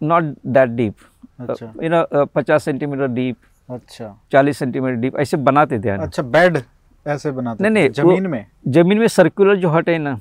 not 0.01 0.23
that 0.47 0.69
deep 0.69 0.95
you 1.39 1.89
know 1.89 2.25
पचास 2.25 2.63
सेंटीमीटर 2.63 3.07
डीप 3.07 3.37
अच्छा। 3.69 4.15
चालीस 4.31 4.57
सेंटीमीटर 4.57 4.95
डीप 4.95 5.15
ऐसे 5.19 5.37
बनाते 5.39 5.79
थे 5.79 5.89
अच्छा 5.89 6.23
बेड 6.23 6.57
ऐसे 7.05 7.31
बनाते 7.31 7.63
नहीं, 7.63 7.73
नहीं, 7.73 7.89
ज़मीन 7.89 8.27
में? 8.27 8.45
ज़मीन 8.67 8.97
में 8.99 9.07
सर्कुलर 9.07 9.55
जो 9.55 9.69
हट 9.69 9.89
है 9.89 9.97
ना 9.97 10.19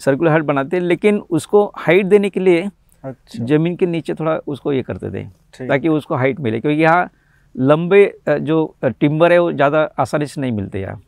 सर्कुलर 0.00 0.32
हट 0.32 0.42
बनाते 0.42 0.76
हैं 0.76 0.82
लेकिन 0.84 1.18
उसको 1.30 1.64
हाइट 1.76 2.06
देने 2.06 2.30
के 2.30 2.40
लिए 2.40 2.68
अच्छा। 3.04 3.44
ज़मीन 3.44 3.76
के 3.76 3.86
नीचे 3.86 4.14
थोड़ा 4.14 4.36
उसको 4.46 4.72
ये 4.72 4.82
करते 4.82 5.10
थे 5.10 5.24
ताकि 5.68 5.88
उसको 5.88 6.14
हाइट 6.14 6.40
मिले 6.40 6.60
क्योंकि 6.60 6.82
यहाँ 6.82 7.10
लंबे 7.54 8.02
जो 8.28 8.56
टिम्बर 8.90 9.32
है 9.32 9.38
वो 9.38 9.52
ज़्यादा 9.52 9.82
आसानी 9.98 10.26
से 10.26 10.40
नहीं 10.40 10.52
मिलते 10.52 10.80
यहाँ। 10.80 11.00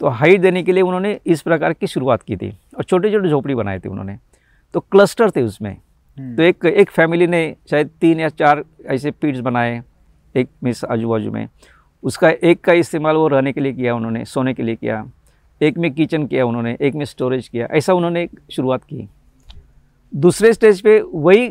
तो 0.00 0.08
हाइट 0.08 0.40
देने 0.40 0.62
के 0.62 0.72
लिए 0.72 0.82
उन्होंने 0.82 1.18
इस 1.26 1.42
प्रकार 1.42 1.72
की 1.72 1.86
शुरुआत 1.86 2.22
की 2.22 2.36
थी 2.36 2.50
और 2.76 2.84
छोटे 2.84 3.10
छोटे 3.12 3.28
झोपड़ी 3.28 3.54
बनाए 3.54 3.78
थे 3.78 3.88
उन्होंने। 3.88 4.16
तो 4.74 4.80
क्लस्टर 4.80 5.30
थे 5.30 5.42
उसमें। 5.42 5.76
तो 6.16 6.42
एक 6.42 6.64
एक 6.66 6.90
फैमिली 6.90 7.26
ने 7.26 7.42
शायद 7.70 7.90
तीन 8.00 8.20
या 8.20 8.28
चार 8.28 8.62
ऐसे 8.86 9.10
पीट्स 9.10 9.40
बनाए 9.40 9.82
एक 10.34 10.48
मिस 10.64 10.84
आजू 10.84 11.08
बाजू 11.08 11.30
में। 11.30 11.48
उसका 12.02 12.30
एक 12.30 12.60
का 12.60 12.72
इस्तेमाल 12.72 13.16
वो 13.16 13.28
रहने 13.28 13.52
के 13.52 13.60
लिए 13.60 13.72
किया 13.72 13.94
उन्होंने 13.94 14.24
सोने 14.24 14.54
के 14.54 14.62
लिए 14.62 14.76
किया। 14.76 15.04
एक 15.60 15.78
में 15.78 15.92
किचन 15.94 16.26
किया 16.26 16.44
उन्होंने 16.46 16.76
एक 16.80 16.94
में 16.94 17.04
स्टोरेज 17.04 17.48
किया। 17.48 17.66
ऐसा 17.70 17.94
उन्होंने 17.94 18.28
शुरुआत 18.50 18.84
की। 18.84 19.08
दूसरे 20.12 20.52
स्टेज 20.52 20.80
पे 20.80 21.00
वही 21.02 21.48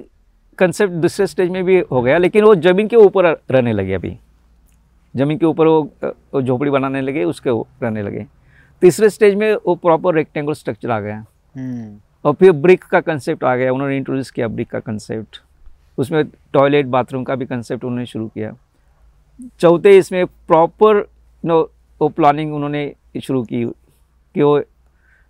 कंसेप्ट 0.58 0.94
दूसरे 0.94 1.28
स्टेज 1.28 1.50
में 1.50 1.64
भी 1.64 1.80
हो 1.82 2.02
गया 2.02 2.18
लेकिन 2.18 2.44
वो 2.44 2.56
ज़मीन 2.56 2.88
के 2.88 2.96
ऊपर 2.96 3.26
रहने 3.26 3.74
लगे 3.74 3.94
अभी। 3.94 4.18
ज़मीन 5.14 5.38
के 5.38 5.46
ऊपर 5.46 5.68
वो 5.68 6.42
झोपड़ी 6.42 6.72
बनाने 6.72 7.02
लगे 7.02 7.24
उसके 7.24 7.50
रहने 7.84 8.02
लगे। 8.02 8.26
तीसरे 8.82 9.10
स्टेज 9.10 9.36
में 9.36 9.54
वो 9.56 9.76
प्रॉपर 9.76 10.16
रेक्टेंगल 10.16 10.54
स्ट्रक्चर 10.54 10.92
आ 10.92 11.00
गया। 11.00 11.26
हम्म, 11.56 12.00
और 12.26 12.34
फिर 12.34 12.52
ब्रिक 12.54 12.84
का 12.84 13.00
कंसेप्ट 13.02 13.44
आ 13.44 13.56
गया 13.56 13.74
उन्होंने 13.74 13.98
इंट्रोड्यूस 13.98 14.32
किया 14.32 14.48
ब्रिक 14.48 14.70
का 14.70 14.80
कंसेप्ट 14.80 15.42
उसमें 15.98 16.24
टॉयलेट 16.54 16.86
बाथरूम 16.88 17.24
का 17.24 17.36
भी 17.36 17.46
कंसेप्ट 17.46 17.84
उन्होंने 17.84 18.06
शुरू 18.06 18.28
किया। 18.28 18.52
चौथे 19.60 19.98
इसमें 19.98 20.26
प्रॉपर 20.26 21.08
नो 21.44 21.62
वो 22.02 22.10
प्लानिंग 22.10 22.54
उन्होंने 22.56 22.92
शुरू 23.24 23.44
की 23.44 23.64
कि 23.66 24.42
वो 24.42 24.62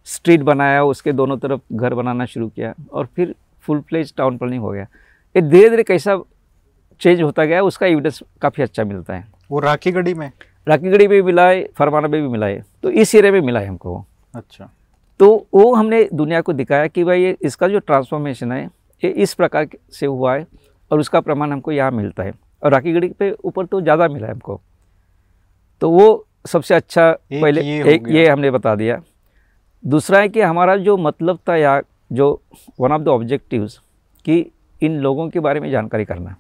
स्ट्रीट 0.08 0.42
बनाया 0.42 0.84
उसके 0.84 1.12
दोनों 1.12 1.38
तरफ़ 1.38 1.62
घर 1.74 1.94
बनाना 1.94 2.26
शुरू 2.26 2.48
किया 2.50 2.74
और 2.94 3.06
फिर 3.16 3.34
फुल 3.66 3.82
फ्लेज 3.82 4.14
टाउन 4.18 4.38
प्लानिंग 4.38 4.62
हो 4.64 4.72
गया। 4.72 4.84
ये 5.36 5.42
धीरे 5.42 5.70
धीरे 5.70 5.84
कैसा 5.84 6.18
चेंज 7.02 7.22
होता 7.22 7.46
गया 7.46 7.62
उसका 7.64 7.86
एविडेंस 7.88 8.22
काफ़ी 8.42 8.64
अच्छा 8.64 8.84
मिलता 8.84 9.16
है। 9.16 9.28
वो 9.52 9.60
राखी 9.60 9.92
गढ़ी 9.92 10.14
में? 10.14 10.32
राकीगढ़ी 10.68 11.08
में 11.08 11.16
भी 11.16 11.22
मिला 11.22 11.48
है 11.48 11.64
फरमाना 11.78 12.08
में 12.08 12.22
भी 12.22 12.28
मिला 12.28 12.46
है 12.46 12.64
तो 12.84 12.90
इस 12.92 13.16
एरिया 13.16 13.32
में 13.32 13.42
मिला 13.42 13.60
है 13.60 13.68
हमको। 13.68 14.04
अच्छा। 14.36 14.70
तो 15.20 15.48
वो 15.54 15.74
हमने 15.76 16.08
दुनिया 16.14 16.42
को 16.42 16.54
दिखाया 16.54 16.88
कि 16.88 17.04
भाई 17.04 17.22
ये 17.22 17.36
इसका 17.42 17.68
जो 17.68 17.80
ट्रांसफॉर्मेशन 17.80 18.52
है 18.52 18.64
ये 19.02 19.10
इस 19.14 19.34
प्रकार 19.34 19.68
से 19.92 20.06
हुआ 20.06 20.36
है 20.36 20.46
और 20.92 21.00
उसका 21.00 21.20
प्रमाण 21.22 21.52
हमको 21.52 21.72
यहाँ 21.72 21.92
मिलता 21.92 22.24
है। 22.24 22.34
और 22.64 22.72
राकीगढ़ी 22.72 23.08
पे 23.10 23.32
ऊपर 23.46 23.66
तो 23.66 23.82
ज़्यादा 23.82 24.08
मिला 24.08 24.28
है 24.28 24.34
हमको। 24.34 24.60
तो 25.82 25.90
वो 25.90 26.26
सबसे 26.48 26.76
अच्छा 26.76 27.10
एक 27.10 27.42
पहले 27.42 27.62
ये 27.62 27.94
एक 27.94 28.08
ये 28.10 28.28
हमने 28.28 28.52
बता 28.52 28.76
दिया। 28.76 29.02
दूसरा 29.84 30.20
है 30.20 30.30
कि 30.30 30.42
हमारा 30.42 30.76
जो 30.78 30.98
मतलब 30.98 31.40
था 31.50 31.56
या 31.56 31.82
जो 32.12 32.42
वन 32.80 32.92
ऑफ़ 32.92 33.02
द 33.02 33.08
ऑब्जेक्टिव्स 33.08 33.80
कि 34.26 34.40
इन 34.82 34.98
लोगों 35.00 35.30
के 35.30 35.40
बारे 35.40 35.60
में 35.60 35.70
जानकारी 35.72 36.06
करना। 36.06 36.36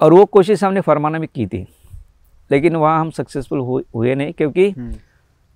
और 0.00 0.12
वो 0.12 0.24
कोशिश 0.26 0.64
हमने 0.64 0.80
फरमाना 0.80 1.18
में 1.18 1.28
की 1.28 1.46
थी 1.46 1.66
लेकिन 2.50 2.76
वहाँ 2.76 3.00
हम 3.00 3.10
सक्सेसफुल 3.12 3.58
हुए 3.94 4.14
नहीं 4.14 4.32
क्योंकि 4.32 4.68
हम्म, 4.70 4.92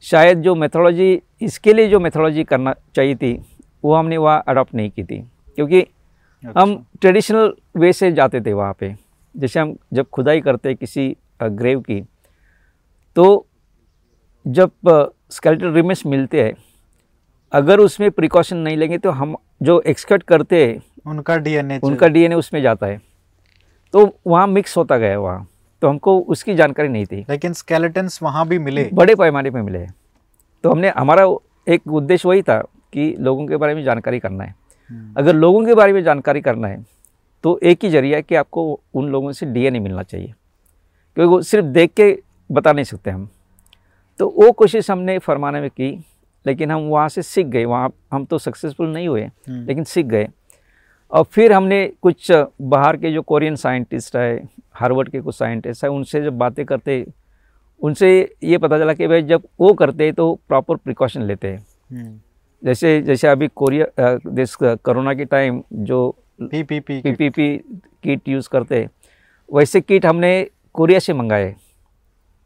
शायद 0.05 0.43
जो 0.43 0.55
मेथोलॉजी 0.55 1.21
इसके 1.43 1.73
लिए 1.73 1.89
जो 1.89 2.01
मेथोलॉजी 2.01 2.45
करना 2.45 2.75
चाहिए 2.95 3.15
थी 3.15 3.33
वो 3.85 3.95
हमने 3.95 4.17
वहाँ 4.17 4.43
अडॉप्ट 4.49 4.75
नहीं 4.75 4.91
की 4.91 5.05
थी। 5.05 5.19
क्योंकि 5.59 5.81
अच्छा, 5.81 6.61
हम 6.61 6.75
ट्रेडिशनल 7.01 7.53
वे 7.77 7.93
से 7.93 8.11
जाते 8.13 8.41
थे 8.41 8.53
वहाँ 8.53 8.77
पे। 8.81 8.95
जैसे 9.35 9.61
हम 9.61 9.75
जब 9.93 10.07
खुदाई 10.09 10.41
करते 10.41 10.75
किसी 10.75 11.17
ग्रेव 11.43 11.81
की 11.81 12.01
तो 13.17 13.47
जब 14.47 14.71
स्केलेटल 15.31 15.73
रिमेस 15.73 16.03
मिलते 16.07 16.43
हैं 16.43 16.55
अगर 17.53 17.81
उसमें 17.81 18.11
प्रिकॉशन 18.11 18.57
नहीं 18.57 18.77
लेंगे 18.77 18.99
तो 18.99 19.11
हम 19.11 19.37
जो 19.63 19.81
एक्सकट 19.83 20.23
करते 20.23 20.65
हैं 20.65 20.81
उनका 21.07 21.37
डीएनए 21.39 21.79
उनका 21.83 22.09
डीएनए 22.09 22.35
उसमें 22.35 22.61
जाता 22.63 22.87
है। 22.87 23.01
तो 23.95 24.11
वहाँ 24.27 24.47
मिक्स 24.47 24.77
होता 24.77 24.97
गया 24.99 25.19
वहाँ। 25.19 25.47
तो 25.83 25.89
हमको 25.89 26.19
उसकी 26.19 26.55
जानकारी 26.55 26.89
नहीं 26.89 27.07
थी। 27.07 27.25
लेकिन 27.31 27.53
स्केलेटन्स 27.53 28.23
वहाँ 28.23 28.47
भी 28.49 28.59
मिले। 28.59 28.89
बड़े 28.95 29.15
पैमाने 29.15 29.51
पर 29.51 29.63
मिले। 29.63 29.87
तो 30.65 30.71
हमने 30.71 30.93
हमारा 30.97 31.27
एक 31.69 31.87
उद्देश्य 31.89 32.29
वही 32.29 32.43
था 32.43 32.59
कि 32.93 33.15
लोगों 33.19 33.47
के 33.47 33.57
बारे 33.57 33.75
में 33.75 33.83
जानकारी 33.85 34.19
करना 34.21 34.45
है। 34.45 34.55
हम्म, 34.91 35.15
अगर 35.19 35.35
लोगों 35.35 35.65
के 35.67 35.75
बारे 35.75 35.93
में 35.93 36.03
जानकारी 36.05 36.41
करना 36.41 36.69
है 36.69 36.85
तो 37.45 37.59
एक 37.63 37.85
ही 37.85 37.91
ज़रिया 37.91 38.17
है 38.17 38.23
कि 38.23 38.35
आपको 38.35 38.81
उन 38.95 39.09
लोगों 39.09 39.33
से 39.33 39.47
डीएनए 39.47 39.79
मिलना 39.79 40.03
चाहिए। 40.03 40.27
क्योंकि 41.17 41.29
वो 41.29 41.41
सिर्फ़ 41.43 41.67
देख 41.67 41.93
के 41.93 42.19
बता 42.53 42.73
नहीं 42.73 42.85
सकते 42.85 43.11
हम। 43.11 43.29
तो 44.19 44.29
वो 44.39 44.53
कोशिश 44.53 44.91
हमने 44.91 45.19
फरमाने 45.19 45.61
में 45.61 45.71
की 45.71 46.05
लेकिन 46.47 46.71
हम 46.71 46.81
वहाँ 46.81 47.09
से 47.09 47.23
सीख 47.23 47.47
गए। 47.47 47.65
वहाँ 47.65 47.93
हम 48.13 48.25
तो 48.25 48.39
सक्सेसफुल 48.39 48.89
नहीं 48.89 49.09
हुए 49.09 49.23
हम्म, 49.23 49.67
लेकिन 49.67 49.85
सीख 49.85 50.07
गए। 50.07 50.29
और 51.13 51.25
फिर 51.25 51.53
हमने 51.53 51.87
कुछ 52.03 52.31
बाहर 52.63 52.97
के 52.97 53.13
जो 53.13 53.23
कोरियन 53.23 53.57
साइंटिस्ट 53.57 54.17
है 54.17 54.37
हार्वर्ड 54.77 55.09
के 55.09 55.21
कुछ 55.21 55.35
साइंटिस्ट 55.35 55.85
हैं 55.85 55.91
उनसे 55.91 56.23
जब 56.23 56.39
बातें 56.39 56.65
करते 56.67 57.05
उनसे 57.81 58.09
ये 58.45 58.59
पता 58.59 58.79
चला 58.79 58.93
कि 58.95 59.07
भाई 59.07 59.23
जब 59.23 59.43
वो 59.61 59.73
करते 59.75 60.11
तो 60.13 60.33
प्रॉपर 60.49 60.77
प्रिकॉशन 60.77 61.23
लेते 61.23 61.49
हैं। 61.49 61.59
हम्म, 61.93 62.19
जैसे 62.63 63.01
जैसे 63.03 63.29
अभी 63.29 63.49
कोरिया 63.55 63.87
दिस 64.27 64.55
कोरोना 64.57 65.15
के 65.15 65.25
टाइम 65.25 65.63
जो 65.73 65.99
पीपीपी 66.43 67.01
पीपीपी 67.03 67.57
किट 68.03 68.29
यूज़ 68.29 68.49
करते 68.49 68.87
वैसे 69.49 69.81
किट 69.81 70.07
हमने 70.07 70.31
कोरिया 70.75 70.99
से 70.99 71.13
मंगाए। 71.13 71.55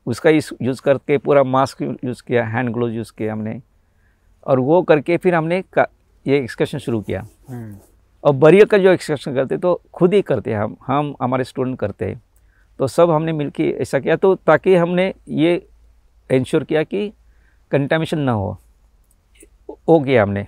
उसका 0.06 0.30
यूज़ 0.30 0.80
करके 0.82 1.18
पूरा 1.18 1.42
मास्क 1.44 1.82
यूज़ 1.82 2.22
किया 2.26 2.44
हैंड 2.46 2.72
ग्लोव 2.72 2.90
यूज़ 2.90 3.12
किया 3.18 3.32
हमने। 3.32 3.60
और 4.46 4.60
वो 4.60 4.82
करके 4.82 5.16
फिर 5.16 5.34
हमने 5.34 5.62
ये 5.78 6.36
एक्सकर्शन 6.36 6.78
शुरू 6.78 7.00
किया। 7.00 7.26
हम्म, 7.48 7.76
और 8.24 8.32
बरियर 8.34 8.64
का 8.64 8.78
जो 8.78 8.90
एक्सकर्शन 8.90 9.34
करते 9.34 9.56
तो 9.58 9.80
खुद 9.94 10.14
ही 10.14 10.22
करते 10.22 10.52
हैं 10.52 10.58
हम 10.60 10.76
हम 10.86 11.14
हमारे 11.22 11.44
स्टूडेंट 11.44 11.78
करते 11.78 12.04
हैं। 12.04 12.20
तो 12.80 12.86
सब 12.86 13.10
हमने 13.10 13.32
मिलके 13.32 13.68
ऐसा 13.82 13.98
किया 13.98 14.16
तो 14.16 14.34
ताकि 14.36 14.74
हमने 14.76 15.12
ये 15.28 15.54
इंश्योर 16.30 16.64
किया 16.64 16.82
कि 16.82 17.08
कंटामिनेशन 17.72 18.18
ना 18.18 18.32
हो। 18.32 18.58
हो 19.88 19.98
गया 20.00 20.22
हमने। 20.22 20.46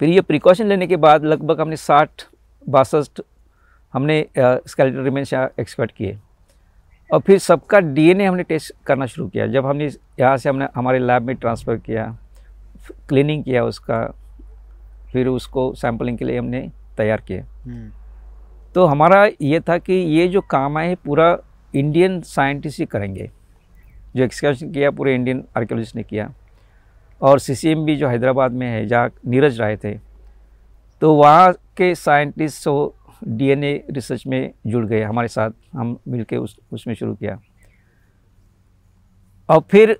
फिर 0.00 0.08
ये 0.08 0.20
प्रिकॉशन 0.20 0.66
लेने 0.66 0.86
के 0.86 0.96
बाद 0.96 1.24
लगभग 1.24 1.60
हमने 1.60 1.76
साठ, 1.76 2.22
बासठ 2.66 3.20
हमने 3.94 4.26
स्केलेटल 4.38 5.02
रिमेन्स 5.04 5.32
यहाँ 5.32 5.50
एक्सपर्ट 5.60 5.90
किए। 5.90 6.18
और 7.10 7.20
फिर 7.20 7.38
सबका 7.38 7.78
डीएनए 7.80 8.24
हमने 8.24 8.42
टेस्ट 8.42 8.74
करना 8.86 9.06
शुरू 9.06 9.28
किया। 9.28 9.46
जब 9.46 9.66
हमने 9.66 9.86
यहाँ 10.20 10.36
से 10.36 10.48
हमने, 10.48 10.68
हमारे 10.74 10.98
लैब 10.98 11.22
में 11.22 11.34
ट्रांसफ़र 11.36 11.76
किया 11.76 12.06
क्लीनिंग 13.08 13.42
किया 13.44 13.64
उसका 13.64 14.02
फिर 15.12 15.26
उसको 15.28 15.72
सैम्पलिंग 15.74 16.18
के 16.18 16.24
लिए 16.24 16.38
हमने 16.38 16.60
तैयार 16.96 17.20
किए 17.20 17.38
हम्म, 17.38 17.90
तो 18.74 18.84
हमारा 18.86 19.24
ये 19.42 19.60
था 19.60 19.78
कि 19.78 19.92
ये 19.92 20.26
जो 20.28 20.40
काम 20.40 20.78
है 20.78 20.94
पूरा 20.96 21.36
इंडियन 21.74 22.20
साइंटिस्ट 22.20 22.80
ही 22.80 22.86
करेंगे। 22.86 23.30
जो 24.16 24.24
एक्सकर्शन 24.24 24.70
किया 24.72 24.90
पूरे 24.90 25.14
इंडियन 25.14 25.44
आर्कियोलॉजिस्ट 25.56 25.96
ने 25.96 26.02
किया। 26.02 26.32
और 27.20 27.38
सीसीएम 27.38 27.84
भी 27.84 27.96
जो 27.96 28.08
हैदराबाद 28.08 28.52
में 28.52 28.66
है 28.66 28.86
जहाँ 28.86 29.10
नीरज 29.26 29.60
राय 29.60 29.76
थे 29.76 29.94
तो 31.02 31.14
वहाँ 31.14 31.52
के 31.76 31.94
साइंटिस्ट 31.94 32.64
तो 32.64 32.94
डीएनए 33.26 33.72
रिसर्च 33.90 34.26
में 34.26 34.52
जुड़ 34.66 34.84
गए। 34.86 35.02
हमारे 35.02 35.28
साथ 35.28 35.50
हम 35.72 35.96
मिलके 36.08 36.36
उस 36.36 36.56
उसमें 36.72 36.94
शुरू 36.94 37.14
किया। 37.14 37.38
और 39.48 39.60
फिर 39.70 39.96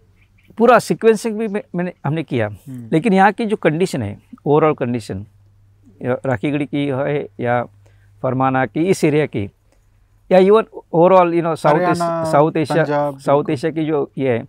पूरा 0.59 0.79
सिक्वेंसिंग 0.79 1.38
भी 1.38 1.48
मैंने 1.48 1.92
हमने 2.07 2.22
किया। 2.22 2.46
हम्म, 2.46 2.88
लेकिन 2.92 3.12
यहाँ 3.12 3.33
की 3.33 3.44
जो 3.46 3.57
कंडीशन 3.57 4.03
है 4.03 4.16
ओवरऑल 4.46 4.74
कंडीशन 4.74 5.26
राखीगढ़ी 6.02 6.66
की 6.66 6.87
है 6.87 7.26
या 7.40 7.62
फरमाना 8.22 8.66
की 8.66 8.81
इस 8.81 9.05
एरिया 9.05 9.26
की 9.26 9.50
या 10.31 10.38
even 10.38 10.64
overall 10.92 11.35
you 11.35 11.42
know 11.42 11.55
South 11.55 11.94
South 12.33 12.57
Asia 12.57 12.85
South 13.18 13.50
Asia 13.50 13.72
की 13.72 13.85
जो 13.85 14.11
ये 14.18 14.38
है 14.38 14.44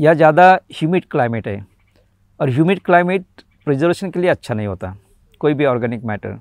यह 0.00 0.14
ज़्यादा 0.14 0.60
ह्यूमिड 0.72 1.04
क्लाइमेट 1.10 1.48
है 1.48 1.66
और 2.40 2.50
ह्यूमिड 2.50 2.80
क्लाइमेट 2.80 3.24
प्रिजर्वेशन 3.64 4.10
के 4.10 4.20
लिए 4.20 4.30
अच्छा 4.30 4.54
नहीं 4.54 4.66
होता 4.66 4.96
कोई 5.40 5.54
भी 5.54 5.64
ऑर्गेनिक 5.64 6.04
मैटर 6.04 6.38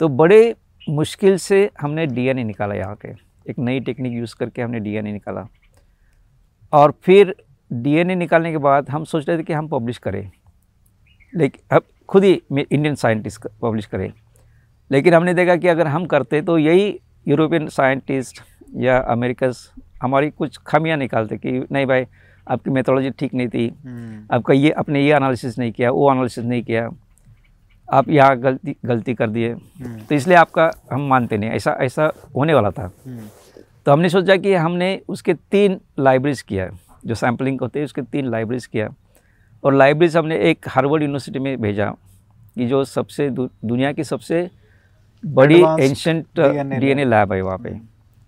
तो 0.00 0.08
बड़े 0.08 0.54
मुश्किल 0.88 1.36
से 1.36 1.70
हमने 1.80 2.06
डीएनए 2.06 2.44
निकाला 2.44 2.74
यहाँ 2.74 2.94
के 2.94 3.08
एक 3.50 3.58
नई 3.58 3.80
टेक्निक 3.80 4.12
यूज़ 4.12 4.34
करके 4.38 4.62
हमने 4.62 4.80
डीएनए 4.80 5.12
निकाला। 5.12 5.46
और 6.72 6.94
फिर 7.02 7.34
डीएनए 7.72 8.14
निकालने 8.14 8.50
के 8.50 8.58
बाद 8.58 8.90
हम 8.90 9.04
सोच 9.04 9.28
रहे 9.28 9.38
थे 9.38 9.42
कि 9.42 9.52
हम 9.52 9.68
पब्लिश 9.68 9.98
करें 9.98 10.30
लेकिन 11.36 11.76
अब 11.76 11.82
खुद 12.08 12.24
ही 12.24 12.32
इंडियन 12.50 12.94
साइंटिस्ट 12.94 13.46
पब्लिश 13.62 13.86
करें। 13.86 14.12
लेकिन 14.90 15.14
हमने 15.14 15.34
देखा 15.34 15.56
कि 15.56 15.68
अगर 15.68 15.86
हम 15.86 16.06
करते 16.06 16.40
तो 16.42 16.58
यही 16.58 16.88
यूरोपियन 17.28 17.68
साइंटिस्ट 17.68 18.40
या 18.76 18.98
अमेरिकस 19.08 19.70
हमारी 20.02 20.30
कुछ 20.30 20.58
खामियाँ 20.66 20.96
निकालते 20.96 21.36
कि 21.36 21.52
नहीं 21.72 21.86
भाई 21.86 22.06
आपकी 22.46 22.70
मेथोलॉजी 22.70 23.10
ठीक 23.10 23.34
नहीं 23.34 23.48
थी। 23.48 23.66
हम्म, 23.84 24.26
आपका 24.30 24.54
ये 24.54 24.70
आपने 24.70 25.04
ये 25.04 25.14
एनालिसिस 25.14 25.58
नहीं 25.58 25.72
किया 25.72 25.90
वो 25.90 26.10
एनालिसिस 26.12 26.44
नहीं 26.44 26.62
किया। 26.62 26.88
आप 27.88 28.08
यहाँ 28.08 28.36
गलती 28.36 28.76
गलती 28.84 29.14
कर 29.14 29.30
दिए। 29.30 29.52
हम्म, 29.52 29.98
तो 29.98 30.14
इसलिए 30.14 30.36
आपका 30.36 30.70
हम 30.92 31.08
मानते 31.08 31.38
नहीं 31.38 31.50
ऐसा 31.50 31.76
ऐसा 31.80 32.10
होने 32.36 32.54
वाला 32.54 32.70
था। 32.70 32.90
हम्म, 33.06 33.26
तो 33.86 33.92
हमने 33.92 34.08
सोचा 34.08 34.36
कि 34.36 34.54
हमने 34.54 35.00
उसके 35.08 35.34
तीन 35.34 35.80
लाइब्रेरीज 35.98 36.42
किया 36.42 36.70
जो 37.06 37.14
सैम्पलिंग 37.14 37.60
होते 37.60 37.78
हैं 37.78 37.84
उसके 37.84 38.02
तीन 38.02 38.30
लाइब्रेरीज 38.30 38.66
किया 38.66 38.88
और 39.64 39.74
लाइब्रेरीज 39.74 40.16
हमने 40.16 40.36
एक 40.50 40.68
हार्वर्ड 40.68 41.02
यूनिवर्सिटी 41.02 41.38
में 41.38 41.60
भेजा 41.60 41.90
कि 42.56 42.66
जो 42.66 42.84
सबसे 42.84 43.28
दु, 43.30 43.48
दुनिया 43.64 43.92
की 43.92 44.04
सबसे 44.04 44.48
बड़ी 45.24 45.60
एंशंट 45.60 46.40
डीएनए 46.80 47.04
लैब 47.04 47.32
है 47.32 47.40
वहाँ 47.42 47.58
पे। 47.58 47.78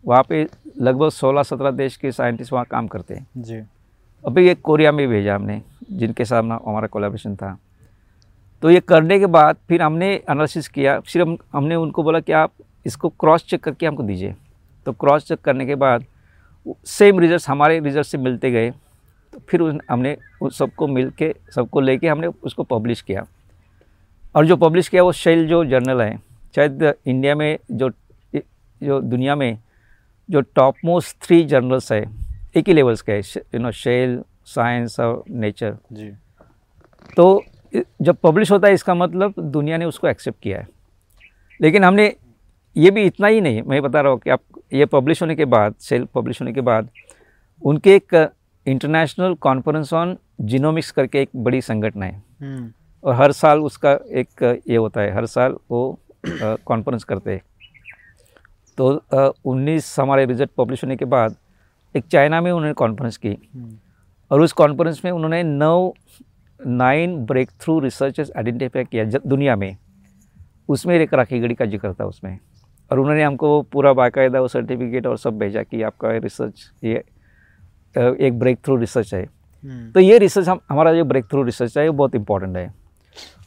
वहाँ 0.04 0.22
पे 0.28 0.46
लगभग 0.80 1.08
16-17 1.10 1.70
देश 1.70 1.96
के 1.96 2.12
साइंटिस्ट 2.12 2.52
वहाँ 2.52 2.64
काम 2.70 2.86
करते 2.88 3.14
हैं। 3.14 3.26
जी। 3.36 3.60
अभी 4.24 4.48
एक 4.48 4.60
कोरिया 4.60 4.92
में 4.92 5.08
भेजा 5.08 5.34
हमने 5.34 5.60
जिनके 5.90 6.24
साथ 6.24 6.42
हमारा 6.42 6.86
कोलेब्रेशन 6.86 7.36
था। 7.36 7.58
तो 8.62 8.70
ये 8.70 8.80
करने 8.80 9.18
के 9.18 9.26
बाद 9.26 9.56
फिर 9.68 9.82
हमने 9.82 10.12
एनालिसिस 10.14 10.68
किया 10.68 10.98
फिर 11.00 11.22
हम 11.22 11.36
हमने 11.52 11.74
उनको 11.76 12.02
बोला 12.02 12.20
कि 12.20 12.32
आप 12.32 12.52
इसको 12.86 13.08
क्रॉस 13.10 13.44
चेक 13.46 13.62
करके 13.64 13.86
हमको 13.86 14.02
दीजिए। 14.02 14.34
तो 14.86 14.92
क्रॉस 14.92 15.28
चेक 15.28 15.40
करने 15.40 15.66
के 15.66 15.74
बाद 15.74 16.04
सेम 16.86 17.18
रिज़ल्ट 17.20 17.48
हमारे 17.48 17.78
रिज़ल्ट 17.80 18.06
से 18.06 18.18
मिलते 18.18 18.50
गए। 18.50 18.72
तो 19.32 19.38
फिर 19.48 19.60
उन, 19.60 19.80
हमने 19.90 20.16
उन 20.42 20.50
सबको 20.50 20.86
मिल 20.88 21.10
के 21.18 21.34
सबको 21.54 21.80
लेके 21.80 22.08
हमने 22.08 22.26
उसको 22.26 22.62
पब्लिश 22.64 23.00
किया। 23.02 23.26
और 24.34 24.46
जो 24.46 24.56
पब्लिश 24.56 24.88
किया 24.88 25.02
वो 25.02 25.12
शेल 25.14 25.46
जो 25.48 25.64
जर्नल 25.64 26.00
है 26.02 26.16
शायद 26.56 26.82
इंडिया 27.06 27.34
में 27.34 27.58
जो 27.72 27.90
जो 28.80 29.00
दुनिया 29.00 29.34
में 29.36 29.58
जो 30.28 30.40
टॉप 30.40 30.74
मोस्ट 30.84 31.16
थ्री 31.22 31.42
जर्नल्स 31.44 31.90
है 31.92 32.04
एक 32.56 32.68
ही 32.68 32.74
लेवल्स 32.74 33.02
के 33.02 33.18
यू 33.18 33.58
नो 33.60 33.70
शेल 33.72 34.22
साइंस 34.46 34.98
और 35.00 35.22
नेचर 35.30 35.76
जी। 35.92 36.10
तो 37.16 37.42
जब 38.02 38.16
पब्लिश 38.22 38.50
होता 38.50 38.68
है 38.68 38.74
इसका 38.74 38.94
मतलब 38.94 39.34
दुनिया 39.38 39.76
ने 39.76 39.84
उसको 39.84 40.08
एक्सेप्ट 40.08 40.40
किया 40.42 40.58
है। 40.58 40.66
लेकिन 41.60 41.84
हमने 41.84 42.14
ये 42.76 42.90
भी 42.90 43.04
इतना 43.04 43.26
ही 43.26 43.40
नहीं 43.40 43.62
मैं 43.62 43.82
बता 43.82 44.00
रहा 44.00 44.12
हूँ 44.12 44.20
कि 44.20 44.30
आप 44.30 44.40
ये 44.72 44.86
पब्लिश 44.86 45.20
होने 45.22 45.34
के 45.36 45.44
बाद 45.44 45.74
सेल 45.80 46.04
पब्लिश 46.14 46.40
होने 46.40 46.52
के 46.52 46.60
बाद 46.60 46.88
उनके 47.62 47.94
एक 47.94 48.14
इंटरनेशनल 48.70 49.34
कॉन्फ्रेंस 49.40 49.92
ऑन 49.92 50.16
जिनोमिक्स 50.42 50.90
करके 50.90 51.20
एक 51.22 51.30
बड़ी 51.36 51.60
संगठन 51.62 52.02
है। 52.02 52.12
हम्म। 52.40 52.72
और 53.04 53.14
हर 53.14 53.32
साल 53.32 53.60
उसका 53.60 53.92
एक 54.12 54.42
ये 54.68 54.76
होता 54.76 55.00
है 55.00 55.14
हर 55.14 55.26
साल 55.26 55.56
वो 55.70 55.98
कॉन्फ्रेंस 56.26 57.04
करते 57.04 57.32
हैं। 57.32 57.42
तो 58.78 58.90
उन्नीस 59.44 59.94
हमारे 60.00 60.24
रिज़ल्ट 60.24 60.50
पब्लिश 60.58 60.84
होने 60.84 60.96
के 60.96 61.04
बाद 61.06 61.36
एक 61.94 62.04
चाइना 62.06 62.40
में 62.40 62.50
उन्होंने 62.52 62.72
कॉन्फ्रेंस 62.74 63.16
की। 63.16 63.28
हम्म, 63.28 63.76
और 64.30 64.40
उस 64.40 64.52
कॉन्फ्रेंस 64.52 65.00
में 65.04 65.10
उन्होंने 65.12 65.42
नौ 65.42 65.92
nine 66.60 67.16
break 67.26 67.50
through 67.60 67.78
researches 67.80 68.30
identify 68.36 68.84
किया 68.84 69.04
दुनिया 69.18 69.56
में। 69.56 69.76
उसमें 70.68 70.94
एक 70.96 71.14
राखी 71.14 71.38
गढ़ी 71.40 71.54
का 71.54 71.64
ज़िक्र 71.66 71.92
था 71.92 72.04
उसमें। 72.04 72.38
और 72.90 72.98
उन्होंने 72.98 73.22
हमको 73.22 73.60
पूरा 73.62 73.92
बाकायदा 73.92 74.40
वो 74.40 74.48
सर्टिफिकेट 74.48 75.06
और 75.06 75.18
सब 75.18 75.38
भेजा 75.38 75.62
कि 75.62 75.82
आपका 75.82 76.10
रिसर्च 76.18 76.70
ये 76.84 77.02
एक 77.94 78.38
ब्रेक 78.38 78.58
थ्रू 78.64 78.76
रिसर्च 78.76 79.14
है। 79.14 79.22
हम्म, 79.22 79.90
तो 79.92 80.00
ये 80.00 80.18
रिसर्च 80.18 80.48
हम 80.48 80.60
हमारा 80.70 80.94
जो 80.94 81.04
ब्रेक 81.04 81.24
थ्रू 81.30 81.42
रिसर्च 81.42 81.76
है 81.78 81.88
वो 81.88 81.92
बहुत 81.94 82.14
इंपॉर्टेंट 82.14 82.56
है। 82.56 82.72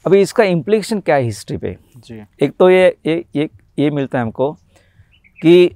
अभी 0.05 0.21
इसका 0.21 0.43
इम्प्लीकेशन 0.43 0.99
क्या 0.99 1.15
है 1.15 1.23
हिस्ट्री 1.23 1.57
पे? 1.57 1.75
जी। 1.97 2.21
एक 2.41 2.55
तो 2.59 2.69
ये 2.69 2.97
ये 3.05 3.23
ये 3.35 3.49
ये 3.79 3.89
मिलता 3.91 4.17
है 4.17 4.23
हमको 4.23 4.51
कि 5.39 5.75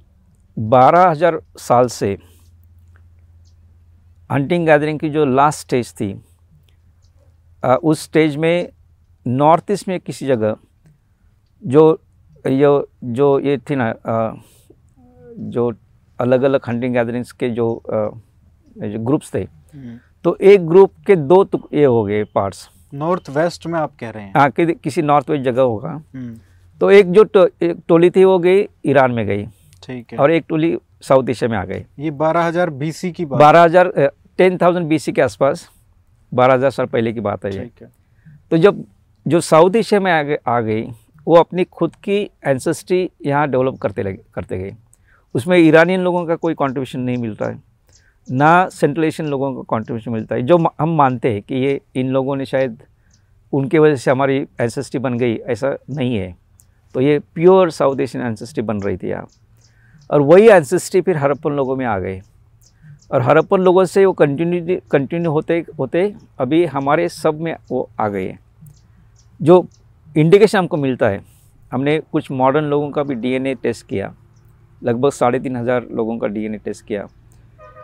बारह 0.57 1.07
हज़ार 1.09 1.39
साल 1.59 1.87
से 1.89 2.17
हंटिंग 4.29 4.65
गैदरिंग 4.65 4.99
की 4.99 5.09
जो 5.09 5.25
लास्ट 5.25 5.59
स्टेज 5.59 5.93
थी 5.93 6.11
अ, 7.63 7.75
उस 7.75 8.03
स्टेज 8.03 8.35
में 8.35 8.69
नॉर्थ 9.25 9.71
ईस्ट 9.71 9.87
में 9.87 9.99
किसी 9.99 10.25
जगह 10.25 10.55
जो 11.63 11.83
यो 12.45 12.89
जो 13.03 13.39
ये 13.39 13.57
थी 13.69 13.75
ना 13.75 13.93
जो 15.51 15.71
अलग 16.19 16.41
अलग 16.43 16.67
हंटिंग 16.67 16.93
गैदरिंग्स 16.93 17.31
के 17.31 17.49
जो 17.49 17.67
जो 18.81 18.99
ग्रुप्स 18.99 19.33
थे। 19.33 19.39
हम्म, 19.39 19.97
तो 20.25 20.35
एक 20.43 20.67
ग्रुप 20.67 20.91
के 21.07 21.15
दो 21.15 21.43
ये 21.73 21.85
हो 21.85 22.03
गए 22.03 22.23
पार्ट्स 22.25 22.69
नॉर्थ 22.93 23.29
वेस्ट 23.29 23.67
में 23.67 23.79
आप 23.79 23.95
कह 23.99 24.09
रहे 24.09 24.23
हैं? 24.23 24.33
हाँ 24.37 24.49
कि, 24.51 24.73
किसी 24.73 25.01
नॉर्थ 25.01 25.29
वेस्ट 25.29 25.43
जगह 25.43 25.61
होगा। 25.61 25.89
हम्म, 25.89 26.37
तो 26.81 26.91
एक 26.91 27.11
जो 27.11 27.23
टो, 27.23 27.45
एक 27.61 27.77
टोली 27.87 28.09
थी 28.09 28.23
वो 28.23 28.37
गई 28.39 28.67
ईरान 28.85 29.11
में 29.11 29.25
गई। 29.27 29.45
ठीक 29.83 30.13
है। 30.13 30.19
और 30.19 30.31
एक 30.31 30.45
टोली 30.49 30.77
साउथ 31.01 31.29
एशिया 31.29 31.49
में 31.49 31.57
आ 31.57 31.63
गई। 31.65 31.85
ये 31.99 32.11
बारह 32.13 32.43
हज़ार 32.43 32.69
बीसी 32.71 33.11
की 33.11 33.25
बात 33.25 33.39
बारह 33.39 33.63
हज़ार 33.63 33.91
टेन 34.37 34.57
थाउज़ेंड 34.57 34.87
बी 34.87 34.97
के 35.07 35.21
आसपास 35.21 35.69
बारह 36.31 36.53
हज़ार 36.53 36.71
साल 36.71 36.85
पहले 36.85 37.13
की 37.13 37.19
बात 37.21 37.45
है 37.45 37.51
ये। 37.51 37.63
ठीक 37.63 37.81
है। 37.81 37.91
तो 38.51 38.57
जब 38.57 38.83
जो 39.25 39.41
साउथ 39.41 39.75
एशिया 39.75 39.99
में 39.99 40.11
आ 40.47 40.59
गई 40.61 40.81
वो 41.27 41.35
अपनी 41.35 41.63
खुद 41.65 41.95
की 42.03 42.17
एंसेस्ट्री 42.45 43.09
यहाँ 43.25 43.47
डेवलप 43.49 43.77
करते 43.77 44.03
लगे 44.03 44.19
करते 44.33 44.57
गए। 44.57 44.75
उसमें 45.35 45.57
ईरानियन 45.57 46.01
लोगों 46.01 46.25
का 46.25 46.35
कोई 46.35 46.53
कंट्रीब्यूशन 46.53 46.99
नहीं 46.99 47.17
मिल 47.17 47.31
रहा 47.31 47.49
है। 47.49 47.61
ना 48.27 48.67
सेंट्रल 48.69 49.03
एशियन 49.05 49.29
लोगों 49.29 49.53
का 49.53 49.61
कंट्रीब्यूशन 49.69 50.11
मिलता 50.11 50.35
है। 50.35 50.41
जो 50.41 50.57
हम 50.79 50.95
मानते 50.97 51.31
हैं 51.33 51.41
कि 51.41 51.55
ये 51.55 51.79
इन 51.95 52.09
लोगों 52.09 52.35
ने 52.35 52.45
शायद 52.45 52.77
उनके 53.53 53.79
वजह 53.79 53.95
से 53.95 54.11
हमारी 54.11 54.37
एंसेस्ट्री 54.61 54.99
बन 54.99 55.17
गई, 55.17 55.35
ऐसा 55.35 55.75
नहीं 55.89 56.15
है। 56.15 56.35
तो 56.95 57.01
ये 57.01 57.19
प्योर 57.35 57.71
साउथ 57.71 57.99
एशियन 57.99 58.25
एंसेस्ट्री 58.25 58.63
बन 58.63 58.81
रही 58.81 58.97
थी 58.97 59.09
यहाँ। 59.09 59.27
और 60.09 60.21
वही 60.23 60.47
एंसेस्ट्री 60.47 61.01
फिर 61.01 61.17
हड़प्पन 61.17 61.51
लोगों 61.51 61.75
में 61.75 61.85
आ 61.85 61.97
गए। 61.99 62.21
और 63.11 63.21
हड़प्पन 63.21 63.61
लोगों 63.61 63.85
से 63.85 64.05
वो 64.05 64.13
कंटिन्यू 64.13 64.79
कंटिन्यू 64.91 65.31
होते 65.31 65.65
होते 65.79 66.13
अभी 66.39 66.63
हमारे 66.67 67.07
सब 67.09 67.39
में 67.41 67.55
वो 67.71 67.89
आ 67.99 68.07
गए 68.07 68.27
हैं। 68.27 68.39
जो 69.39 69.65
इंडिकेशन 70.15 70.57
हमको 70.57 70.77
मिलता 70.77 71.09
है, 71.09 71.21
हमने 71.71 71.99
कुछ 72.11 72.31
मॉडर्न 72.31 72.65
लोगों 72.65 72.89
का 72.91 73.03
भी 73.03 73.15
डीएनए 73.15 73.53
टेस्ट 73.55 73.87
किया। 73.87 74.13
लगभग 74.81 75.11
साढ़े 75.11 75.39
तीन 75.39 75.55
हज़ार 75.55 75.87
लोगों 75.91 76.17
का 76.17 76.27
डीएनए 76.27 76.57
टेस्ट 76.57 76.85
किया। 76.85 77.07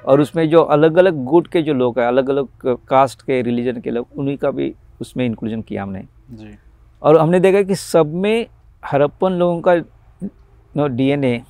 और 0.06 0.22
उसमें 0.22 0.50
जो 0.50 0.62
अलग 0.76 0.98
अलग 0.98 1.24
गुट 1.26 1.48
के 1.48 1.62
जो 1.62 1.74
लोग 1.74 2.00
हैं 2.00 2.08
अलग 2.08 2.30
अलग 2.30 2.76
कास्ट 2.88 3.22
के 3.22 3.42
रिलीजन 3.42 3.80
के 3.82 3.92
लोग 3.92 4.08
उन्हीं 4.18 4.38
का 4.38 4.52
भी 4.52 4.74
उसमें 5.02 5.26
इंक्लूजन 5.26 5.62
किया 5.62 5.84
हमने। 5.84 6.04
जी। 6.32 6.58
और 7.02 7.18
हमने 7.18 7.40
देखा 7.40 7.62
कि 7.62 7.76
सब 7.76 8.14
में 8.16 8.46
हड़प्पन 8.84 9.32
लोगों 9.34 9.62
का 9.62 10.88
डीएनए 10.88 11.42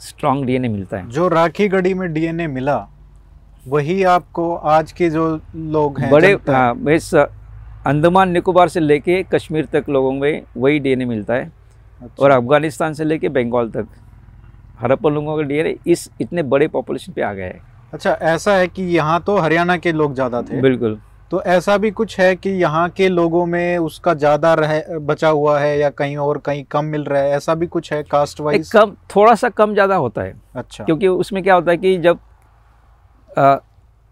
स्ट्रॉन्ग 0.00 0.44
डीएनए 0.46 0.68
मिलता 0.68 0.96
है। 0.96 1.08
जो 1.10 1.28
राखी 1.28 1.68
गढ़ी 1.68 1.94
में 1.94 2.12
डीएनए 2.12 2.46
मिला 2.46 2.86
वही 3.68 4.02
आपको 4.02 4.54
आज 4.54 4.92
के 4.92 5.08
जो 5.10 5.28
लोग 5.56 6.00
हैं 6.00 6.10
बड़े 6.10 6.32
हाँ 6.48 6.74
इस 6.90 7.14
अंडमान 7.14 8.30
निकोबार 8.30 8.68
से 8.68 8.80
लेके 8.80 9.22
कश्मीर 9.24 9.66
तक 9.72 9.84
लोगों 9.88 10.12
में 10.12 10.42
वही 10.56 10.78
डीएनए 10.78 11.04
मिलता 11.04 11.34
है। 11.34 11.44
अच्छा, 11.44 12.22
और 12.22 12.30
अफ़गानिस्तान 12.30 12.94
से 12.94 13.04
लेके 13.04 13.28
बंगाल 13.28 13.70
तक। 13.70 13.86
हड़प्पन 14.80 15.12
लोगों 15.12 15.36
का 15.36 15.42
डीएनए 15.42 15.76
इस 15.86 16.08
इतने 16.20 16.42
बड़े 16.44 16.68
पॉपुलेशन 16.68 17.12
पे 17.12 17.22
आ 17.22 17.32
गया 17.32 17.46
है। 17.46 17.60
अच्छा 17.92 18.12
ऐसा 18.12 18.54
है 18.56 18.66
कि 18.68 18.82
यहाँ 18.86 19.20
तो 19.22 19.36
हरियाणा 19.38 19.76
के 19.76 19.92
लोग 19.92 20.14
ज़्यादा 20.14 20.42
थे। 20.42 20.60
बिल्कुल। 20.60 21.00
तो 21.30 21.42
ऐसा 21.44 21.76
भी 21.78 21.90
कुछ 21.90 22.18
है 22.20 22.34
कि 22.36 22.50
यहाँ 22.52 22.88
के 22.90 23.08
लोगों 23.08 23.44
में 23.46 23.78
उसका 23.78 24.14
ज़्यादा 24.14 24.52
रह 24.54 24.82
बचा 25.00 25.28
हुआ 25.28 25.58
है 25.60 25.78
या 25.78 25.90
कहीं 25.90 26.16
और 26.18 26.38
कहीं 26.38 26.64
कम 26.70 26.84
मिल 26.84 27.04
रहा 27.04 27.22
है? 27.22 27.30
ऐसा 27.30 27.54
भी 27.54 27.66
कुछ 27.66 27.92
है 27.92 28.02
कास्ट 28.02 28.40
वाइज 28.40 28.70
कम 28.72 28.94
थोड़ा 29.16 29.34
सा 29.34 29.48
कम 29.50 29.72
ज़्यादा 29.74 29.96
होता 29.96 30.22
है। 30.22 30.34
अच्छा। 30.56 30.84
क्योंकि 30.84 31.08
उसमें 31.08 31.42
क्या 31.42 31.54
होता 31.54 31.70
है 31.70 31.76
कि 31.76 31.96
जब 31.98 32.18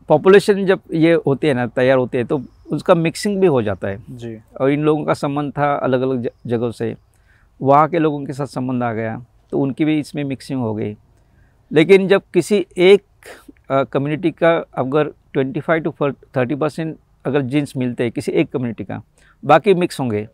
पॉपुलेशन 0.09 0.65
जब 0.67 0.81
ये 0.95 1.13
होती 1.27 1.47
है 1.47 1.55
ना 1.55 1.67
तैयार 1.69 1.99
होती 1.99 2.19
है 2.19 2.25
तो 2.25 2.41
उसका 2.73 2.95
मिक्सिंग 2.95 3.41
भी 3.41 3.47
हो 3.47 3.63
जाता 3.63 3.89
है। 3.89 3.99
जी। 4.11 4.37
और 4.61 4.71
इन 4.71 4.83
लोगों 4.83 5.05
का 5.05 5.15
संबंध 5.15 5.53
था 5.53 5.75
अलग 5.75 6.03
अलग 6.03 6.29
जगहों 6.47 6.71
से। 6.73 6.95
वहाँ 7.61 7.89
के 7.89 7.99
लोगों 7.99 8.25
के 8.27 8.33
साथ 8.33 8.47
संबंध 8.47 8.83
आ 8.83 8.93
गया। 8.93 9.21
तो 9.53 9.59
उनकी 9.59 9.85
भी 9.85 9.99
इसमें 9.99 10.23
मिक्सिंग 10.25 10.61
हो 10.61 10.75
गई। 10.75 10.97
लेकिन 11.71 12.09
जब 12.09 12.23
किसी 12.35 12.65
एक 12.77 13.03
कम्युनिटी 13.93 14.31
का 14.33 14.57
अगर 14.75 15.11
25 15.37 15.81
टू 15.81 15.91
30 16.35 16.59
परसेंट 16.61 16.97
अगर 17.27 17.43
जीन्स 17.45 17.77
मिलते 17.77 18.03
हैं 18.03 18.13
किसी 18.13 18.33
एक 18.33 18.51
कम्युनिटी 18.53 18.85
का 18.85 19.01
बाकी 19.43 19.75
मिक्स 19.75 20.01
होंगे 20.01 20.27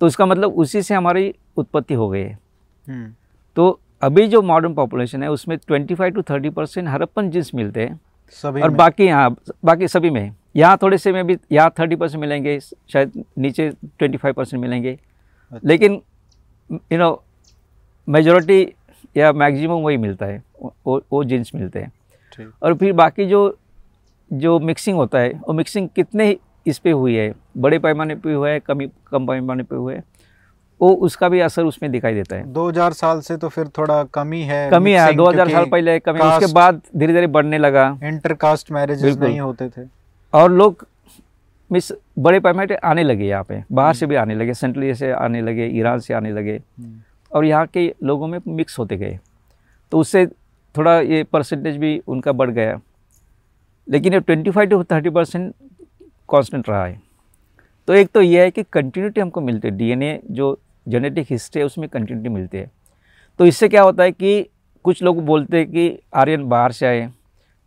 तो 0.00 0.06
उसका 0.06 0.26
मतलब 0.26 0.54
उसी 0.58 0.82
से 0.82 0.94
हमारी 0.94 1.34
उत्पत्ति 1.56 1.94
हो 1.94 2.08
गई। 2.08 2.20
है 2.20 2.38
हम्म। 2.86 3.12
तो 3.56 3.78
अभी 4.02 4.26
जो 4.28 4.40
मॉडर्न 4.42 4.74
पॉपुलेशन 4.74 5.22
है 5.22 5.30
उसमें 5.30 5.56
25 5.70 6.14
टू 6.14 6.22
30 6.30 6.50
परसेंट 6.54 6.88
हरप्पन 6.88 7.30
जीन्स 7.30 7.54
मिलते 7.54 7.80
हैं। 7.80 7.98
सभी 8.44 8.60
और 8.60 8.70
में। 8.70 8.76
बाकी 8.76 9.04
यहाँ 9.04 9.36
बाकी 9.64 9.88
सभी 9.88 10.10
में। 10.10 10.34
यहाँ 10.56 10.76
थोड़े 10.82 10.98
से 10.98 11.12
में 11.12 11.26
भी 11.26 11.36
यहाँ 11.52 11.72
थर्टी 11.78 11.96
परसेंट 11.96 12.20
मिलेंगे 12.20 12.58
शायद 12.60 13.22
नीचे 13.38 13.68
ट्वेंटी 13.98 14.18
फाइव 14.18 14.34
परसेंट 14.34 14.60
मिलेंगे। 14.62 14.92
अच्छा। 14.92 15.68
लेकिन 15.68 16.00
यू 16.92 16.98
नो 16.98 17.10
मेजोरिटी 18.08 18.74
या 19.16 19.32
मैक्सिमम 19.32 19.74
वही 19.74 19.96
मिलता 19.96 20.26
है 20.26 20.42
वो- 20.86 21.02
वो 21.12 21.24
जीन्स 21.24 21.50
मिलते 21.54 21.78
हैं। 21.78 21.92
और 22.62 22.74
फिर 22.74 22.92
बाकी 22.92 23.26
जो 23.26 23.58
जो 24.32 24.58
मिक्सिंग 24.58 24.96
होता 24.96 25.18
है 25.18 25.30
वो 25.30 25.52
मिक्सिंग 25.52 25.88
कितने 25.96 26.36
इस 26.66 26.78
पर 26.78 26.90
हुई 26.90 27.14
है 27.14 27.34
बड़े 27.56 27.78
पैमाने 27.78 28.14
पे 28.14 28.32
हुआ 28.32 28.48
है 28.48 28.60
कमी 28.60 28.86
कम 28.86 29.26
पैमाने 29.26 29.62
पे 29.62 29.76
हुआ 29.76 29.92
है 29.92 30.04
वो 30.80 30.94
उसका 30.94 31.28
भी 31.28 31.40
असर 31.40 31.62
उसमें 31.62 31.92
दिखाई 31.92 32.14
देता 32.14 32.36
है। 32.36 32.52
2000 32.52 32.92
साल 32.92 33.20
से 33.20 33.36
तो 33.36 33.48
फिर 33.48 33.68
थोड़ा 33.68 34.04
कमी 34.04 34.40
है 34.40 34.70
कमी 34.70 34.90
है 34.92 34.98
mixing, 34.98 35.16
दो 35.16 35.30
हज़ार 35.30 35.48
साल 35.48 35.64
पहले 35.64 35.98
कमी 35.98 36.20
उसके 36.20 36.52
बाद 36.52 36.82
धीरे 36.96 37.12
धीरे 37.12 37.26
बढ़ने 37.26 37.58
लगा। 37.58 37.98
इंटरकास्ट 38.02 38.72
मैरिजेस 38.72 39.02
बिल्कुल। 39.02 39.28
नहीं 39.28 39.40
होते 39.40 39.68
थे। 39.68 39.82
और 40.32 40.52
लोग 40.52 40.86
मिस 41.72 41.92
बड़े 42.18 42.40
पैमाने 42.40 42.74
आने 42.74 43.02
लगे 43.02 43.24
यहाँ 43.24 43.44
पे 43.44 43.64
बाहर 43.72 43.94
से 43.94 44.06
भी 44.06 44.14
आने 44.14 44.34
लगे 44.34 44.54
सेंट्रल 44.54 44.92
से 44.92 45.12
आने 45.12 45.42
लगे 45.42 45.66
ईरान 45.66 45.98
से 45.98 46.14
आने 46.14 46.32
लगे। 46.32 46.60
और 47.34 47.44
यहाँ 47.44 47.66
के 47.66 47.94
लोगों 48.02 48.26
में 48.26 48.38
मिक्स 48.46 48.78
होते 48.78 48.96
गए। 48.96 49.18
तो 49.92 49.98
उससे 49.98 50.26
थोड़ा 50.74 50.98
ये 51.00 51.22
परसेंटेज 51.24 51.76
भी 51.76 51.98
उनका 52.06 52.32
बढ़ 52.32 52.50
गया। 52.50 52.80
लेकिन 53.88 54.12
ये 54.12 54.20
twenty 54.20 54.50
five 54.50 54.68
to 54.68 54.82
thirty 54.84 55.10
percent 55.10 55.54
constant 56.28 56.68
रहा 56.68 56.84
है। 56.84 57.00
तो 57.88 57.94
एक 57.94 58.08
तो 58.08 58.22
ये 58.22 58.42
है 58.42 58.50
कि 58.50 58.62
कंटिन्यूटी 58.62 59.20
हमको 59.20 59.40
मिलती 59.40 59.68
है। 59.68 59.76
डीएनए 59.76 60.20
जो 60.30 60.58
जेनेटिक 60.88 61.26
हिस्ट्री 61.30 61.60
है, 61.60 61.66
उसमें 61.66 61.88
कंटिन्यूटी 61.88 62.28
मिलती 62.28 62.58
है। 62.58 62.70
तो 63.38 63.46
इससे 63.46 63.68
क्या 63.68 63.82
होता 63.82 64.02
है 64.02 64.12
कि 64.12 64.48
कुछ 64.84 65.02
लोग 65.02 65.24
बोलते 65.24 65.56
हैं 65.56 65.70
कि 65.70 65.98
आर्यन 66.14 66.48
बाहर 66.48 66.72
से 66.72 66.86
आए। 66.86 67.10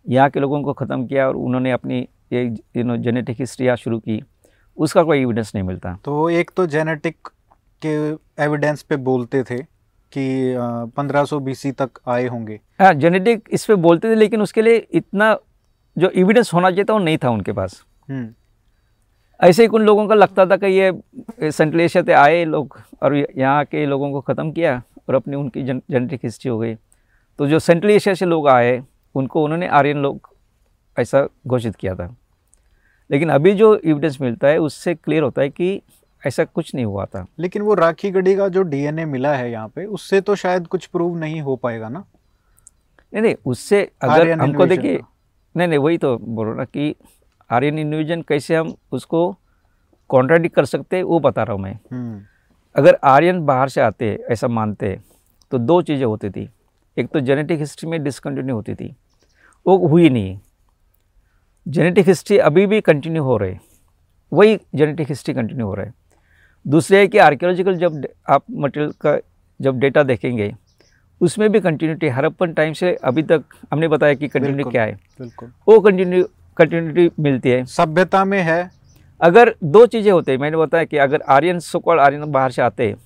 यहाँ 0.07 0.29
के 0.29 0.39
लोगों 0.39 0.61
को 0.63 0.73
ख़त्म 0.73 1.05
किया 1.07 1.27
और 1.27 1.35
उन्होंने 1.35 1.71
अपनी 1.71 1.99
ये 2.33 2.43
यू 2.77 2.83
नो 2.83 2.97
जेनेटिक 2.97 3.39
हिस्ट्री 3.39 3.75
शुरू 3.77 3.99
की। 3.99 4.21
उसका 4.77 5.03
कोई 5.03 5.19
एविडेंस 5.19 5.51
नहीं 5.55 5.63
मिलता। 5.63 5.97
तो 6.05 6.29
एक 6.29 6.51
तो 6.57 6.65
जेनेटिक 6.67 7.29
के 7.85 8.43
एविडेंस 8.43 8.81
पे 8.83 8.95
बोलते 9.05 9.43
थे 9.43 9.57
कि 10.13 10.55
पंद्रह 10.97 11.25
सौ 11.25 11.39
बीसी 11.39 11.71
तक 11.73 11.99
आए 12.07 12.27
होंगे। 12.27 12.59
हाँ 12.81 12.93
जेनेटिक 12.95 13.49
इस 13.51 13.65
पे 13.65 13.75
बोलते 13.77 14.09
थे 14.09 14.15
लेकिन 14.15 14.41
उसके 14.41 14.61
लिए 14.61 14.75
इतना 14.91 15.37
जो 15.97 16.09
एविडेंस 16.15 16.53
होना 16.53 16.69
चाहिए 16.69 16.83
था 16.83 16.93
वो 16.93 16.99
नहीं 16.99 17.17
था 17.17 17.29
उनके 17.29 17.51
पास। 17.51 17.83
हम्म, 18.09 18.33
ऐसे 19.39 19.61
ही 19.61 19.67
कुछ 19.67 19.81
लोगों 19.81 20.07
का 20.07 20.15
लगता 20.15 20.45
था 20.45 20.57
कि 20.57 20.67
ये 20.67 21.51
सेंट्रल 21.51 21.81
एशिया 21.81 22.03
से 22.03 22.13
आए 22.13 22.43
लोग 22.45 22.79
और 23.03 23.15
यहाँ 23.15 23.63
के 23.65 23.85
लोगों 23.85 24.11
को 24.11 24.21
ख़त्म 24.23 24.51
किया 24.51 24.81
और 25.09 25.15
अपनी 25.15 25.35
उनकी 25.35 25.63
जन, 25.63 25.81
जेनेटिक 25.91 26.19
हिस्ट्री 26.23 26.49
हो 26.49 26.57
गई। 26.59 26.75
तो 27.39 27.47
जो 27.47 27.59
सेंट्रल 27.59 27.91
एशिया 27.91 28.13
से 28.15 28.25
लोग 28.25 28.47
आए 28.49 28.81
उनको 29.15 29.43
उन्होंने 29.43 29.67
आर्यन 29.69 29.97
लोग 29.97 30.29
ऐसा 30.97 31.27
घोषित 31.47 31.75
किया 31.75 31.95
था। 31.95 32.15
लेकिन 33.09 33.29
अभी 33.29 33.53
जो 33.53 33.75
एविडेंस 33.75 34.17
मिलता 34.21 34.47
है 34.47 34.57
उससे 34.59 34.93
क्लियर 34.95 35.23
होता 35.23 35.41
है 35.41 35.49
कि 35.49 35.81
ऐसा 36.25 36.43
कुछ 36.45 36.73
नहीं 36.75 36.85
हुआ 36.85 37.05
था। 37.05 37.25
लेकिन 37.39 37.61
वो 37.61 37.73
राखी 37.73 38.11
गढ़ी 38.11 38.35
का 38.35 38.47
जो 38.49 38.61
डीएनए 38.63 39.05
मिला 39.05 39.33
है 39.35 39.51
यहाँ 39.51 39.67
पे 39.67 39.85
उससे 39.87 40.21
तो 40.21 40.35
शायद 40.35 40.67
कुछ 40.67 40.85
प्रूव 40.85 41.17
नहीं 41.17 41.41
हो 41.41 41.55
पाएगा 41.55 41.89
ना? 41.89 42.03
नहीं 43.13 43.21
नहीं 43.23 43.35
उससे 43.45 43.81
अगर 44.03 44.31
हमको 44.31 44.65
देखिए 44.65 45.01
नहीं 45.55 45.67
नहीं 45.67 45.79
वही 45.79 45.97
तो 45.97 46.17
बोल 46.17 46.47
रहा 46.47 46.55
ना 46.55 46.63
कि 46.65 46.95
आर्यन 47.49 47.79
इन्विजन 47.79 48.21
कैसे 48.21 48.55
हम 48.55 48.73
उसको 48.91 49.35
कॉन्ट्राडिक्ट 50.09 50.55
कर 50.55 50.65
सकते 50.65 50.95
हैं 50.95 51.03
वो 51.03 51.19
बता 51.19 51.43
रहा 51.43 51.53
हूँ 51.53 51.61
मैं। 51.61 51.73
हम्म, 51.91 52.21
अगर 52.75 52.97
आर्यन 53.03 53.45
बाहर 53.45 53.69
से 53.69 53.81
आते 53.81 54.13
ऐसा 54.31 54.47
मानते 54.47 54.97
तो 55.51 55.57
दो 55.59 55.81
चीज़ें 55.81 56.05
होती 56.05 56.29
थी। 56.29 56.49
एक 56.97 57.07
तो 57.07 57.19
जेनेटिक 57.19 57.59
हिस्ट्री 57.59 57.89
में 57.89 58.03
डिसकंटिन्यू 58.03 58.55
होती 58.55 58.75
थी 58.75 58.95
वो 59.65 59.77
हुई 59.87 60.09
नहीं। 60.09 60.39
जेनेटिक 61.65 62.07
हिस्ट्री 62.07 62.37
अभी 62.39 62.65
भी 62.67 62.81
कंटिन्यू 62.81 63.23
हो 63.23 63.37
रहे 63.37 63.57
वही 64.31 64.59
जेनेटिक 64.75 65.07
हिस्ट्री 65.09 65.33
कंटिन्यू 65.33 65.65
हो 65.67 65.73
रहा। 65.73 65.85
है 65.85 65.93
दूसरे 66.65 66.99
है 66.99 67.07
कि 67.07 67.17
आर्कियोलॉजिकल 67.19 67.77
जब 67.77 68.05
आप 68.29 68.43
मटेरियल 68.53 68.91
का 69.01 69.17
जब 69.59 69.79
डेटा 69.79 70.03
देखेंगे 70.03 70.53
उसमें 71.21 71.49
भी 71.51 71.59
कंटिन्यूटी 71.61 72.07
हरप्पन 72.09 72.53
टाइम 72.53 72.73
से 72.73 72.93
अभी 73.03 73.23
तक 73.23 73.43
हमने 73.71 73.87
बताया 73.87 74.13
कि 74.13 74.27
कंटिन्यूटी 74.27 74.71
क्या 74.71 74.83
है। 74.83 74.93
बिल्कुल। 75.19 75.51
वो 75.67 75.79
कंटिन्यू 75.81 76.23
कंटिन्यूटी 76.57 77.09
मिलती 77.19 77.49
है। 77.49 77.63
सभ्यता 77.67 78.23
में 78.25 78.41
है। 78.41 78.69
अगर 79.21 79.53
दो 79.65 79.85
चीज़ें 79.85 80.11
होती 80.11 80.31
है 80.31 80.37
मैंने 80.37 80.57
बताया 80.57 80.83
कि 80.83 80.97
अगर 80.99 81.21
आर्यन 81.29 81.59
सोकॉल्ड 81.61 82.01
आर्यन 82.01 82.31
बाहर 82.31 82.51
से 82.51 82.61
आते 82.61 82.87
हैं 82.87 82.97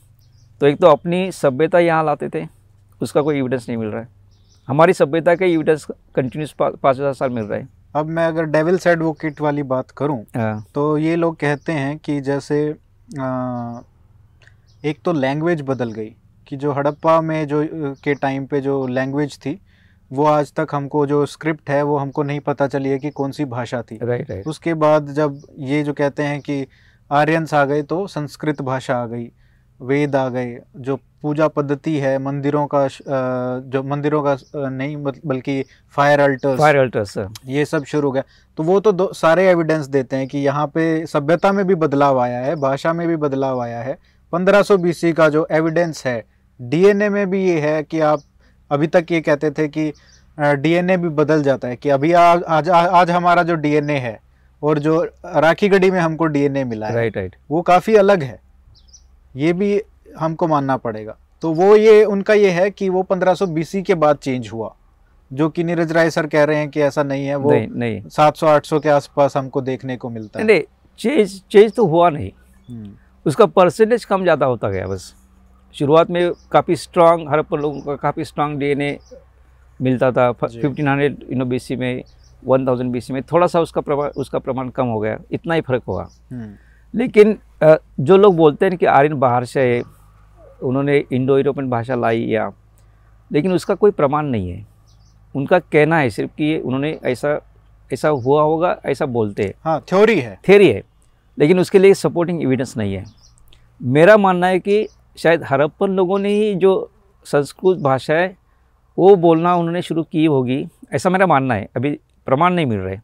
तो 0.61 0.67
एक 0.67 0.79
तो 0.79 0.87
अपनी 0.87 1.31
सभ्यता 1.33 1.79
यहाँ 1.79 2.03
लाते 2.05 2.29
थे 2.29 2.45
उसका 3.01 3.21
कोई 3.21 3.37
एविडेंस 3.37 3.67
नहीं 3.67 3.77
मिल 3.77 3.87
रहा 3.87 4.01
है। 4.01 4.07
हमारी 4.67 4.93
सभ्यता 4.93 5.35
का 5.35 5.45
एविडेंस 5.45 5.85
कंटिन्यूस 6.15 6.55
पाँच 6.59 6.85
हज़ार 6.87 7.13
साल 7.13 7.29
मिल 7.29 7.43
रहा 7.43 7.59
है। 7.59 7.67
अब 7.95 8.05
मैं 8.07 8.25
अगर 8.27 8.45
डेविल्स 8.47 8.87
एडवोकेट 8.87 9.41
वाली 9.41 9.63
बात 9.65 9.91
करूँ 9.91 10.23
हाँ, 10.35 10.65
तो 10.75 10.97
ये 10.97 11.15
लोग 11.15 11.35
कहते 11.37 11.71
हैं 11.73 11.97
कि 11.99 12.19
जैसे 12.21 12.75
एक 14.85 14.97
तो 15.05 15.13
लैंग्वेज 15.13 15.61
बदल 15.61 15.91
गई 15.91 16.15
कि 16.47 16.57
जो 16.57 16.71
हड़प्पा 16.71 17.21
में 17.21 17.47
जो 17.47 17.63
के 18.03 18.13
टाइम 18.15 18.45
पे 18.45 18.61
जो 18.61 18.87
लैंग्वेज 18.87 19.37
थी 19.37 19.59
वो 20.11 20.25
आज 20.25 20.53
तक 20.53 20.67
हमको 20.71 21.05
जो 21.05 21.25
स्क्रिप्ट 21.25 21.69
है 21.69 21.81
वो 21.83 21.97
हमको 21.97 22.23
नहीं 22.23 22.39
पता 22.39 22.67
चली 22.67 22.89
है 22.89 22.99
कि 22.99 23.09
कौन 23.09 23.31
सी 23.31 23.45
भाषा 23.45 23.81
थी। 23.81 23.99
राइट 24.03 24.31
राइट 24.31 24.47
उसके 24.47 24.73
बाद 24.73 25.07
जब 25.07 25.41
ये 25.59 25.83
जो 25.83 25.93
कहते 25.93 26.23
हैं 26.23 26.41
कि 26.41 26.67
आर्यंस 27.11 27.53
आ 27.53 27.65
गए 27.65 27.83
तो 27.83 28.07
संस्कृत 28.07 28.61
भाषा 28.61 28.97
आ 28.97 29.05
गई 29.05 29.31
वेद 29.81 30.15
आ 30.15 30.29
गए 30.29 30.61
जो 30.77 30.99
पूजा 31.23 31.47
पद्धति 31.47 31.95
है 31.99 32.17
मंदिरों 32.19 32.65
का 32.67 32.87
जो 33.69 33.81
मंदिरों 33.83 34.21
का 34.23 34.35
नहीं 34.69 34.95
बल्कि 34.97 35.63
फायर 35.95 36.19
अल्टर्स 36.19 36.59
फायर 36.59 36.77
अल्टर्स 36.77 37.17
ये 37.47 37.65
सब 37.65 37.83
शुरू 37.85 38.07
हो 38.07 38.11
गया। 38.11 38.23
तो 38.57 38.63
वो 38.63 38.79
तो 38.79 39.11
सारे 39.13 39.47
एविडेंस 39.49 39.87
देते 39.87 40.15
हैं 40.15 40.27
कि 40.27 40.37
यहाँ 40.37 40.65
पे 40.67 41.05
सभ्यता 41.05 41.51
में 41.51 41.65
भी 41.67 41.75
बदलाव 41.77 42.19
आया 42.19 42.39
है 42.39 42.55
भाषा 42.57 42.93
में 42.93 43.07
भी 43.07 43.15
बदलाव 43.17 43.61
आया 43.61 43.81
है। 43.81 43.97
1500 44.33 44.77
बीसी 44.77 45.11
का 45.13 45.29
जो 45.29 45.47
एविडेंस 45.51 46.05
है 46.05 46.23
डीएनए 46.59 47.09
में 47.09 47.29
भी 47.29 47.43
ये 47.43 47.59
है 47.59 47.83
कि 47.83 47.99
आप 48.01 48.21
अभी 48.71 48.87
तक 48.87 49.11
ये 49.11 49.21
कहते 49.21 49.51
थे 49.51 49.67
कि 49.67 49.91
डीएनए 50.37 50.97
भी 50.97 51.09
बदल 51.15 51.43
जाता 51.43 51.67
है 51.67 51.75
कि 51.75 51.89
अभी 51.89 52.11
आज 52.13 52.43
आज 52.47 52.69
आज 52.69 53.11
हमारा 53.11 53.43
जो 53.43 53.55
डीएनए 53.57 53.97
है 53.99 54.19
और 54.61 54.79
जो 54.79 55.01
राखी 55.25 55.69
गढ़ी 55.69 55.91
में 55.91 55.99
हमको 55.99 56.25
डीएनए 56.27 56.63
मिला 56.63 56.87
है 56.87 56.95
राइट 56.95 57.17
राइट 57.17 57.35
वो 57.51 57.61
काफ़ी 57.61 57.95
अलग 57.95 58.23
है। 58.23 58.39
ये 59.35 59.53
भी 59.53 59.81
हमको 60.17 60.47
मानना 60.47 60.77
पड़ेगा। 60.77 61.17
तो 61.43 61.51
वो 61.53 61.75
ये 61.75 62.03
उनका 62.05 62.33
ये 62.33 62.49
है 62.51 62.69
कि 62.71 62.89
वो 62.89 63.03
1500 63.03 63.45
बीसी 63.47 63.81
के 63.81 63.95
बाद 63.95 64.17
चेंज 64.17 64.49
हुआ 64.49 64.73
जो 65.31 65.49
कि 65.49 65.63
नीरज 65.63 65.91
राय 65.91 66.09
सर 66.09 66.27
कह 66.27 66.43
रहे 66.43 66.57
हैं 66.57 66.69
कि 66.69 66.81
ऐसा 66.81 67.03
नहीं 67.03 67.25
है 67.25 67.35
वो 67.35 67.51
नहीं 67.51 67.67
नहीं। 67.69 68.01
700-800 68.09 68.79
के 68.79 68.89
आसपास 68.89 69.37
हमको 69.37 69.61
देखने 69.61 69.97
को 69.97 70.09
मिलता 70.09 70.39
है। 70.39 70.45
नहीं 70.45 70.61
चेंज 70.99 71.41
चेंज 71.51 71.73
तो 71.73 71.85
हुआ 71.85 72.09
नहीं। 72.09 72.31
हम्म, 72.69 72.91
उसका 73.25 73.45
परसेंटेज 73.47 74.05
कम 74.05 74.23
ज़्यादा 74.23 74.45
होता 74.45 74.69
गया 74.69 74.87
बस। 74.87 75.13
शुरुआत 75.75 76.09
में 76.09 76.31
काफ़ी 76.51 76.75
स्ट्रांग 76.75 77.27
हर 77.29 77.41
पर 77.41 77.59
लोगों 77.59 77.81
का 77.81 77.95
काफ़ी 77.97 78.25
स्ट्रांग 78.25 78.57
डीएनए 78.59 78.97
मिलता 79.79 80.11
था। 80.11 80.31
Fifteen 80.33 80.87
hundred 80.87 81.25
you 81.29 81.37
know 81.37 81.45
BC 81.45 81.75
में 81.75 82.03
वन 82.43 82.65
थाउज़ेंड 82.67 82.91
बीसी 82.91 83.13
में 83.13 83.21
थोड़ा 83.23 83.47
सा 83.47 83.59
उसका 83.59 83.81
प्रमाण 83.81 84.09
उसका 84.17 84.39
प्रमाण 84.39 84.69
कम 84.71 84.87
हो 84.87 84.99
गया। 84.99 85.17
इतना 85.31 85.53
ही 85.53 85.61
फ़र्क 85.61 85.83
हुआ। 85.87 86.03
हम्म, 86.31 86.53
लेकिन 86.93 87.37
जो 87.63 88.17
लोग 88.17 88.35
बोलते 88.35 88.65
हैं 88.65 88.77
कि 88.77 88.85
आर्यन 88.87 89.13
बाहर 89.19 89.45
से 89.45 89.83
उन्होंने 90.61 90.97
इंडो 91.11 91.37
यूरोपियन 91.37 91.69
भाषा 91.69 91.95
लाई 91.95 92.23
या 92.23 92.51
लेकिन 93.31 93.53
उसका 93.53 93.75
कोई 93.75 93.91
प्रमाण 93.91 94.25
नहीं 94.25 94.49
है। 94.49 94.65
उनका 95.35 95.59
कहना 95.61 95.97
है 95.97 96.09
सिर्फ़ 96.09 96.31
कि 96.31 96.57
उन्होंने 96.57 96.97
ऐसा 97.03 97.39
ऐसा 97.91 98.09
हुआ 98.09 98.41
होगा 98.41 98.75
ऐसा 98.85 99.05
बोलते 99.07 99.43
हैं। 99.43 99.53
हाँ 99.63 99.79
थ्योरी 99.89 100.19
है। 100.19 100.37
थ्योरी 100.47 100.69
है 100.69 100.83
लेकिन 101.37 101.59
उसके 101.59 101.79
लिए 101.79 101.93
सपोर्टिंग 101.93 102.41
एविडेंस 102.43 102.75
नहीं 102.77 102.93
है। 102.93 103.03
मेरा 103.81 104.17
मानना 104.17 104.47
है 104.47 104.59
कि 104.59 104.87
शायद 105.17 105.43
हड़प्पन 105.43 105.91
लोगों 105.91 106.19
ने 106.19 106.29
ही 106.29 106.53
जो 106.55 106.91
संस्कृत 107.25 107.77
भाषा 107.77 108.13
है 108.13 108.35
वो 108.97 109.15
बोलना 109.15 109.55
उन्होंने 109.55 109.81
शुरू 109.81 110.03
की 110.03 110.25
होगी 110.25 110.65
ऐसा 110.93 111.09
मेरा 111.09 111.27
मानना 111.27 111.53
है। 111.53 111.67
अभी 111.75 111.91
प्रमाण 112.27 112.53
नहीं 112.53 112.65
मिल 112.65 112.79
रहे 112.79 112.97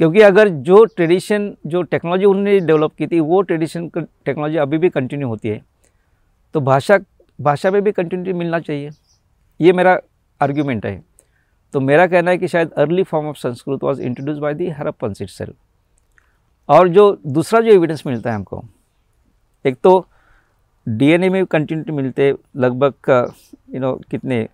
क्योंकि 0.00 0.20
अगर 0.20 0.48
जो 0.48 0.84
ट्रेडिशन 0.86 1.52
जो 1.66 1.82
टेक्नोलॉजी 1.82 2.24
उन्होंने 2.24 2.58
डेवलप 2.60 2.92
की 2.98 3.06
थी 3.06 3.20
वो 3.20 3.42
ट्रेडिशन 3.42 3.88
टेक्नोलॉजी 3.96 4.56
अभी 4.56 4.78
भी 4.78 4.88
कंटिन्यू 4.88 5.28
होती 5.28 5.48
है। 5.48 5.60
तो 6.54 6.60
भाषा 6.60 6.98
भाषा 7.38 7.70
में 7.70 7.82
भी 7.82 7.92
कंटिन्यूटी 7.92 8.32
मिलना 8.38 8.58
चाहिए। 8.60 8.90
ये 9.60 9.72
मेरा 9.72 9.98
आर्ग्यूमेंट 10.40 10.86
है। 10.86 11.02
तो 11.74 11.80
मेरा 11.80 12.06
कहना 12.06 12.30
है 12.30 12.38
कि 12.38 12.48
शायद 12.48 12.72
early 12.74 13.02
form 13.04 13.26
of 13.26 13.36
Sanskrit 13.38 13.82
was 13.82 14.00
introduce 14.02 14.38
by 14.38 14.54
the 14.54 14.68
Harappan 14.70 15.12
itself 15.16 15.54
और 16.68 16.88
जो 16.88 17.10
दूसरा 17.28 17.60
जो 17.60 17.72
एविडेंस 17.72 18.02
मिलता 18.06 18.30
है 18.30 18.36
हमको 18.36 18.64
एक 19.64 19.76
तो 19.82 20.06
डीएनए 20.86 21.28
में 21.28 21.44
कंटिन्यूटी 21.46 21.92
मिलते 21.92 22.22
हैं 22.22 22.34
लगभग 22.56 22.92
यू 23.74 23.80
नो 23.80 23.94
कितने 24.10 24.46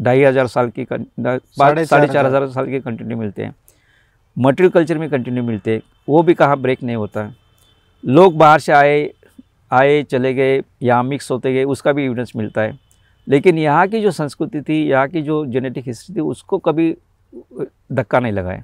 ढाई 0.00 0.22
हज़ार 0.22 0.46
साल 0.46 0.70
की 0.70 0.84
साढ़े 0.84 1.84
चार 1.84 2.26
हज़ार। 2.26 2.48
साल 2.48 2.70
के 2.70 2.80
कंटिन्यू 2.80 3.18
मिलते 3.18 3.42
हैं। 3.42 3.54
मटेरियल 4.36 4.70
कल्चर 4.72 4.98
में 4.98 5.08
कंटिन्यू 5.10 5.42
मिलते 5.44 5.74
हैं 5.74 5.82
वो 6.08 6.22
भी 6.22 6.34
कहाँ 6.34 6.56
ब्रेक 6.58 6.82
नहीं 6.82 6.96
होता। 6.96 7.32
लोग 8.04 8.36
बाहर 8.38 8.60
से 8.60 8.72
आए 8.72 9.02
आए, 9.74 10.02
चले 10.02 10.32
गए 10.34 10.62
यहाँ 10.82 11.02
मिक्स 11.04 11.30
होते 11.30 11.52
गए, 11.52 11.64
उसका 11.64 11.92
भी 11.92 12.04
एविडेंस 12.04 12.32
मिलता 12.36 12.60
है। 12.60 12.78
लेकिन 13.26 13.58
यहाँ 13.58 13.86
की 13.88 14.00
जो 14.00 14.10
संस्कृति 14.10 14.60
थी, 14.62 14.82
यहाँ 14.82 15.08
की 15.08 15.22
जो 15.22 15.44
जेनेटिक 15.46 15.86
हिस्ट्री 15.86 16.14
थी, 16.16 16.20
उसको 16.20 16.58
कभी 16.58 16.96
धक्का 17.92 18.20
नहीं 18.20 18.32
लगाए 18.32 18.62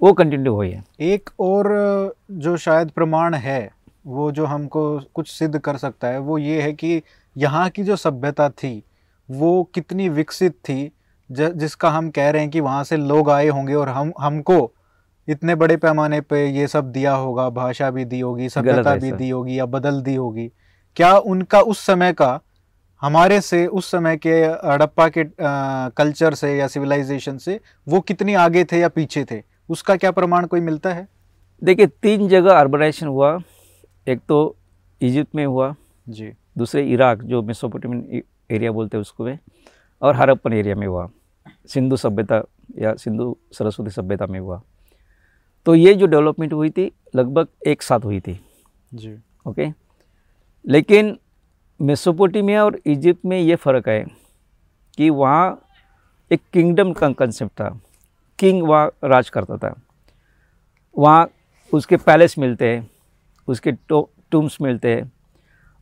वो 0.00 0.12
कंटिन्यू 0.12 0.52
हुई 0.54 0.70
है। 0.70 0.84
एक 1.00 1.30
और, 1.40 2.14
जो 2.30 2.56
शायद 2.56 2.90
प्रमाण 2.90 3.34
है, 3.34 3.70
वो 4.06 4.30
जो 4.32 4.44
हमको 4.44 5.00
कुछ 5.14 5.30
सिद्ध 5.30 5.58
कर 5.58 5.76
सकता 5.76 6.08
है, 6.08 6.18
वो 6.18 6.38
ये 6.38 6.62
है 6.62 6.72
कि 6.72 7.02
यहाँ 7.36 7.68
की 7.70 7.82
जो 7.84 7.96
सभ्यता 7.96 8.48
थी, 8.48 8.82
वो 9.28 9.62
कितनी 9.74 10.08
विकसित 10.08 10.52
थी 10.60 10.92
जिसका 11.30 11.90
हम 11.90 12.10
कह 12.10 12.30
रहे 12.30 12.42
हैं 12.42 12.50
कि 12.50 12.60
वहाँ 12.60 12.82
से 12.84 12.96
लोग 12.96 13.30
आए 13.30 13.48
होंगे 13.48 13.74
और 13.74 13.88
हम, 13.88 14.12
हमको 14.20 14.72
इतने 15.28 15.54
बड़े 15.54 15.76
पैमाने 15.76 16.20
पे 16.20 16.46
ये 16.46 16.66
सब 16.66 16.90
दिया 16.92 17.14
होगा 17.14 17.48
भाषा 17.50 17.90
भी 17.90 18.04
दी 18.04 18.20
होगी 18.20 18.48
सभ्यता 18.48 18.94
भी 18.94 19.12
दी 19.12 19.28
होगी 19.30 19.58
या 19.58 19.66
बदल 19.66 20.00
दी 20.02 20.14
होगी। 20.14 20.50
क्या 20.96 21.16
उनका 21.16 21.60
उस 21.60 21.86
समय 21.86 22.12
का 22.12 22.40
हमारे 23.02 23.40
से 23.40 23.66
उस 23.66 23.90
समय 23.90 24.16
के 24.16 24.32
हड़प्पा 24.66 25.08
के 25.08 25.24
कल्चर 25.96 26.34
से 26.34 26.56
या 26.56 26.66
सिविलाइजेशन 26.66 27.38
से 27.38 27.58
वो 27.88 28.00
कितनी 28.00 28.34
आगे 28.34 28.64
थे 28.64 28.78
या 28.78 28.88
पीछे 28.88 29.24
थे? 29.24 29.42
उसका 29.68 29.96
क्या 29.96 30.10
प्रमाण 30.10 30.46
कोई 30.46 30.60
मिलता 30.60 30.92
है? 30.92 31.06
देखिए 31.62 31.86
तीन 31.86 32.28
जगह 32.28 32.58
अर्बनाइजेशन 32.58 33.06
हुआ। 33.06 33.38
एक 34.06 34.20
तो 34.28 34.56
इजिप्ट 35.00 35.34
में 35.34 35.44
हुआ। 35.46 35.74
जी। 36.06 36.32
दूसरे 36.58 36.82
इराक 36.84 37.22
जो 37.22 37.42
मेसोपोटामियन 37.42 38.22
एरिया 38.50 38.72
बोलते 38.72 38.96
हैं 38.96 39.00
उसको 39.00 39.24
में। 39.24 39.38
और 40.02 40.16
हरप्पन 40.16 40.52
एरिया 40.52 40.74
में 40.74 40.86
हुआ। 40.86 41.08
सिंधु 41.66 41.96
सभ्यता 41.96 42.42
या 42.78 42.94
सिंधु 42.94 43.36
सरस्वती 43.52 43.90
सभ्यता 43.90 44.26
में 44.26 44.38
हुआ। 44.40 44.60
तो 45.66 45.74
ये 45.74 45.94
जो 45.94 46.06
डेवलपमेंट 46.06 46.52
हुई 46.52 46.70
थी 46.70 46.92
लगभग 47.16 47.48
एक 47.66 47.82
साथ 47.82 48.00
हुई 48.00 48.20
थी। 48.20 48.40
जी। 48.94 49.18
ओके? 49.46 49.68
लेकिन 50.66 51.18
मेसोपोटामिया 51.80 52.64
और 52.64 52.80
इजिप्ट 52.86 53.24
में 53.24 53.40
ये 53.40 53.56
फ़र्क 53.56 53.88
है 53.88 54.04
कि 54.96 55.10
वहाँ 55.10 55.66
एक 56.32 56.40
किंगडम 56.52 56.92
का 56.92 57.10
कंसेप्ट 57.10 57.52
था। 57.52 57.80
किंग 58.38 58.62
वहाँ 58.62 58.90
राज 59.04 59.30
करता 59.30 59.56
था। 59.56 59.74
वहाँ 60.98 61.30
उसके 61.74 61.96
पैलेस 61.96 62.38
मिलते 62.38 62.68
हैं 62.68 62.90
उसके 63.48 63.72
टूम्स 63.72 64.58
मिलते 64.62 64.94
हैं 64.94 65.12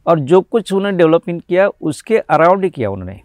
और 0.07 0.21
जो 0.21 0.41
कुछ 0.41 0.73
उन्होंने 0.73 0.99
डेवलपमेंट 0.99 1.43
किया 1.49 1.69
उसके 1.69 2.19
अराउंड 2.19 2.65
ही 2.65 2.71
किया 2.71 2.91
उन्होंने। 2.91 3.21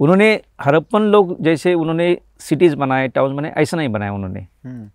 उन्होंने 0.00 0.40
हरप्पन 0.60 1.02
लोग 1.02 1.42
जैसे 1.42 1.74
उन्होंने 1.74 2.18
सिटीज़ 2.38 2.76
बनाए 2.76 3.08
टाउन 3.08 3.36
बनाए 3.36 3.50
ऐसा 3.50 3.76
नहीं 3.76 3.88
बनाया 3.88 4.12
उन्होंने। 4.12 4.40
हम्म। 4.64 4.90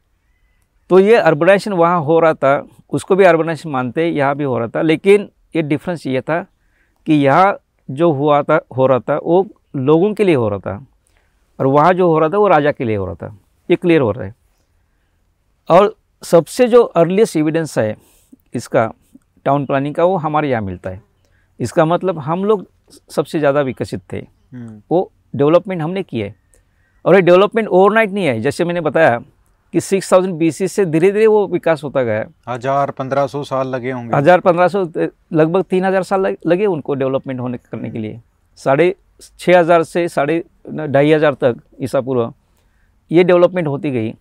तो 0.89 0.99
ये 0.99 1.15
अर्बनाइजेशन 1.15 1.73
वहाँ 1.73 2.01
हो 2.01 2.19
रहा 2.19 2.33
था 2.33 2.67
उसको 2.89 3.15
भी 3.15 3.23
अर्बनाइजेशन 3.23 3.69
मानते 3.69 4.07
यहाँ 4.07 4.35
भी 4.35 4.43
हो 4.43 4.57
रहा 4.59 4.67
था 4.67 4.81
लेकिन 4.81 5.29
ये 5.55 5.61
डिफरेंस 5.61 6.05
ये 6.07 6.21
था 6.21 6.41
कि 7.07 7.13
यहाँ 7.15 7.57
जो 7.89 8.11
हुआ 8.11 8.41
था 8.43 8.59
हो 8.77 8.87
रहा 8.87 8.99
था 8.99 9.17
वो 9.23 9.45
लोगों 9.75 10.13
के 10.13 10.23
लिए 10.23 10.35
हो 10.35 10.47
रहा 10.49 10.59
था 10.59 10.85
और 11.59 11.65
वहाँ 11.67 11.93
जो 11.93 12.07
हो 12.07 12.19
रहा 12.19 12.29
था 12.29 12.37
वो 12.37 12.47
राजा 12.47 12.71
के 12.71 12.85
लिए 12.85 12.95
हो 12.95 13.05
रहा 13.05 13.15
था 13.15 13.37
ये 13.69 13.75
क्लियर 13.75 14.01
हो 14.01 14.11
रहा 14.11 14.25
है। 14.25 14.33
और 15.69 15.95
सबसे 16.23 16.67
जो 16.67 16.83
अर्लीस्ट 16.83 17.37
एविडेंस 17.37 17.77
है 17.77 17.95
इसका 18.55 18.91
टाउन 19.45 19.65
प्लानिंग 19.65 19.95
का 19.95 20.03
वो 20.03 20.17
हमारे 20.17 20.49
यहाँ 20.49 20.61
मिलता 20.61 20.89
है। 20.89 21.01
इसका 21.59 21.85
मतलब 21.85 22.19
हम 22.19 22.45
लोग 22.45 22.65
सबसे 23.11 23.39
ज़्यादा 23.39 23.61
विकसित 23.61 24.01
थे। 24.13 24.17
हम्म। 24.17 24.81
वो 24.91 25.11
डेवलपमेंट 25.35 25.81
हमने 25.81 26.03
है। 26.13 26.35
और 27.05 27.15
ये 27.15 27.21
डेवलपमेंट 27.21 27.67
ओवरनाइट 27.67 28.11
नहीं 28.11 28.25
है 28.25 28.39
जैसे 28.41 28.65
मैंने 28.65 28.81
बताया 28.81 29.19
कि 29.77 29.81
6000 29.81 30.11
थाउज़ेंड 30.11 30.33
बीसी 30.35 30.67
से 30.67 30.85
धीरे 30.85 31.11
धीरे 31.11 31.25
वो 31.27 31.45
विकास 31.47 31.83
होता 31.83 32.03
गया 32.03 32.25
हज़ार 32.49 32.91
पंद्रह 32.91 33.27
सौ 33.27 33.43
साल 33.43 33.67
लगे 33.67 33.91
होंगे। 33.91 34.15
हज़ार 34.15 34.39
पंद्रह 34.39 34.67
सौ 34.67 34.83
लगभग 35.33 35.63
तीन 35.69 35.85
हज़ार 35.85 36.03
साल 36.03 36.35
लगे 36.47 36.65
उनको 36.65 36.93
डेवलपमेंट 36.95 37.39
होने 37.39 37.57
करने 37.59 37.89
के 37.89 37.99
लिए। 37.99 38.19
साढ़े 38.59 38.93
छः 39.39 39.59
हज़ार 39.59 39.83
से 39.83 40.07
साढ़े 40.09 40.43
ढाई 40.69 41.11
हज़ार 41.11 41.33
तक 41.33 41.61
ईसा 41.81 42.01
पूर्व 42.01 42.33
ये 43.11 43.23
डेवलपमेंट 43.23 43.67
होती 43.67 43.91
गई 43.91 44.13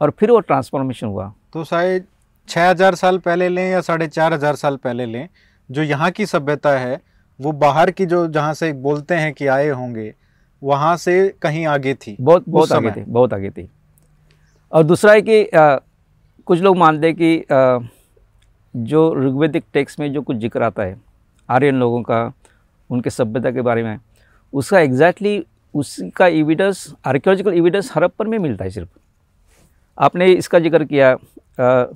और 0.00 0.10
फिर 0.10 0.30
वो 0.30 0.40
ट्रांसफॉर्मेशन 0.40 1.06
हुआ। 1.06 1.32
तो 1.52 1.64
शायद 1.64 2.06
छः 2.48 2.68
हज़ार 2.70 2.94
साल 2.94 3.18
पहले 3.20 3.48
लें 3.48 3.70
या 3.70 3.80
साढ़े 3.82 4.06
चार 4.08 4.32
हज़ार 4.34 4.56
साल 4.56 4.76
पहले 4.78 5.06
लें 5.06 5.28
जो 5.70 5.82
यहाँ 5.84 6.10
की 6.10 6.26
सभ्यता 6.26 6.78
है 6.78 7.00
वो 7.40 7.52
बाहर 7.54 7.90
की 7.90 8.06
जो 8.06 8.26
जहाँ 8.28 8.54
से 8.54 8.72
बोलते 8.84 9.14
हैं 9.14 9.32
कि 9.32 9.46
आए 9.48 9.68
होंगे 9.70 10.12
वहाँ 10.62 10.96
से 10.98 11.16
कहीं 11.42 11.66
आगे 11.68 11.94
थी। 11.96 12.16
बहुत 12.20 12.44
बहुत 12.48 12.72
आगे 12.72 12.90
थी 12.90 13.04
बहुत 13.08 13.34
आगे 13.34 13.50
थे। 13.50 13.68
और 14.72 14.82
दूसरा 14.84 15.12
है 15.12 15.22
कि 15.22 15.44
अ, 15.44 15.78
कुछ 16.46 16.60
लोग 16.60 16.76
मानते 16.76 17.06
हैं 17.06 17.16
कि 17.16 17.36
अ, 17.40 17.78
जो 18.74 19.14
ऋग्वेदिक 19.16 19.64
टेक्स्ट 19.72 20.00
में 20.00 20.12
जो 20.12 20.22
कुछ 20.22 20.36
ज़िक्र 20.36 20.62
आता 20.62 20.82
है 20.82 20.96
आर्यन 21.48 21.74
लोगों 21.74 22.02
का 22.02 22.20
उनके 22.90 23.10
सभ्यता 23.10 23.50
के 23.50 23.62
बारे 23.62 23.82
में 23.82 23.98
उसका 24.52 24.80
एग्जैक्टली 24.80 25.36
exactly 25.38 25.56
उसका 25.74 26.26
एविडेंस 26.26 26.86
आर्कियोलॉजिकल 27.06 27.54
एविडेंस 27.54 27.90
हड़प्पन 27.96 28.28
में 28.28 28.38
मिलता 28.38 28.64
है 28.64 28.70
सिर्फ़। 28.70 28.88
आपने 29.98 30.26
इसका 30.32 30.58
ज़िक्र 30.58 30.84
किया 30.84 31.12
अ, 31.12 31.92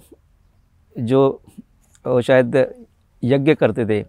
जो 0.96 1.40
शायद 2.04 2.56
यज्ञ 3.22 3.54
करते 3.54 3.86
थे 3.86 4.04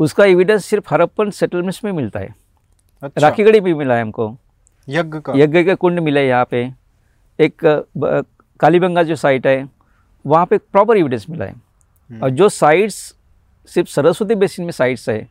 उसका 0.00 0.24
एविडेंस 0.24 0.64
सिर्फ़ 0.64 0.92
हड़प्पन 0.94 1.30
सेटलमेंट्स 1.30 1.84
में 1.84 1.92
मिलता 1.92 2.20
है। 2.20 2.34
अच्छा। 3.02 3.20
राखीगढ़ी 3.28 3.60
भी 3.60 3.74
मिला 3.74 3.94
है 3.94 4.02
हमको। 4.02 4.36
यज्ञ 4.88 5.18
का। 5.20 5.32
यज्ञ 5.36 5.62
के 5.64 5.74
कुंड 5.74 6.00
मिले 6.00 6.26
यहाँ 6.28 6.44
पे। 6.50 6.64
एक 7.38 7.64
कालीबंगा 8.60 9.02
जो 9.02 9.16
साइट 9.16 9.46
है 9.46 9.68
वहाँ 10.24 10.46
पे 10.46 10.58
प्रॉपर 10.58 10.96
एविडेंस 10.96 11.26
मिला 11.30 11.44
है। 11.44 11.52
हम्म। 11.52 12.22
और 12.22 12.30
जो 12.32 12.48
साइट्स 12.50 12.94
सिर्फ़ 13.68 13.88
सरस्वती 13.90 14.34
बेसिन 14.34 14.64
में 14.64 14.72
साइट्स 14.72 15.08
है 15.08 15.28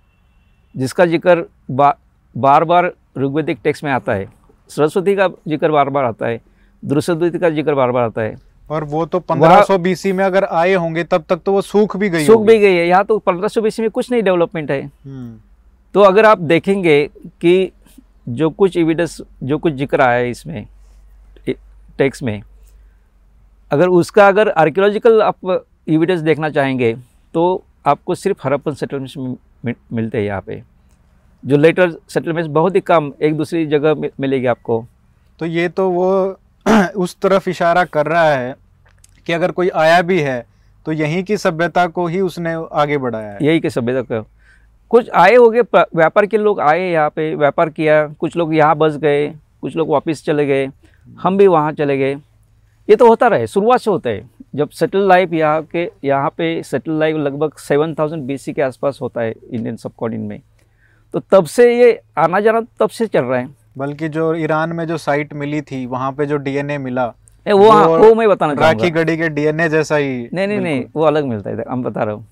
जिसका 0.76 1.06
ज़िक्र 1.06 1.46
बा, 1.72 1.96
बार 2.36 2.64
बार 2.64 2.92
ऋग्वेदिक 3.18 3.60
टेक्स्ट 3.64 3.84
में 3.84 3.92
आता 3.92 4.14
है 4.14 4.28
सरस्वती 4.70 5.16
का 5.16 5.28
ज़िक्र 5.48 5.72
बार 5.72 5.90
बार 5.90 6.06
आता 6.06 6.28
है 6.28 6.42
द्रुसद्वती 6.84 7.40
का 7.40 7.50
ज़िक्र 7.50 7.74
बार 7.76 7.92
बार 7.92 8.04
आता 8.04 8.22
है। 8.22 8.36
और 8.70 8.84
वो 8.84 9.06
तो 9.06 9.20
1500 9.22 9.78
बीसी 9.80 10.12
में 10.14 10.24
अगर 10.26 10.44
आए 10.44 10.74
होंगे 10.74 11.04
तब 11.04 11.24
तक 11.30 11.42
तो 11.46 11.52
वो 11.52 11.62
सूख 11.62 11.96
भी 11.98 12.10
गई 12.10 12.26
सूख 12.26 12.46
भी 12.46 12.58
गई 12.60 12.76
है। 12.76 12.88
यहाँ 12.88 13.04
तो 13.06 13.18
पंद्रह 13.20 13.48
सौ 13.48 13.62
बीसी 13.62 13.82
में 13.82 13.90
कुछ 13.92 14.12
नहीं 14.12 14.24
डेवलपमेंट 14.24 14.72
है। 14.72 14.82
हम्म, 14.82 15.38
तो 15.96 16.02
अगर 16.02 16.26
आप 16.26 16.38
देखेंगे 16.40 17.04
कि 17.42 17.72
जो 18.30 18.50
कुछ 18.52 18.78
एविडेंस 18.78 19.22
जो 19.44 19.58
कुछ 19.58 19.74
ज़िक्र 19.74 20.02
आया 20.02 20.18
है 20.18 20.30
इसमें 20.30 20.66
टेक्स्ट 21.98 22.24
में 22.24 22.42
अगर 23.72 23.88
उसका 23.88 24.28
अगर 24.28 24.50
आर्कियोलॉजिकल 24.50 25.22
आप 25.22 25.66
एविडेंस 25.90 26.20
देखना 26.20 26.50
चाहेंगे 26.50 26.94
तो 27.34 27.64
आपको 27.86 28.16
सिर्फ़ 28.16 28.38
हरप्पन 28.44 28.74
सेटलमेंट्स 28.74 29.18
मिल- 29.18 29.78
मिलते 29.94 30.18
हैं 30.18 30.26
यहाँ 30.26 30.42
पे। 30.42 30.62
जो 31.46 31.58
लेटर 31.58 31.92
सेटलमेंट्स 32.10 32.52
बहुत 32.52 32.76
ही 32.76 32.82
कम 32.82 33.12
एक 33.22 33.36
दूसरी 33.38 33.66
जगह 33.66 34.10
मिलेगी 34.20 34.46
आपको। 34.46 34.86
तो 35.40 35.46
ये 35.46 35.68
तो 35.70 35.90
वो 35.90 36.38
उस 36.96 37.16
तरफ़ 37.22 37.50
इशारा 37.50 37.84
कर 37.86 38.06
रहा 38.06 38.30
है 38.30 38.56
कि 39.28 39.34
अगर 39.34 39.52
कोई 39.52 39.70
आया 39.70 40.02
भी 40.02 40.20
है 40.20 40.46
तो 40.86 40.92
यहीं 40.92 41.24
की 41.24 41.38
सभ्यता 41.38 41.86
को 41.88 42.06
ही 42.08 42.22
उसने 42.22 42.54
आगे 42.74 42.98
बढ़ाया 42.98 43.32
है। 43.32 43.38
यही 43.42 43.60
के 43.60 43.70
सभ्यता 43.70 44.02
को। 44.02 44.26
कुछ 44.90 45.10
आए 45.10 45.36
हो 45.36 45.50
गए 45.50 45.62
व्यापार 45.76 46.26
के 46.26 46.38
लोग 46.38 46.60
आए 46.60 46.90
यहाँ 46.92 47.10
पे 47.10 47.34
व्यापार 47.36 47.70
किया 47.70 48.08
कुछ 48.08 48.36
लोग 48.38 48.54
यहाँ 48.56 48.76
बस 48.76 48.98
गए 48.98 49.28
कुछ 49.62 49.76
लोग 49.76 49.90
वापस 49.90 50.24
चले 50.26 50.46
गए। 50.46 50.68
हम 51.08 51.38
भी 51.38 51.48
वहाँ 51.48 51.72
चले 51.74 51.98
गए। 51.98 52.14
ये 52.90 52.96
तो 52.96 53.08
होता 53.08 53.28
रहे 53.28 53.48
शुरुआत 53.48 53.80
से 53.80 53.92
होता 53.92 54.10
है। 54.10 54.24
जब 54.56 54.70
सेटल 54.70 55.08
लाइफ 55.08 55.34
यहाँ 55.34 55.62
के 55.66 55.90
यहाँ 56.04 56.30
पे 56.38 56.62
सेटल 56.64 57.00
लाइफ 57.00 57.16
लगभग 57.18 57.54
सेवन 57.60 57.94
थाउज़ेंड 57.94 58.24
बीसी 58.24 58.54
के 58.54 58.62
आसपास 58.62 59.00
होता 59.02 59.22
है 59.22 59.32
इंडियन 59.32 59.76
सब 59.76 59.94
कॉन्टिनेंट 59.98 60.30
में। 60.30 60.42
तो 61.14 61.20
तब 61.32 61.46
से 61.48 61.66
ये 61.78 62.00
आना 62.18 62.40
जाना 62.40 62.62
तब 62.80 62.90
से 62.90 63.08
चल 63.08 63.24
रहा 63.24 63.40
है। 63.40 63.48
बल्कि 63.78 64.10
जो 64.10 64.34
ईरान 64.36 64.74
में 64.74 64.86
जो 64.88 64.98
साइट 64.98 65.34
मिली 65.34 65.62
थी 65.62 65.86
वहाँ 65.86 66.12
पे 66.12 66.26
जो 66.26 66.38
डीएनए 66.38 66.78
मिला 66.78 67.14
ए, 67.46 67.52
वो 67.52 67.72
वो 67.72 67.98
वो 67.98 68.14
मैं 68.16 68.28
बताना 68.30 68.54
राखी 68.60 68.90
गढ़ी 68.90 69.18
के 69.18 69.30
डीएनए 69.30 69.68
जैसा 69.70 69.96
ही 69.96 70.30
नहीं 70.34 70.48
नहीं 70.48 70.60
नहीं 70.60 70.84
वो 70.96 71.04
अलग 71.04 71.26
मिलता 71.26 71.50
है 71.50 71.64
हम 71.70 71.84
बता 71.84 72.04
रहा 72.04 72.16
हूँ। 72.16 72.26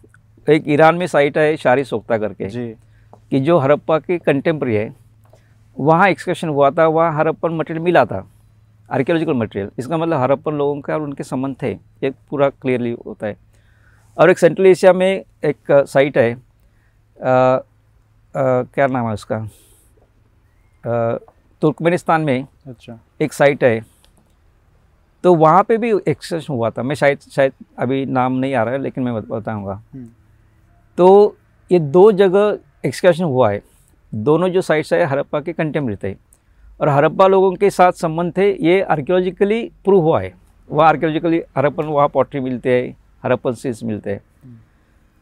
एक 0.47 0.63
ईरान 0.67 0.95
में 0.95 1.05
साइट 1.07 1.37
है 1.37 1.55
शारी 1.57 1.83
सोख्ता 1.83 2.17
करके। 2.17 2.47
जी। 2.47 2.67
कि 3.31 3.39
जो 3.39 3.57
हरप्पा 3.59 3.97
के 3.99 4.17
कंटेम्प्रेरी 4.19 4.75
है 4.75 4.93
वहाँ 5.77 6.09
एक्सकर्शन 6.09 6.49
हुआ 6.49 6.69
था 6.71 6.87
वहाँ 6.87 7.17
हड़प्पन 7.17 7.55
मटेरियल 7.55 7.83
मिला 7.83 8.05
था। 8.05 8.27
आर्कियोलॉजिकल 8.91 9.33
मटेरियल 9.33 9.71
इसका 9.79 9.97
मतलब 9.97 10.19
हड़प्पन 10.19 10.51
लोगों 10.51 10.81
का 10.81 10.93
और 10.93 11.01
उनके 11.01 11.23
संबंध 11.23 11.55
थे। 11.61 11.77
ये 12.03 12.09
पूरा 12.09 12.49
क्लियरली 12.49 12.97
होता 13.05 13.27
है। 13.27 13.37
और 14.17 14.29
एक 14.29 14.37
सेंट्रल 14.37 14.65
एशिया 14.65 14.93
में 14.93 15.25
एक 15.45 15.57
साइट 15.71 16.17
है। 16.17 16.33
अ, 16.33 16.35
अ, 16.35 16.39
क्या 18.63 18.87
नाम 18.87 19.07
है 19.07 19.13
उसका? 19.13 19.49
तुर्कमेनिस्तान 21.61 22.21
में 22.21 22.47
अच्छा। 22.67 22.99
एक 23.21 23.33
साइट 23.33 23.63
है। 23.63 23.85
तो 25.23 25.35
वहाँ 25.35 25.63
पे 25.63 25.77
भी 25.77 25.93
एक्सकर्शन 26.07 26.53
हुआ 26.53 26.69
था। 26.69 26.83
मैं 26.83 26.95
शायद 26.95 27.19
शायद 27.19 27.53
अभी 27.79 28.05
नाम 28.05 28.33
नहीं 28.33 28.55
आ 28.55 28.63
रहा 28.63 28.73
है 28.73 28.79
लेकिन 28.79 29.03
मैं 29.03 29.27
बताऊँगा। 29.27 29.81
हम्म, 29.93 30.07
तो 30.97 31.37
ये 31.71 31.79
दो 31.79 32.11
जगह 32.11 32.59
एक्सकर्शन 32.85 33.23
हुआ 33.23 33.51
है। 33.51 33.61
दोनों 34.15 34.49
जो 34.49 34.61
साइट्स 34.61 34.93
है 34.93 35.03
हड़प्पा 35.03 35.41
के 35.41 35.53
कंटेम्प्रेरी 35.53 36.13
थे। 36.13 36.17
और 36.81 36.89
हड़प्पा 36.89 37.27
लोगों 37.27 37.55
के 37.55 37.69
साथ 37.69 37.91
संबंध 37.91 38.37
थे, 38.37 38.65
ये 38.65 38.81
आर्कियोलॉजिकली 38.81 39.71
प्रूव 39.85 40.03
हुआ 40.03 40.21
है। 40.21 40.33
वहाँ 40.71 40.89
आर्कियोलॉजिकली 40.89 41.41
हड़प्पन 41.57 41.83
वहाँ 41.83 42.07
पॉटरी 42.07 42.39
मिलते 42.39 42.81
हैं 42.81 42.97
हड़प्पन 43.25 43.51
सील्स 43.51 43.83
मिलते 43.83 44.11
हैं। 44.11 44.21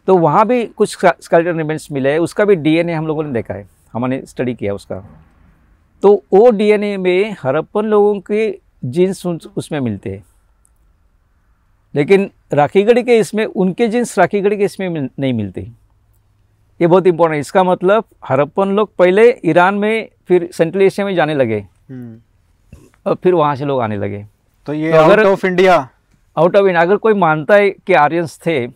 तो 0.08 0.18
वहाँ 0.18 0.47
भी 0.47 0.66
कुछ 0.66 0.97
स्केलेटल 1.06 1.58
रिमेंट्स 1.58 1.91
मिले 1.91 2.12
हैं, 2.12 2.20
उसका 2.20 2.45
भी 2.45 2.56
डीएनए 2.56 2.93
हम 2.93 3.08
लोगों 3.08 3.24
ने 3.24 3.32
देखा 3.32 3.54
है, 3.54 3.70
हमने 3.93 4.26
स्टडी 4.26 4.54
किया 4.54 4.74
उसका। 4.74 4.95
तो 6.04 6.24
वो 6.34 6.52
डीएनए 6.52 6.97
में 6.97 7.36
हड़प्पन 7.43 7.82
लोगों 7.82 8.20
के 8.20 8.60
जीन्स 8.86 9.26
उसमें 9.26 9.80
मिलते 9.80 10.10
हैं। 10.10 10.24
लेकिन 11.95 12.32
राखीगढ़ी 12.54 13.04
के 13.04 13.18
इसमें, 13.18 13.45
उनके 13.45 13.88
जीन्स 13.88 14.20
राखीगढ़ी 14.20 14.58
के 14.58 14.64
इसमें 14.64 14.89
मिल- 14.89 15.20
नहीं 15.20 15.34
मिलते। 15.34 15.62
ये 16.82 16.88
बहुत 16.88 17.08
इंपॉर्टेंट 17.08 17.36
है, 17.36 17.39
इसका 17.39 17.64
मतलब 17.64 18.04
हरप्पन 18.26 18.68
लोग 18.68 18.95
पहले 18.95 19.39
ईरान 19.45 19.76
में 19.76 20.10
फिर 20.32 20.49
सेंट्रल 20.53 20.82
एशिया 20.82 21.05
में 21.05 21.15
जाने 21.15 21.34
लगे। 21.36 21.59
हम्म, 21.89 22.19
और 23.05 23.15
फिर 23.15 23.34
वहाँ 23.34 23.55
से 23.55 23.65
लोग 23.65 23.82
आने 23.82 23.97
लगे। 23.97 24.25
तो 24.65 24.73
ये 24.73 24.91
तो 24.91 24.97
अगर- 24.97 25.25
of 25.25 25.47
India 25.47 25.89
out 26.38 26.55
of 26.55 26.65
India 26.65 26.82
अगर 26.82 26.97
कोई 26.97 27.13
मानता 27.13 27.55
है 27.55 27.69
कि 27.69 27.93
आर्यंस 27.93 28.39
थे 28.45 28.67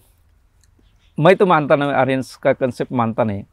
मैं 1.19 1.35
तो 1.35 1.45
मानता 1.45 1.75
नहीं 1.75 1.91
आर्यंस 1.91 2.35
का 2.35 2.53
कंसेप्ट 2.53 2.91
मानता 2.91 3.23
नहीं। 3.23 3.43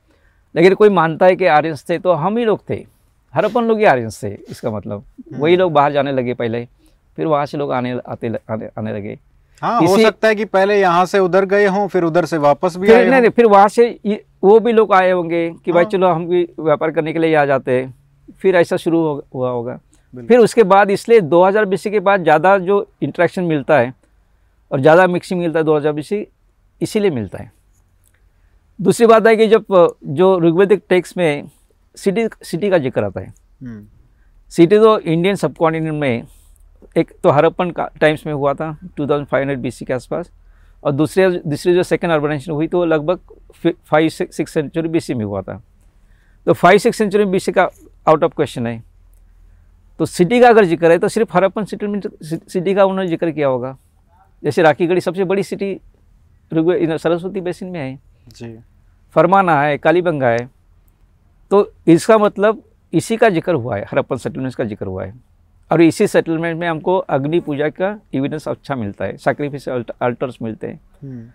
लेकिन 0.57 0.75
कोई 0.75 0.89
मानता 0.89 1.27
है 1.27 1.37
कि 1.37 1.47
आर्यंस 1.47 1.85
थे 1.89 1.99
तो 1.99 2.13
हम 2.13 2.37
ही 2.37 2.45
लोग 2.45 2.61
थे। 2.71 2.87
हर 3.35 3.45
अपन 3.45 3.65
लोग 3.65 3.79
ही 3.79 3.85
आर्यंस 3.85 4.23
थे 4.23 4.29
इसका 4.29 4.71
मतलब। 4.71 5.05
वही 5.33 5.57
लोग 5.57 5.73
बाहर 5.73 5.93
जाने 5.93 6.13
लगे 6.13 6.35
पहले 6.35 6.69
फिर 7.17 7.27
वहाँ 7.27 7.47
से 7.47 7.59
लोग 7.59 7.73
आने 7.73 8.01
आते 8.09 8.29
आने, 8.51 8.69
आने 8.79 8.93
लगे। 8.93 9.19
हाँ 9.63 9.81
हो 9.81 9.97
सकता 9.99 10.29
है 10.29 10.35
कि 10.35 10.45
पहले 10.47 10.81
यहाँ 10.81 11.05
से 11.07 11.19
उधर 11.19 11.45
गए 11.45 11.67
हों 11.67 11.87
फिर 11.89 12.05
उधर 12.05 12.25
से 12.25 12.39
वापस 12.39 12.77
भी 12.77 12.93
आए 12.93 13.05
नहीं 13.05 13.21
नहीं 13.21 13.31
फिर 13.31 13.47
वहाँ 13.47 13.69
से 13.69 14.21
वो 14.45 14.59
भी 14.61 14.73
लोग 14.73 14.93
आए 14.95 15.11
होंगे 15.11 15.49
कि 15.65 15.73
भाई 15.73 15.83
हाँ। 15.83 15.91
चलो 15.91 16.09
हम 16.09 16.27
भी 16.27 16.43
व्यापार 16.61 16.91
करने 16.91 17.13
के 17.13 17.19
लिए 17.19 17.35
आ 17.35 17.45
जाते 17.45 17.73
हैं। 17.73 17.95
फिर 18.41 18.57
ऐसा 18.57 18.77
शुरू 18.77 18.99
हो, 18.99 19.25
हुआ 19.35 19.51
होगा। 19.51 19.79
फिर 20.15 20.39
उसके 20.39 20.63
बाद 20.65 20.91
इसलिए 20.91 21.21
2000 21.23 21.65
बीसी 21.65 21.91
के 21.91 22.01
बाद 22.01 22.23
ज़्यादा 22.23 22.57
जो 22.61 22.87
इंट्रैक्शन 23.03 23.45
मिलता 23.45 23.79
है 23.79 23.93
और 24.71 24.81
ज़्यादा 24.81 25.07
मिक्सिंग 25.07 25.41
मिलता 25.41 25.59
है 25.59 25.65
2000 25.65 25.93
बीसी 25.93 26.27
इसीलिए 26.81 27.11
मिलता 27.11 27.39
है। 27.39 27.51
दूसरी 28.79 29.07
बात 29.07 29.27
है 29.27 29.37
कि 29.37 29.47
जब 29.49 29.65
जो 30.05 30.39
ऋग्वेदिक 30.41 30.83
टेक्स 30.89 31.17
में 31.17 31.49
सिटी 31.97 32.27
सिटी 32.43 32.71
का 32.71 32.79
ज़िक्र 32.79 33.05
आता 33.05 33.21
है। 33.21 33.27
हम्म, 33.27 33.85
सिटी 34.53 34.79
तो 34.79 34.99
इंडियन 34.99 35.37
सब 35.37 35.57
कॉन्टिनेंट 35.57 36.01
में 36.01 36.23
एक 36.97 37.13
तो 37.23 37.31
हरप्पन 37.31 37.71
का 37.71 37.89
टाइम्स 38.01 38.27
में 38.27 38.33
हुआ 38.33 38.53
था 38.55 38.77
2500 38.97 39.57
बीसी 39.59 39.85
के 39.85 39.93
आसपास। 39.93 40.31
और 40.83 40.93
दूसरे 40.93 41.29
दूसरी 41.41 41.75
जो 41.75 41.83
सेकेंड 41.83 42.13
अर्बनाइजेशन 42.13 42.53
हुई 42.53 42.67
तो 42.69 42.79
वो 42.79 42.85
लगभग 42.85 43.19
फाइव 43.65 44.09
सिक्स 44.09 44.53
सेंचुरी 44.53 44.89
बीसी 44.89 45.15
में 45.15 45.25
हुआ 45.25 45.43
था। 45.43 45.61
तो 46.47 46.53
फाइव 46.53 46.79
सिक्स 46.79 46.99
सेंचुरी 46.99 47.25
बीसी 47.27 47.53
का 47.53 47.69
आउट 48.07 48.25
ऑफ़ 48.25 48.33
क्वेश्चन 48.37 48.67
है। 48.67 48.83
तो 50.01 50.07
सिटी 50.07 50.41
का 50.41 50.49
अगर 50.49 50.65
ज़िक्र 50.65 50.91
है 50.91 50.99
तो 50.99 51.09
सिर्फ़ 51.09 51.37
हरप्पन 51.37 51.65
सेटलमेंट 51.65 52.09
सिटी 52.23 52.75
का 52.75 52.85
उन्होंने 52.85 53.09
ज़िक्र 53.09 53.31
किया 53.31 53.49
होगा। 53.49 53.77
जैसे 54.43 54.63
राखीगढ़ी 54.63 55.01
सबसे 55.01 55.25
बड़ी 55.25 55.43
सिटी 55.43 55.75
सरस्वती 56.53 57.41
बेसिन 57.41 57.69
में 57.69 57.81
है। 57.81 57.99
जी। 58.29 58.57
फरमाना 59.17 59.61
है 59.63 59.77
कालीबंगा 59.79 60.29
है। 60.29 60.49
तो 61.51 61.71
इसका 61.87 62.19
मतलब 62.19 62.63
इसी 62.93 63.17
का 63.17 63.29
ज़िक्र 63.31 63.55
हुआ 63.55 63.77
है 63.77 63.85
हरप्पन 63.85 64.17
सेटलमेंट्स 64.17 64.57
का 64.57 64.65
ज़िक्र 64.65 64.87
हुआ 64.87 65.05
है। 65.05 65.15
और 65.71 65.83
इसी 65.83 66.07
सेटलमेंट 66.07 66.59
में 66.61 66.67
हमको 66.69 66.97
अग्नि 66.97 67.41
पूजा 67.41 67.69
का 67.71 67.99
एविडेंस 68.15 68.49
अच्छा 68.49 68.75
मिलता 68.77 69.05
है 69.05 69.17
सैक्रिफिस 69.17 69.69
अल्टर्स 69.69 70.39
मिलते 70.43 70.67
हैं। 70.67 70.81
हम्म, 71.03 71.29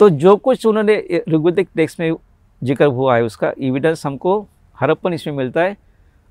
तो 0.00 0.08
जो 0.10 0.36
कुछ 0.36 0.66
उन्होंने 0.66 1.22
ऋग्वेदिक 1.28 1.68
टेक्स्ट 1.76 2.00
में 2.00 2.14
ज़िक्र 2.62 2.84
हुआ 2.86 3.16
है 3.16 3.22
उसका 3.24 3.52
एविडेंस 3.60 4.04
हमको 4.06 4.40
हरप्पन 4.76 5.12
इसमें 5.12 5.34
मिलता 5.34 5.62
है। 5.62 5.76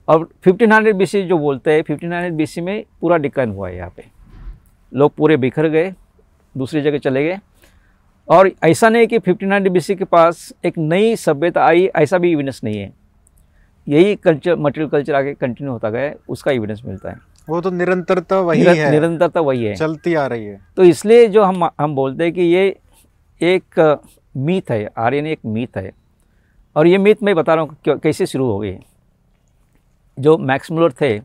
और 0.07 0.27
1500 0.43 0.93
बीसी 0.93 1.21
जो 1.23 1.37
बोलते 1.37 1.73
हैं 1.73 1.83
1500 1.83 2.31
बीसी 2.31 2.61
में 2.61 2.83
पूरा 3.01 3.17
डिक्लाइन 3.17 3.51
हुआ 3.51 3.67
है 3.69 3.75
यहाँ 3.75 3.93
पे। 3.97 4.05
लोग 4.91 5.13
पूरे 5.15 5.37
बिखर 5.37 5.67
गए 5.67 5.93
दूसरी 6.55 6.81
जगह 6.81 6.97
चले 6.97 7.23
गए। 7.25 7.39
और 8.27 8.51
ऐसा 8.63 8.89
नहीं 8.89 9.07
कि 9.07 9.19
1500 9.19 9.69
बीसी 9.69 9.95
के 9.95 10.05
पास 10.05 10.51
एक 10.65 10.77
नई 10.77 11.15
सभ्यता 11.15 11.65
आई 11.65 11.85
ऐसा 11.95 12.17
भी 12.17 12.31
एविडेंस 12.31 12.61
नहीं 12.63 12.77
है। 12.77 12.91
यही 13.87 14.15
कल्चर 14.15 14.55
मटेरियल 14.55 14.89
कल्चर 14.89 15.15
आगे 15.15 15.33
कंटिन्यू 15.33 15.73
होता 15.73 15.89
गया 15.89 16.01
है 16.01 16.15
उसका 16.29 16.51
एविडेंस 16.51 16.81
मिलता 16.85 17.09
है। 17.09 17.17
वो 17.49 17.61
तो 17.61 17.69
निरंतरता 17.71 18.39
वही 18.39 18.59
निरं- 18.59 18.77
है। 18.77 18.91
निरंतरता 18.91 19.41
वही 19.41 19.63
है। 19.65 19.75
चलती 19.75 20.13
आ 20.13 20.27
रही 20.27 20.45
है। 20.45 20.61
तो 20.77 20.83
इसलिए 20.83 21.27
जो 21.27 21.43
हम 21.43 21.69
हम 21.79 21.95
बोलते 21.95 22.23
हैं 22.23 22.33
कि 22.33 22.41
ये 22.41 22.79
एक 23.41 23.99
मीथ 24.37 24.71
है 24.71 24.89
आर्यन 24.97 25.27
एक 25.27 25.39
मीथ 25.45 25.77
है। 25.77 25.91
और 26.75 26.87
ये 26.87 26.97
मीथ 26.97 27.15
मैं 27.23 27.35
बता 27.35 27.53
रहा 27.53 27.63
हूँ 27.63 27.97
कैसे 27.99 28.25
शुरू 28.25 28.45
हो 28.45 28.59
गई 28.59 28.77
जो 30.19 30.37
मैक्स 30.37 30.71
मुलर 30.71 30.91
थे 30.91 31.21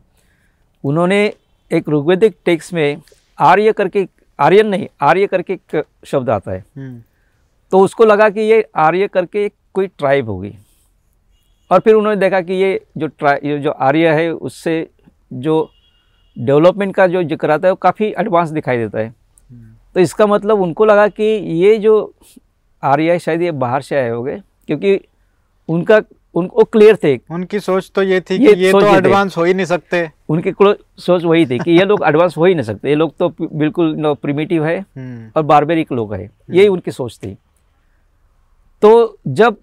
उन्होंने 0.83 1.33
एक 1.71 1.89
ऋग्वेदिक 1.89 2.37
टेक्स्ट 2.45 2.73
में 2.73 3.01
आर्य 3.39 3.73
करके 3.73 4.07
आर्यन 4.39 4.67
नहीं 4.67 4.87
आर्य 5.01 5.27
करके 5.27 5.53
एक 5.53 5.83
शब्द 6.05 6.29
आता 6.29 6.51
है। 6.51 6.65
हम्म, 6.77 7.01
तो 7.71 7.79
उसको 7.79 8.05
लगा 8.05 8.29
कि 8.29 8.41
ये 8.41 8.69
आर्य 8.75 9.07
करके 9.07 9.51
कोई 9.73 9.87
ट्राइब 9.87 10.29
होगी। 10.29 10.55
और 11.71 11.79
फिर 11.79 11.93
उन्होंने 11.95 12.19
देखा 12.19 12.41
कि 12.41 12.53
ये 12.53 12.79
जो 12.97 13.07
ट्राई 13.09 13.39
ये 13.43 13.57
जो 13.59 13.71
आर्य 13.71 14.09
है 14.11 14.31
उससे 14.31 14.75
जो 15.33 15.69
डेवलपमेंट 16.37 16.95
का 16.95 17.07
जो 17.07 17.23
ज़िक्र 17.23 17.51
आता 17.51 17.67
है 17.67 17.71
वो 17.71 17.75
काफ़ी 17.81 18.13
एडवांस 18.19 18.49
दिखाई 18.49 18.77
देता 18.77 18.99
है। 18.99 19.07
हम्म, 19.07 19.73
तो 19.95 19.99
इसका 19.99 20.27
मतलब 20.27 20.61
उनको 20.61 20.85
लगा 20.85 21.07
कि 21.09 21.23
ये 21.63 21.77
जो 21.77 22.13
आर्य 22.83 23.11
है 23.11 23.19
शायद 23.19 23.41
ये 23.41 23.51
बाहर 23.53 23.81
से 23.81 23.95
आए 23.95 24.09
होंगे 24.09 24.41
क्योंकि 24.67 24.99
उनका 25.69 26.01
उनको 26.35 26.63
क्लियर 26.63 26.97
थे। 27.03 27.15
उनकी 27.31 27.59
सोच 27.59 27.91
तो 27.95 28.01
ये 28.03 28.19
थी 28.21 28.37
कि 28.37 28.45
ये 28.45 28.53
ये, 28.55 28.71
तो 28.71 28.81
एडवांस 28.87 29.37
हो 29.37 29.43
ही 29.43 29.53
नहीं 29.53 29.65
सकते। 29.65 30.09
उनकी 30.29 30.51
सोच 30.99 31.23
वही 31.23 31.45
थी 31.45 31.57
कि 31.59 31.71
ये 31.71 31.85
लोग 31.85 32.03
एडवांस 32.07 32.37
हो 32.37 32.45
ही 32.45 32.53
नहीं 32.53 32.63
सकते। 32.63 32.89
ये 32.89 32.95
लोग 32.95 33.15
तो 33.17 33.29
बिल्कुल 33.41 33.95
नो 33.95 34.13
प्रिमिटिव 34.15 34.65
है 34.65 34.77
हम्म, 34.79 35.31
और 35.35 35.43
बारबेरिक 35.43 35.91
लोग 35.91 36.13
है। 36.13 36.29
यही 36.49 36.67
उनकी 36.67 36.91
सोच 36.91 37.17
थी। 37.23 37.33
तो 38.81 39.17
जब 39.27 39.57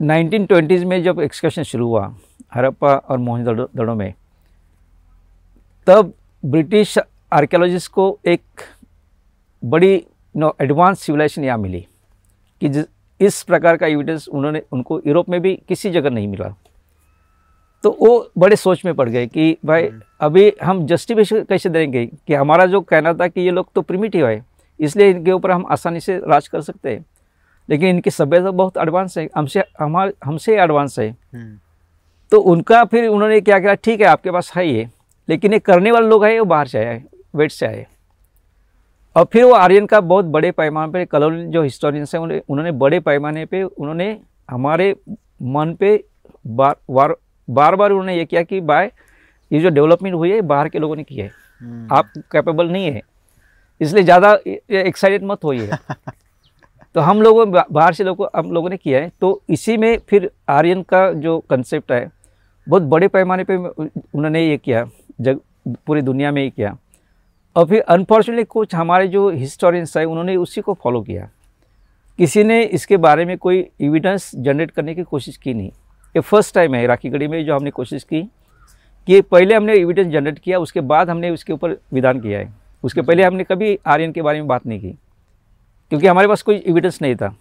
1920s 0.00 0.84
में 0.84 1.02
जब 1.02 1.20
एक्सकर्शन 1.20 1.62
शुरू 1.62 1.86
हुआ 1.86 2.14
हरप्पा 2.54 2.94
और 2.94 3.18
मोहनजोदड़ो 3.18 3.94
में 3.94 4.12
तब 5.86 6.12
ब्रिटिश 6.42 6.98
आर्कियोलॉजिस्ट 7.32 7.90
को 7.92 8.18
एक 8.26 8.42
बड़ी 9.62 10.04
नो 10.34 10.54
एडवांस 10.60 11.00
सिविलाइजेशन 11.00 11.44
यहाँ 11.44 11.58
मिली 11.58 11.86
कि 12.60 12.68
जिस 12.68 12.86
इस 13.20 13.42
प्रकार 13.42 13.76
का 13.76 13.86
एविडेंस 13.86 14.28
उन्होंने 14.28 14.62
उनको 14.72 15.00
यूरोप 15.06 15.28
में 15.28 15.40
भी 15.40 15.54
किसी 15.68 15.90
जगह 15.90 16.10
नहीं 16.10 16.28
मिला। 16.28 16.48
तो 17.84 17.96
वो 18.00 18.30
बड़े 18.38 18.56
सोच 18.56 18.84
में 18.84 18.94
पड़ 18.94 19.08
गए 19.08 19.26
कि 19.26 19.56
भाई 19.64 19.88
अभी 20.20 20.52
हम 20.62 20.86
जस्टिफिकेशन 20.86 21.44
कैसे 21.44 21.68
देंगे 21.68 22.06
कि 22.06 22.34
हमारा 22.34 22.66
जो 22.66 22.80
कहना 22.80 23.12
था 23.14 23.28
कि 23.28 23.40
ये 23.40 23.50
लोग 23.50 23.72
तो 23.74 23.82
प्रिमिटिव 23.82 24.26
है 24.28 24.44
इसलिए 24.80 25.10
इनके 25.10 25.32
ऊपर 25.32 25.50
हम 25.50 25.66
आसानी 25.70 26.00
से 26.00 26.18
राज 26.18 26.48
कर 26.48 26.60
सकते 26.60 26.90
हैं। 26.90 27.04
लेकिन 27.70 27.88
इनकी 27.88 28.10
सभ्यता 28.10 28.50
बहुत 28.52 28.76
एडवांस 28.78 29.16
है 29.18 29.28
हमसे 29.36 29.64
हमारे 29.80 30.12
हमसे 30.24 30.56
एडवांस 30.60 30.98
है। 30.98 31.08
हम्म, 31.08 31.58
तो 32.32 32.40
उनका 32.42 32.84
फिर 32.84 33.06
उन्होंने 33.08 33.40
क्या 33.40 33.58
किया 33.58 33.74
ठीक 33.76 34.00
है 34.00 34.06
आपके 34.06 34.30
पास 34.30 34.52
है 34.56 34.66
ये 34.68 34.88
लेकिन 35.28 35.52
ये 35.52 35.58
करने 35.60 35.90
वाले 35.92 36.08
लोग 36.08 36.24
हैं 36.24 36.38
वो 36.38 36.44
बाहर 36.46 36.66
से 36.68 36.78
आए 36.78 37.02
वेट 37.34 37.50
से 37.52 37.66
आए। 37.66 37.86
और 39.16 39.24
फिर 39.32 39.44
वो 39.44 39.52
आर्यन 39.54 39.86
का 39.86 40.00
बहुत 40.02 40.24
बड़े 40.26 40.50
पैमाने 40.52 40.92
पर 40.92 41.04
कॉलोनी 41.04 41.46
जो 41.52 41.62
हिस्टोरियंस 41.62 42.14
हैं 42.14 42.20
उन्होंने 42.22 42.42
उन्होंने 42.48 42.72
बड़े 42.78 43.00
पैमाने 43.00 43.44
पे 43.46 43.62
उन्होंने 43.62 44.16
हमारे 44.48 44.94
मन 45.44 45.74
पे 45.80 45.92
बार 46.46 46.76
बार 46.90 47.14
बार 47.48 47.76
बार 47.76 47.90
उन्होंने 47.90 48.16
ये 48.16 48.24
किया 48.24 48.42
कि 48.42 48.60
बाय 48.62 48.90
ये 49.50 49.60
जो 49.60 49.68
डेवलपमेंट 49.70 50.14
हुई 50.14 50.30
है 50.30 50.40
बाहर 50.42 50.68
के 50.68 50.78
लोगों 50.78 50.96
ने 50.96 51.04
किया 51.04 51.24
है। 51.24 51.32
हम्म, 51.60 51.88
आप 51.94 52.12
कैपेबल 52.32 52.68
नहीं 52.68 52.86
है। 52.86 53.02
इसलिए 53.80 54.04
ज़्यादा 54.04 54.32
एक्साइटेड 54.46 55.24
मत 55.24 55.44
होइए। 55.44 55.70
तो 56.94 57.00
हम 57.00 57.22
लोगों 57.22 57.50
बाहर 57.50 57.94
से 57.94 58.04
लोगों, 58.04 58.26
हम 58.36 58.52
लोगों 58.52 58.70
ने 58.70 58.76
किया 58.76 59.00
है। 59.00 59.12
तो 59.20 59.42
इसी 59.50 59.76
में 59.76 59.98
फिर 60.08 60.30
आर्यन 60.48 60.82
का 60.82 61.12
जो 61.12 61.38
कंसेप्ट 61.38 61.92
है, 61.92 62.10
बहुत 62.68 62.82
बड़े 62.82 63.08
पैमाने 63.08 63.44
पे 63.44 63.56
उन्होंने 63.56 64.48
ये 64.48 64.56
किया, 64.56 64.88
जग, 65.20 65.40
पूरी 65.68 66.02
दुनिया 66.02 66.32
में 66.32 66.42
ये 66.42 66.50
किया। 66.50 66.76
और 67.56 67.66
फिर 67.66 67.80
अनफॉर्चुनेटली 67.80 68.44
कुछ 68.44 68.74
हमारे 68.74 69.08
जो 69.08 69.30
हिस्टोरियंस 69.30 69.96
हैं, 69.96 70.04
उन्होंने 70.04 70.36
उसी 70.36 70.60
को 70.60 70.74
फॉलो 70.74 71.02
किया। 71.02 71.28
किसी 72.18 72.44
ने 72.44 72.62
इसके 72.62 72.96
बारे 72.96 73.24
में 73.24 73.38
कोई 73.38 73.66
एविडेंस 73.80 74.30
जनरेट 74.34 74.70
करने 74.70 74.94
की 74.94 75.02
कोशिश 75.02 75.36
की 75.36 75.54
नहीं। 75.54 75.68
ये 76.14 76.20
फ़र्स्ट 76.20 76.54
टाइम 76.54 76.74
है, 76.74 76.86
राखी 76.86 77.08
गढ़ी 77.08 77.28
में 77.28 77.44
जो 77.44 77.56
हमने 77.56 77.70
कोशिश 77.70 78.04
की 78.04 78.22
कि 79.06 79.20
पहले 79.20 79.54
हमने 79.54 79.74
एविडेंस 79.74 80.12
जनरेट 80.12 80.38
किया, 80.38 80.58
उसके 80.58 80.80
बाद 80.80 81.10
हमने 81.10 81.30
उसके 81.30 81.52
ऊपर 81.52 81.76
विधान 81.92 82.20
किया 82.20 82.38
है। 82.38 82.52
उसके 82.82 83.02
पहले 83.02 83.22
हमने 83.22 83.44
कभी 83.44 83.78
आर्यन 83.86 84.12
के 84.12 84.22
बारे 84.22 84.38
में 84.38 84.48
बात 84.48 84.66
नहीं 84.66 84.80
की। 84.80 84.94
क्योंकि 85.90 86.06
हमारे 86.06 86.28
पास 86.28 86.42
कोई 86.42 86.64
एविडेंस 86.66 86.98
नहीं 87.02 87.16
था। 87.16 87.34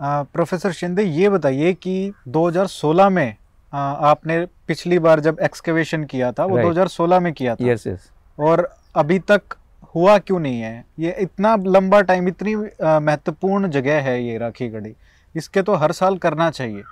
आ, 0.00 0.22
प्रोफेसर 0.22 0.72
शिंदे 0.72 1.02
ये 1.02 1.28
बताइए 1.28 1.72
कि 1.72 2.12
2016 2.28 3.08
में 3.08 3.36
आ, 3.74 3.78
आपने 3.78 4.46
पिछली 4.68 4.98
बार 4.98 5.20
जब 5.20 5.38
एक्सकेवेशन 5.42 6.04
किया 6.04 6.32
था 6.32 6.44
वो 6.44 6.56
Right. 6.56 6.68
2016 6.68 7.20
में 7.20 7.32
किया 7.32 7.54
था। 7.54 7.64
यस 7.64 7.86
यस 7.86 8.10
और 8.40 8.70
अभी 8.96 9.18
तक 9.18 9.42
हुआ 9.94 10.18
क्यों 10.18 10.38
नहीं 10.40 10.60
है? 10.60 10.84
ये 10.98 11.16
इतना 11.18 11.56
लंबा 11.56 12.00
टाइम 12.00 12.28
इतनी 12.28 12.54
महत्वपूर्ण 12.82 13.68
जगह 13.68 14.00
है 14.00 14.24
ये 14.24 14.38
राखी 14.38 14.68
गढ़ी। 14.68 14.94
इसके 15.36 15.62
तो 15.62 15.74
हर 15.74 15.92
साल 15.92 16.18
करना 16.18 16.50
चाहिए। 16.50 16.82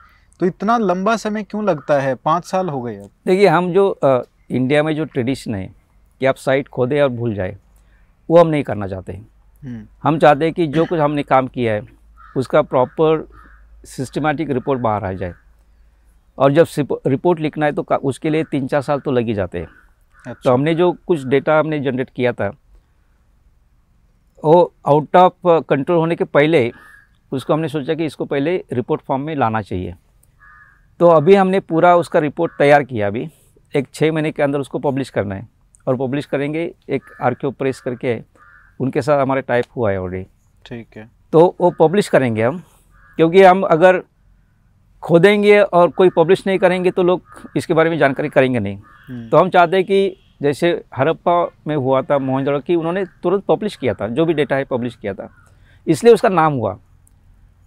तो 0.40 0.46
इतना 0.46 0.78
लंबा 0.78 1.16
समय 1.16 1.42
क्यों 1.42 1.64
लगता 1.64 2.00
है? 2.00 2.14
पाँच 2.14 2.44
साल 2.44 2.68
हो 2.68 2.82
गए 2.82 2.96
अब। 2.96 3.10
देखिए 3.26 3.46
हम 3.48 3.72
जो 3.72 3.88
अ, 3.90 4.22
इंडिया 4.50 4.82
में 4.82 4.96
जो 4.96 5.04
ट्रेडिशन 5.04 5.54
है 5.54 5.70
कि 6.20 6.26
आप 6.26 6.34
साइट 6.36 6.68
खोदें 6.68 7.00
और 7.02 7.08
भूल 7.08 7.34
जाए 7.34 7.56
वो 8.30 8.38
हम 8.38 8.48
नहीं 8.48 8.62
करना 8.62 8.88
चाहते। 8.88 9.12
हैं 9.12 9.26
हम 9.62 10.18
चाहते 10.18 10.44
हैं 10.44 10.54
कि 10.54 10.66
जो 10.66 10.84
कुछ 10.84 11.00
हमने 11.00 11.22
काम 11.22 11.46
किया 11.48 11.72
है 11.74 11.82
उसका 12.36 12.62
प्रॉपर 12.62 13.26
सिस्टमेटिक 13.86 14.50
रिपोर्ट 14.50 14.80
बाहर 14.80 15.04
आ 15.04 15.12
जाए। 15.12 15.34
और 16.38 16.52
जब 16.52 16.98
रिपोर्ट 17.06 17.40
लिखना 17.40 17.66
है 17.66 17.72
तो 17.72 17.82
उसके 17.82 18.30
लिए 18.30 18.44
तीन 18.44 18.66
चार 18.66 18.82
साल 18.82 19.00
तो 19.00 19.10
लग 19.10 19.26
ही 19.26 19.34
जाते 19.34 19.58
हैं। 19.58 19.66
अच्छा। 19.66 20.24
तो 20.24 20.30
अच्छा। 20.30 20.52
हमने 20.52 20.74
जो 20.74 20.90
कुछ 21.06 21.24
डेटा 21.26 21.58
हमने 21.58 21.78
जनरेट 21.80 22.10
किया 22.10 22.32
था 22.32 22.48
वो 24.42 24.72
आउट 24.88 25.16
ऑफ़ 25.16 25.48
कंट्रोल 25.62 25.98
होने 25.98 26.16
के 26.16 26.24
पहले 26.24 26.70
उसको 27.32 27.52
हमने 27.52 27.68
सोचा 27.68 27.94
कि 27.94 28.06
इसको 28.06 28.24
पहले 28.24 28.56
रिपोर्ट 28.72 29.00
फॉर्म 29.00 29.22
में 29.22 29.34
लाना 29.36 29.60
चाहिए। 29.62 29.94
तो 31.00 31.06
अभी 31.06 31.34
हमने 31.34 31.60
पूरा 31.60 31.94
उसका 31.96 32.18
रिपोर्ट 32.18 32.52
तैयार 32.58 32.82
किया 32.82 33.06
अभी। 33.06 33.28
एक 33.74 33.86
छः 33.94 34.12
महीने 34.12 34.32
के 34.32 34.42
अंदर 34.42 34.58
उसको 34.58 34.78
पब्लिश 34.80 35.10
करना 35.10 35.34
है। 35.34 35.48
और 35.86 35.96
पब्लिश 35.96 36.26
करेंगे 36.26 36.62
एक 36.88 37.02
आर्क्यो 37.22 37.50
प्रेस 37.50 37.80
करके 37.80 38.14
उनके 38.82 39.02
साथ 39.02 39.20
हमारे 39.20 39.42
टाइप 39.42 39.64
हुआ 39.76 39.90
है 39.90 40.00
ऑलरेडी 40.00 40.26
ठीक 40.66 40.96
है। 40.96 41.08
तो 41.32 41.54
वो 41.60 41.70
पब्लिश 41.80 42.08
करेंगे 42.08 42.42
हम 42.42 42.62
क्योंकि 43.18 43.42
हम 43.42 43.62
अगर 43.62 44.02
खोदेंगे 45.02 45.60
और 45.60 45.90
कोई 45.90 46.10
पब्लिश 46.16 46.46
नहीं 46.46 46.58
करेंगे 46.58 46.90
तो 46.90 47.02
लोग 47.02 47.22
इसके 47.56 47.74
बारे 47.74 47.90
में 47.90 47.96
जानकारी 47.98 48.28
करेंगे 48.28 48.58
नहीं। 48.58 48.76
हम्म, 48.76 49.28
तो 49.28 49.36
हम 49.36 49.48
चाहते 49.50 49.76
हैं 49.76 49.84
कि 49.84 50.16
जैसे 50.42 50.70
हरप्पा 50.94 51.34
में 51.66 51.74
हुआ 51.76 52.02
था 52.02 52.18
मोहनजोदड़ो 52.18 52.60
की 52.60 52.74
उन्होंने 52.74 53.04
तुरंत 53.22 53.44
पब्लिश 53.48 53.76
किया 53.76 53.94
था 53.94 54.08
जो 54.08 54.24
भी 54.24 54.34
डेटा 54.34 54.56
है 54.56 54.64
पब्लिश 54.64 54.96
किया 54.96 55.14
था। 55.14 55.28
इसलिए 55.86 56.14
उसका 56.14 56.28
नाम 56.28 56.52
हुआ। 56.52 56.78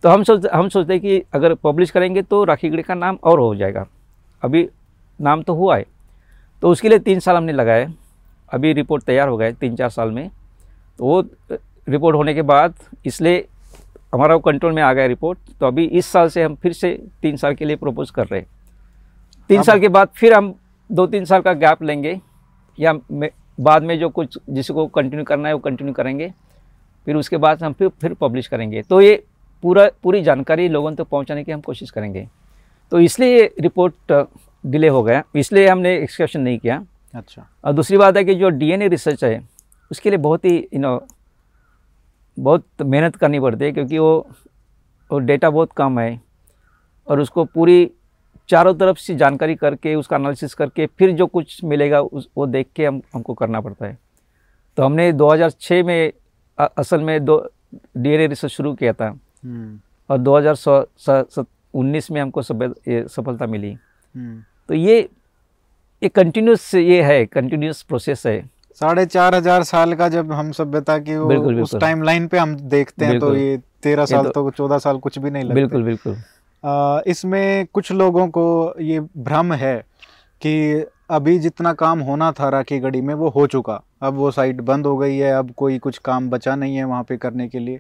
तो 0.04 0.10
हम 0.10 0.24
सोच 0.24 0.46
हम 0.46 0.70
सोचते 0.70 0.94
हैं 0.94 1.02
कि 1.02 1.24
अगर 1.34 1.54
पब्लिश 1.54 1.92
करेंगे 1.92 2.22
तो 2.22 2.44
राखीगढ़ी 2.44 2.84
का 2.84 2.94
नाम 2.94 3.18
और 3.24 3.40
हो 3.40 3.54
जाएगा। 3.56 3.86
अभी 4.42 4.68
नाम 5.20 5.42
तो 5.44 5.54
हुआ 5.54 5.78
है। 5.78 5.86
तो 6.62 6.70
उसके 6.70 6.90
लिए 6.90 7.00
तीन 7.00 7.20
साल 7.20 7.36
हमने 7.36 7.54
लगाए। 7.54 7.88
अभी 8.52 8.74
रिपोर्ट 8.74 9.04
तैयार 9.04 9.28
हो 9.28 9.38
गए 9.38 9.52
तीन 9.54 9.76
चार 9.76 9.90
साल 9.90 10.12
में। 10.12 10.30
वो 11.00 11.22
रिपोर्ट 11.88 12.16
होने 12.16 12.34
के 12.34 12.42
बाद 12.44 12.74
इसलिए 13.06 13.46
हमारा 14.14 14.34
वो 14.36 14.40
कंट्रोल 14.42 14.74
में 14.74 14.82
आ 14.84 14.92
गया 14.94 15.06
रिपोर्ट 15.06 15.40
तो 15.60 15.68
अभी 15.68 15.86
इस 15.86 16.06
साल 16.06 16.30
से 16.30 16.44
हम 16.44 16.56
फिर 16.56 16.74
से 16.74 16.92
तीन 17.22 17.38
साल 17.38 17.56
के 17.56 17.66
लिए 17.66 17.76
प्रपोज 17.76 18.12
कर 18.12 18.28
रहे 18.28 18.40
हैं। 18.40 18.48
तीन 19.50 19.64
साल 19.64 19.80
के 19.80 19.88
बाद 19.90 20.10
फिर 20.16 20.34
हम 20.34 20.54
दो 20.90 21.06
तीन 21.08 21.26
साल 21.26 21.42
का 21.42 21.54
गैप 21.56 21.84
लेंगे 21.84 22.20
या 22.78 22.94
बाद 23.60 23.84
में 23.84 23.98
जो 24.00 24.10
कुछ 24.10 24.38
जिसको 24.50 24.86
कंटिन्यू 24.88 25.26
करना 25.26 25.48
है 25.48 25.54
वो 25.54 25.60
कंटिन्यू 25.60 25.94
करेंगे 25.94 26.32
फिर 27.08 27.16
उसके 27.16 27.38
बाद 27.38 27.64
हम 27.64 27.74
फिर 27.74 27.90
फिर 28.02 28.14
पब्लिश 28.14 28.48
करेंगे। 28.48 28.82
तो 28.82 29.02
ये 29.02 29.24
पूरा 29.64 29.90
पूरी 30.04 30.22
जानकारी 30.24 30.68
लोगों 30.70 30.92
तक 30.92 30.98
तो 30.98 31.04
पहुँचाने 31.04 31.44
की 31.44 31.52
हम 31.52 31.62
कोशिश 31.62 31.92
करेंगे। 31.92 32.28
तो 32.92 33.00
इसलिए 33.00 33.38
ये 33.38 33.54
रिपोर्ट 33.62 34.14
डिले 34.64 34.88
हो 34.88 35.02
गया। 35.04 35.24
इसलिए 35.36 35.68
हमने 35.68 35.96
एक्सकर्शन 35.98 36.42
नहीं 36.42 36.58
किया। 36.60 36.84
अच्छा। 37.14 37.46
और 37.66 37.74
दूसरी 37.74 37.98
बात 37.98 38.18
है 38.18 38.24
कि 38.24 38.36
जो 38.36 38.50
डीएनए 38.52 38.88
रिसर्च 38.88 39.24
है 39.24 39.40
उसके 39.92 40.10
लिए 40.10 40.18
बहुत 40.18 40.46
ही 40.46 40.68
यू 40.74 40.80
नो 40.80 41.08
बहुत 42.40 42.68
मेहनत 42.82 43.16
करनी 43.16 43.40
पड़ती 43.40 43.66
है 43.66 43.72
क्योंकि 43.72 43.98
वो 43.98 44.30
वो 45.12 45.20
डेटा 45.20 45.50
बहुत 45.50 45.72
कम 45.72 46.00
है। 46.00 46.22
और 47.08 47.20
उसको 47.20 47.46
पूरी 47.46 47.92
चारों 48.50 48.74
तरफ़ 48.74 48.98
से 48.98 49.16
जानकारी 49.16 49.56
करके 49.56 49.96
उसका 49.96 50.16
एनालिसिस 50.16 50.54
करके 50.54 50.86
फिर 50.86 51.12
जो 51.12 51.28
कुछ 51.28 51.64
मिलेगा 51.64 52.02
उस 52.02 52.30
वो 52.38 52.46
देख 52.46 52.68
के 52.76 52.86
हम 52.86 53.02
हमको 53.14 53.34
करना 53.34 53.62
पड़ता 53.62 53.86
है। 53.86 53.98
तो 54.78 54.84
हमने 54.84 55.14
2006 55.14 55.84
में 55.84 56.14
अ- 56.60 56.74
असल 56.78 57.02
में 57.02 57.26
दो 57.26 57.50
डीएनए 57.98 58.28
रिसर्च 58.28 58.52
शुरू 58.52 58.74
किया 58.74 58.94
था। 58.94 59.20
हम्म। 59.46 59.80
और 60.10 60.18
2019 60.18 62.12
में 62.12 62.22
हमको 62.22 62.42
सफलता 62.42 63.46
मिली। 63.46 63.74
हम्म। 64.16 64.44
तो 64.68 64.74
ये 64.74 65.10
ये 66.04 66.10
कंटिन्यूस 66.10 66.76
ये 66.76 67.04
है 67.04 67.26
कंटिन्यूस 67.26 67.82
प्रोसेस 67.82 68.26
है। 68.26 68.55
साढ़े 68.82 69.06
चार 69.06 69.36
हज़ार 69.36 69.64
साल 69.64 69.94
का 69.94 70.08
जब 70.10 70.32
हम 70.32 70.52
सभ्यता 70.52 70.98
की 71.00 71.16
वो 71.16 71.28
बिल्कुल, 71.28 71.62
उस 71.62 71.76
टाइम 71.76 72.04
लाइन 72.04 72.28
पे 72.28 72.38
हम 72.38 72.56
देखते 72.56 73.06
हैं 73.06 73.20
तो 73.20 73.36
ये 73.36 73.58
तेरह 73.84 74.06
साल 74.06 74.24
तो- 74.24 74.34
तो 74.34 74.50
चौदह 74.52 74.78
साल 74.78 74.98
कुछ 74.98 75.20
भी 75.20 75.30
नहीं 75.30 75.44
लगते। 75.44 75.56
बिल्कुल 75.56 75.84
बिल्कुल। 75.84 76.18
इसमें 77.08 77.66
कुछ 77.74 77.92
लोगों 77.92 78.28
को 78.28 78.74
ये 78.82 79.00
भ्रम 79.00 79.54
है 79.54 79.78
कि 80.42 80.86
अभी 81.10 81.38
जितना 81.40 81.74
काम 81.74 82.00
होना 82.00 82.32
था 82.32 82.50
राखी 82.50 82.80
गढ़ी 82.80 83.02
में 83.02 83.14
वो 83.14 83.30
हो 83.30 83.46
चुका। 83.48 83.82
अब 84.02 84.14
वो 84.14 84.32
साइट 84.32 84.62
बंद 84.62 84.86
हो 84.86 84.98
गई 84.98 85.18
है 85.18 85.32
अब 85.32 85.52
कोई 85.58 85.78
कुछ 85.80 85.98
काम 85.98 86.30
बचा 86.30 86.56
नहीं 86.56 86.76
है 86.76 86.84
वहाँ 86.84 87.04
पे 87.04 87.18
करने 87.18 87.48
के 87.48 87.60
लिए। 87.60 87.80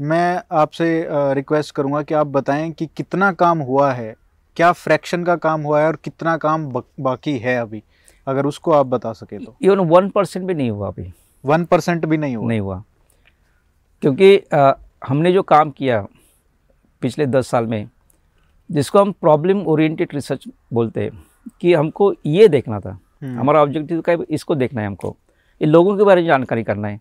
मैं 0.00 0.42
आपसे 0.52 1.06
रिक्वेस्ट 1.10 1.74
करूँगा 1.74 2.02
कि 2.02 2.14
आप 2.14 2.26
बताएँ 2.26 2.70
कि 2.70 2.88
कितना 2.96 3.32
काम 3.32 3.58
हुआ 3.60 3.92
है 3.92 4.14
क्या 4.56 4.72
फ्रैक्शन 4.72 5.24
का 5.24 5.36
काम 5.36 5.62
हुआ 5.62 5.80
है 5.80 5.86
और 5.86 5.96
कितना 6.04 6.36
काम 6.36 6.66
बाकी 7.00 7.36
है 7.38 7.56
अभी? 7.60 7.82
अगर 8.26 8.46
उसको 8.46 8.70
आप 8.72 8.86
बता 8.86 9.12
सके 9.12 9.38
तो। 9.38 9.56
इवन 9.62 9.78
वन 9.78 10.08
परसेंट 10.08 10.46
भी 10.46 10.54
नहीं 10.54 10.70
हुआ 10.70 10.88
अभी। 10.88 11.12
वन 11.44 11.64
परसेंट 11.64 12.06
भी 12.06 12.16
नहीं 12.16 12.36
हुआ। 12.36 12.48
नहीं 12.48 12.60
हुआ। 12.60 12.82
क्योंकि 14.00 14.36
अ, 14.36 14.78
हमने 15.08 15.32
जो 15.32 15.42
काम 15.42 15.70
किया 15.70 16.06
पिछले 17.00 17.26
दस 17.26 17.48
साल 17.48 17.66
में 17.66 17.88
जिसको 18.70 18.98
हम 18.98 19.12
प्रॉब्लम 19.12 19.60
ओरिएंटेड 19.60 20.08
रिसर्च 20.14 20.44
बोलते 20.72 21.02
हैं 21.02 21.24
कि 21.60 21.74
हमको 21.74 22.14
ये 22.26 22.48
देखना 22.48 22.80
था। 22.80 22.98
हम्म, 23.22 23.40
हमारा 23.40 23.62
ऑब्जेक्टिव 23.62 24.00
का 24.00 24.16
इसको 24.30 24.54
देखना 24.54 24.80
है 24.80 24.86
हमको। 24.86 25.16
ये 25.62 25.66
लोगों 25.68 25.98
के 25.98 26.04
बारे 26.04 26.20
में 26.22 26.28
जानकारी 26.28 26.62
करना 26.62 26.88
है। 26.88 27.00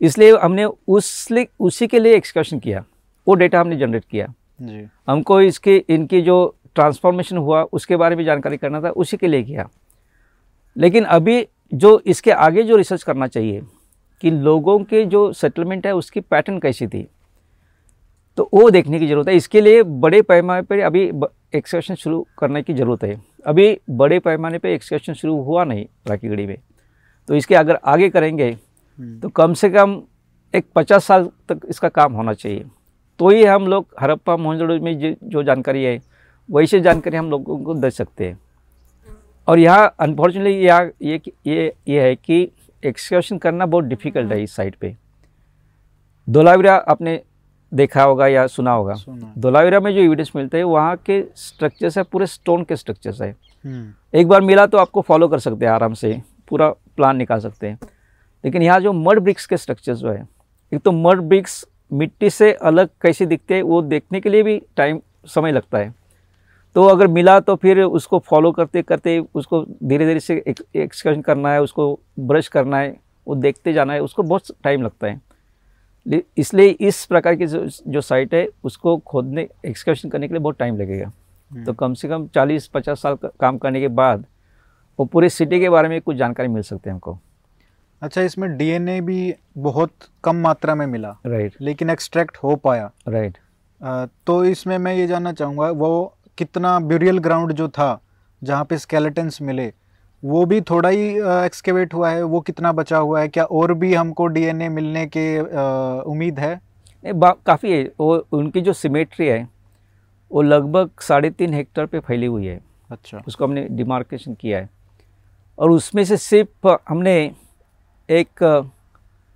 इसलिए 0.00 0.36
हमने 0.36 0.64
उस 0.64 1.28
उसी 1.60 1.86
के 1.86 1.98
लिए 1.98 2.14
एक्सकर्शन 2.14 2.58
किया। 2.58 2.84
वो 3.28 3.34
डेटा 3.34 3.60
हमने 3.60 3.76
जनरेट 3.76 4.04
किया। 4.04 4.34
जी। 4.62 4.88
हमको 5.08 5.40
इसके 5.40 5.84
इनकी 5.88 6.22
जो 6.22 6.54
ट्रांसफॉर्मेशन 6.74 7.36
हुआ 7.36 7.62
उसके 7.62 7.96
बारे 7.96 8.16
में 8.16 8.24
जानकारी 8.24 8.56
करना 8.56 8.80
था 8.80 8.90
उसी 8.90 9.16
के 9.16 9.26
लिए 9.26 9.42
किया। 9.42 9.68
लेकिन 10.76 11.04
अभी 11.06 11.46
जो 11.72 11.98
इसके 12.06 12.30
आगे 12.32 12.62
जो 12.62 12.76
रिसर्च 12.76 13.02
करना 13.02 13.26
चाहिए 13.26 13.60
कि 14.22 14.30
लोगों 14.30 14.78
के 14.84 15.04
जो 15.06 15.32
सेटलमेंट 15.32 15.86
है 15.86 15.94
उसकी 15.94 16.20
पैटर्न 16.22 16.58
कैसी 16.58 16.86
थी 16.86 17.06
तो 18.38 18.48
वो 18.54 18.68
देखने 18.70 18.98
की 18.98 19.06
ज़रूरत 19.06 19.28
है। 19.28 19.34
इसके 19.36 19.60
लिए 19.60 19.82
बड़े 19.82 20.20
पैमाने 20.22 20.62
पर 20.62 20.80
अभी 20.80 21.02
एक्सकर्शन 21.54 21.94
शुरू 21.94 22.26
करने 22.38 22.62
की 22.62 22.74
ज़रूरत 22.74 23.04
है। 23.04 23.20
अभी 23.46 23.78
बड़े 23.90 24.18
पैमाने 24.18 24.58
पर 24.58 24.68
एक्सकर्शन 24.68 25.14
शुरू 25.14 25.40
हुआ 25.42 25.64
नहीं 25.64 25.84
राखीगढ़ी 26.08 26.46
में। 26.46 26.56
तो 27.28 27.34
इसके 27.34 27.54
अगर 27.54 27.78
आगे 27.84 28.08
करेंगे 28.10 28.50
हम्म, 28.50 29.18
तो 29.20 29.28
कम 29.30 29.54
से 29.54 29.70
कम 29.70 30.00
एक 30.54 30.66
पचास 30.74 31.04
साल 31.04 31.28
तक 31.48 31.60
इसका 31.68 31.88
काम 31.90 32.12
होना 32.12 32.32
चाहिए। 32.34 32.64
तो 33.20 33.28
ही 33.28 33.44
हम 33.44 33.66
लोग 33.68 33.86
हड़प्पा 34.02 34.36
मोहनजोड़ो 34.36 34.78
में 34.80 35.16
जो 35.24 35.42
जानकारी 35.42 35.84
है 35.84 36.00
वैसे 36.48 36.80
जानकारी 36.80 37.16
हम 37.16 37.30
लोगों 37.30 37.58
को 37.64 37.74
दे 37.74 37.90
सकते 37.92 38.26
हैं। 38.26 38.38
और 39.48 39.58
यहाँ 39.58 39.94
अनफॉर्चुनेटली 40.00 40.54
यहाँ 40.56 40.90
ये 41.02 41.20
ये 41.46 41.72
ये 41.88 42.00
है 42.00 42.14
कि 42.16 42.48
एक्सकर्शन 42.82 43.38
करना 43.38 43.66
बहुत 43.66 43.84
डिफ़िकल्ट 43.84 44.32
है 44.32 44.42
इस 44.42 44.54
साइड 44.56 44.76
पे। 44.76 44.94
धोलावीरा 46.28 46.74
आपने 46.76 47.20
देखा 47.72 48.02
होगा 48.02 48.26
या 48.26 48.46
सुना 48.46 48.72
होगा। 48.72 48.94
धोलावीरा 49.38 49.80
में 49.80 49.92
जो 49.94 50.00
एविडेंस 50.00 50.30
मिलते 50.36 50.56
हैं 50.56 50.64
वहाँ 50.64 50.96
के 51.06 51.22
स्ट्रक्चर्स 51.36 51.98
है 51.98 52.04
पूरे 52.04 52.26
स्टोन 52.26 52.64
के 52.64 52.76
स्ट्रक्चर्स 52.76 53.20
है। 53.22 53.30
हम्म, 53.64 53.92
एक 54.14 54.28
बार 54.28 54.40
मिला 54.42 54.66
तो 54.66 54.78
आपको 54.78 55.00
फॉलो 55.00 55.28
कर 55.28 55.38
सकते 55.38 55.64
हैं 55.66 55.72
आराम 55.72 55.94
से 55.94 56.20
पूरा 56.48 56.68
प्लान 56.96 57.16
निकाल 57.16 57.40
सकते 57.40 57.66
हैं। 57.66 57.78
लेकिन 58.44 58.62
यहाँ 58.62 58.80
जो 58.80 58.92
मड 58.92 59.18
ब्रिक्स 59.18 59.46
के 59.46 59.56
स्ट्रक्चर्स 59.56 59.98
जो 59.98 60.08
है 60.08 60.26
एक 60.72 60.80
तो 60.80 60.92
मड 60.92 61.20
ब्रिक्स 61.22 61.64
मिट्टी 61.92 62.30
से 62.30 62.52
अलग 62.52 62.88
कैसे 63.02 63.26
दिखते 63.26 63.54
हैं 63.54 63.62
वो 63.62 63.80
देखने 63.82 64.20
के 64.20 64.28
लिए 64.28 64.42
भी 64.42 64.60
टाइम 64.76 65.00
समय 65.26 65.52
लगता 65.52 65.78
है। 65.78 65.92
तो 66.76 66.84
अगर 66.84 67.06
मिला 67.06 67.38
तो 67.40 67.54
फिर 67.56 67.80
उसको 67.80 68.18
फॉलो 68.18 68.50
करते 68.52 68.82
करते 68.82 69.18
उसको 69.34 69.64
धीरे 69.82 70.06
धीरे 70.06 70.20
से 70.20 70.34
एक्सकर्शन 70.46 71.20
करना 71.22 71.52
है 71.52 71.62
उसको 71.62 71.98
ब्रश 72.20 72.48
करना 72.48 72.78
है 72.78 72.96
वो 73.26 73.34
देखते 73.34 73.72
जाना 73.72 73.92
है 73.92 74.00
उसको 74.02 74.22
बहुत 74.22 74.50
टाइम 74.64 74.82
लगता 74.82 75.06
है। 75.06 75.20
इसलिए 76.38 76.68
इस 76.68 77.04
प्रकार 77.06 77.34
की 77.34 77.46
जो, 77.46 78.00
साइट 78.00 78.34
है 78.34 78.46
उसको 78.64 78.96
खोदने 78.98 79.48
एक्सकर्शन 79.66 80.08
करने 80.08 80.28
के 80.28 80.34
लिए 80.34 80.40
बहुत 80.40 80.58
टाइम 80.58 80.76
लगेगा। 80.76 81.10
तो 81.50 81.72
कम 81.72 81.94
से 81.94 82.08
कम 82.08 82.26
40-50 82.28 83.02
साल 83.02 83.14
का 83.14 83.28
काम 83.40 83.58
करने 83.58 83.80
के 83.80 83.88
बाद 83.90 84.24
वो 84.98 85.04
पूरे 85.04 85.28
सिटी 85.28 85.60
के 85.60 85.68
बारे 85.70 85.88
में 85.88 86.00
कुछ 86.00 86.16
जानकारी 86.16 86.48
मिल 86.48 86.62
सकती 86.62 86.88
है 86.88 86.92
हमको। 86.92 87.18
अच्छा 88.02 88.22
इसमें 88.22 88.56
डीएनए 88.56 89.00
भी 89.00 89.34
बहुत 89.58 89.92
कम 90.24 90.36
मात्रा 90.38 90.74
में 90.74 90.86
मिला 90.86 91.16
राइट 91.26 91.54
लेकिन 91.60 91.90
एक्सट्रैक्ट 91.90 92.36
हो 92.36 92.56
पाया। 92.56 92.90
राइट 93.08 93.38
अ, 93.80 94.06
तो 94.26 94.44
इसमें 94.44 94.76
मैं 94.78 94.94
ये 94.94 95.06
जानना 95.06 95.32
चाहूँगा 95.32 95.70
वो 95.72 96.16
कितना 96.38 96.78
ब्यूरियल 96.80 97.18
ग्राउंड 97.18 97.52
जो 97.52 97.68
था 97.68 98.00
जहाँ 98.42 98.64
पे 98.64 98.78
स्केलेटन्स 98.78 99.40
मिले 99.42 99.72
वो 100.22 100.44
भी 100.46 100.60
थोड़ा 100.60 100.88
ही 100.88 101.08
एक्सकेवेट 101.44 101.94
हुआ 101.94 102.10
है 102.10 102.22
वो 102.22 102.40
कितना 102.40 102.72
बचा 102.72 102.98
हुआ 102.98 103.20
है 103.20 103.28
क्या 103.28 103.44
और 103.44 103.72
भी 103.74 103.94
हमको 103.94 104.26
डीएनए 104.26 104.68
मिलने 104.68 105.06
के 105.06 105.40
उम्मीद 106.10 106.38
है? 106.38 106.60
काफ़ी 107.04 107.72
है 107.72 107.82
वो 108.00 108.16
उनकी 108.32 108.60
जो 108.60 108.72
सिमेट्री 108.72 109.26
है 109.26 109.48
वो 110.30 110.42
लगभग 110.42 110.90
साढ़े 111.00 111.30
तीन 111.30 111.54
हेक्टर 111.54 111.86
पे 111.86 112.00
फैली 112.00 112.26
हुई 112.26 112.46
है। 112.46 112.60
अच्छा। 112.90 113.22
उसको 113.28 113.44
हमने 113.44 113.66
डिमार्केशन 113.70 114.34
किया 114.34 114.58
है। 114.58 114.68
और 115.58 115.70
उसमें 115.70 116.04
से 116.04 116.16
सिर्फ़ 116.16 116.76
हमने 116.88 117.14
एक 118.08 118.44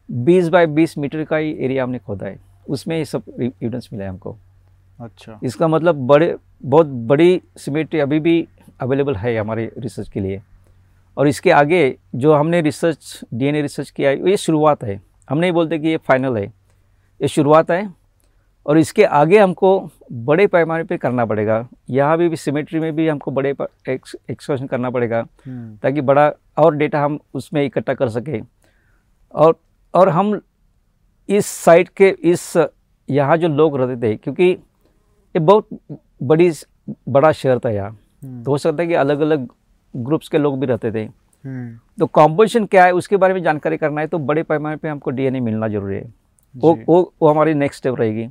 बीस 0.09 0.49
बाय 0.49 0.66
बीस 0.66 0.99
मीटर 0.99 1.24
का 1.24 1.36
ही 1.36 1.57
एरिया 1.61 1.82
हमने 1.84 1.99
खोदा 1.99 2.26
है। 2.26 2.38
उसमें 2.68 2.96
ये 2.99 3.05
सब 3.05 3.22
एविडेंस 3.40 3.88
मिला 3.92 4.05
है 4.05 4.11
हमको। 4.11 4.36
अच्छा। 5.01 5.38
इसका 5.44 5.68
मतलब 5.68 6.07
बड़े 6.07 6.36
बहुत 6.62 6.86
बड़ी 6.86 7.40
सिमेट्री 7.57 8.01
अभी 8.01 8.20
भी 8.20 8.46
अवेलेबल 8.80 9.16
है 9.16 9.36
हमारे 9.36 9.70
रिसर्च 9.78 10.09
के 10.09 10.20
लिए। 10.20 10.40
और 11.16 11.28
इसके 11.28 11.51
आगे 11.51 11.96
जो 12.14 12.34
हमने 12.34 12.61
रिसर्च 12.61 13.20
डीएनए 13.34 13.62
रिसर्च 13.62 13.90
किया 13.90 14.11
है 14.11 14.30
ये 14.30 14.36
शुरुआत 14.36 14.84
है। 14.84 15.01
हम 15.30 15.38
नहीं 15.38 15.53
बोलते 15.53 15.78
कि 15.78 15.88
ये 15.88 15.96
फाइनल 15.99 16.36
है। 16.36 16.44
ये 17.20 17.28
शुरुआत 17.28 17.70
है 17.70 17.88
और 18.66 18.78
इसके 18.78 19.05
आगे 19.05 19.38
हमको 19.38 19.90
बड़े 20.12 20.46
पैमाने 20.46 20.84
पे 20.84 20.96
करना 20.96 21.24
पड़ेगा। 21.26 21.66
यहाँ 21.90 22.18
भी, 22.18 22.28
भी 22.28 22.36
सिमेट्री 22.36 22.80
में 22.80 22.94
भी 22.96 23.09
हमको 23.09 23.30
बड़े 23.30 23.51
एक्सकर्शन 23.90 24.66
करना 24.66 24.90
पड़ेगा। 24.90 25.26
हम्म, 25.46 25.76
ताकि 25.76 26.01
बड़ा 26.01 26.30
और 26.59 26.76
डेटा 26.76 27.05
हम 27.05 27.18
उसमें 27.34 27.64
इकट्ठा 27.64 27.94
कर 27.94 28.09
सकें। 28.09 28.40
और 29.34 29.59
और 29.94 30.09
हम 30.09 30.40
इस 31.28 31.46
साइट 31.46 31.88
के 31.88 32.09
इस 32.22 32.53
यहाँ 33.09 33.36
जो 33.36 33.49
लोग 33.49 33.76
रहते 33.76 34.03
थे 34.03 34.16
क्योंकि 34.16 34.57
ये 35.39 35.45
बहुत 35.45 35.68
बड़ी 36.22 36.51
बड़ा 37.09 37.30
शहर 37.32 37.59
था 37.59 37.70
यहाँ। 37.70 37.91
हम्म, 37.91 38.43
तो 38.45 38.51
हो 38.51 38.59
सकता 38.59 38.82
है 38.82 38.89
कि 38.89 38.95
अलग 38.97 39.20
अलग 39.20 39.47
ग्रुप्स 39.95 40.28
के 40.28 40.39
लोग 40.39 40.59
भी 40.61 40.66
रहते 40.66 40.91
थे। 40.93 41.03
हम्म, 41.03 41.78
तो 41.99 42.07
कॉम्पोजिशन 42.09 42.64
क्या 42.66 42.84
है 42.84 42.93
उसके 42.93 43.16
बारे 43.16 43.34
में 43.34 43.43
जानकारी 43.43 43.76
करना 43.76 44.01
है 44.01 44.07
तो 44.07 44.18
बड़े 44.20 44.43
पैमाने 44.43 44.76
पे 44.76 44.89
हमको 44.89 45.11
डीएनए 45.11 45.41
मिलना 45.41 45.68
ज़रूरी 45.68 45.97
है। 45.97 46.12
वो 46.55 46.78
वो 46.89 47.01
वो 47.22 47.28
हमारी 47.28 47.55
नेक्स्ट 47.55 47.80
स्टेप 47.80 48.01
रहेगी। 48.01 48.28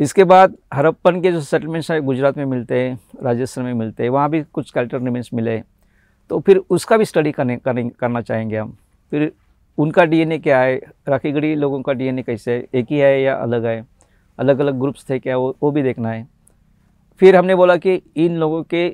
इसके 0.00 0.24
बाद 0.24 0.56
हरप्पन 0.74 1.20
के 1.20 1.32
जो 1.32 1.40
सेटलमेंट्स 1.40 1.90
हैं 1.90 2.04
गुजरात 2.04 2.36
में 2.38 2.44
मिलते 2.44 2.80
हैं 2.80 2.98
राजस्थान 3.22 3.64
में 3.64 3.74
मिलते 3.74 4.02
हैं 4.02 4.10
वहाँ 4.10 4.30
भी 4.30 4.42
कुछ 4.42 4.70
कल्चर 4.70 5.00
रिमेंट्स 5.00 5.30
मिले। 5.34 5.58
तो 6.30 6.40
फिर 6.40 6.62
उसका 6.70 6.96
भी 6.96 7.04
स्टडी 7.04 7.32
करने 7.32 7.56
करने 7.56 7.88
करना 7.90 8.20
चाहेंगे 8.20 8.56
हम। 8.56 8.76
फिर 9.12 9.32
उनका 9.78 10.04
डीएनए 10.04 10.38
क्या 10.38 10.60
है 10.60 10.76
राखीगढ़ी 11.08 11.54
लोगों 11.54 11.80
का 11.82 11.92
डीएनए 11.92 12.22
कैसे 12.22 12.52
है 12.52 12.66
एक 12.74 12.86
ही 12.90 12.98
है 12.98 13.20
या 13.22 13.34
अलग 13.36 13.64
है? 13.66 13.80
अलग 14.38 14.58
अलग 14.58 14.78
ग्रुप्स 14.80 15.08
थे 15.10 15.18
क्या 15.18 15.36
वो 15.36 15.56
वो 15.62 15.70
भी 15.70 15.82
देखना 15.82 16.10
है। 16.10 16.26
फिर 17.20 17.36
हमने 17.36 17.54
बोला 17.54 17.76
कि 17.76 18.00
इन 18.16 18.36
लोगों 18.36 18.62
के 18.64 18.86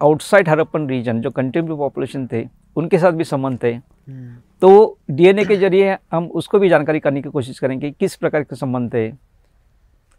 आउटसाइड 0.00 0.48
हरप्पन 0.48 0.88
रीजन 0.88 1.20
जो 1.20 1.30
कंटेम्प्रेरी 1.30 1.78
पॉपुलेशन 1.78 2.26
थे 2.26 2.44
उनके 2.76 2.98
साथ 2.98 3.12
भी 3.12 3.24
संबंध 3.24 3.62
थे। 3.62 3.72
हम्म, 3.72 4.36
तो 4.62 4.98
डीएनए 5.10 5.44
के 5.44 5.56
ज़रिए 5.56 5.96
हम 6.12 6.26
उसको 6.26 6.58
भी 6.58 6.68
जानकारी 6.68 7.00
करने 7.00 7.22
की 7.22 7.28
कोशिश 7.28 7.58
करेंगे 7.58 7.90
कि 7.90 7.96
किस 8.00 8.16
प्रकार 8.16 8.42
के 8.42 8.56
संबंध 8.56 8.92
थे। 8.94 9.10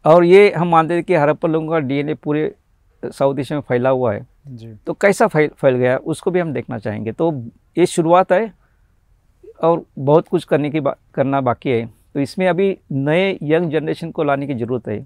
और 0.05 0.25
ये 0.25 0.51
हम 0.51 0.67
मानते 0.67 0.97
थे 0.97 1.03
कि 1.03 1.15
हरप्पन 1.15 1.51
लोगों 1.51 1.69
का 1.69 1.79
डीएनए 1.79 2.13
पूरे 2.13 2.53
साउथ 3.03 3.39
एशिया 3.39 3.57
में 3.59 3.63
फैला 3.69 3.89
हुआ 3.89 4.13
है। 4.13 4.25
जी। 4.47 4.73
तो 4.87 4.93
कैसा 4.93 5.27
फैल 5.27 5.49
फैल 5.57 5.75
गया 5.75 5.97
उसको 5.97 6.31
भी 6.31 6.39
हम 6.39 6.53
देखना 6.53 6.77
चाहेंगे। 6.77 7.11
तो 7.11 7.31
ये 7.77 7.85
शुरुआत 7.85 8.31
है 8.31 8.53
और 9.63 9.85
बहुत 9.99 10.27
कुछ 10.27 10.43
करने 10.43 10.69
की 10.69 10.79
बा, 10.79 10.95
करना 11.13 11.41
बाकी 11.41 11.69
है। 11.69 11.89
तो 12.16 12.20
इसमें 12.20 12.47
अभी 12.47 12.78
नए 12.91 13.38
यंग 13.43 13.72
जनरेशन 13.72 14.12
को 14.12 14.24
लाने 14.24 14.47
की 14.47 14.53
ज़रूरत 14.55 14.88
है। 14.88 15.05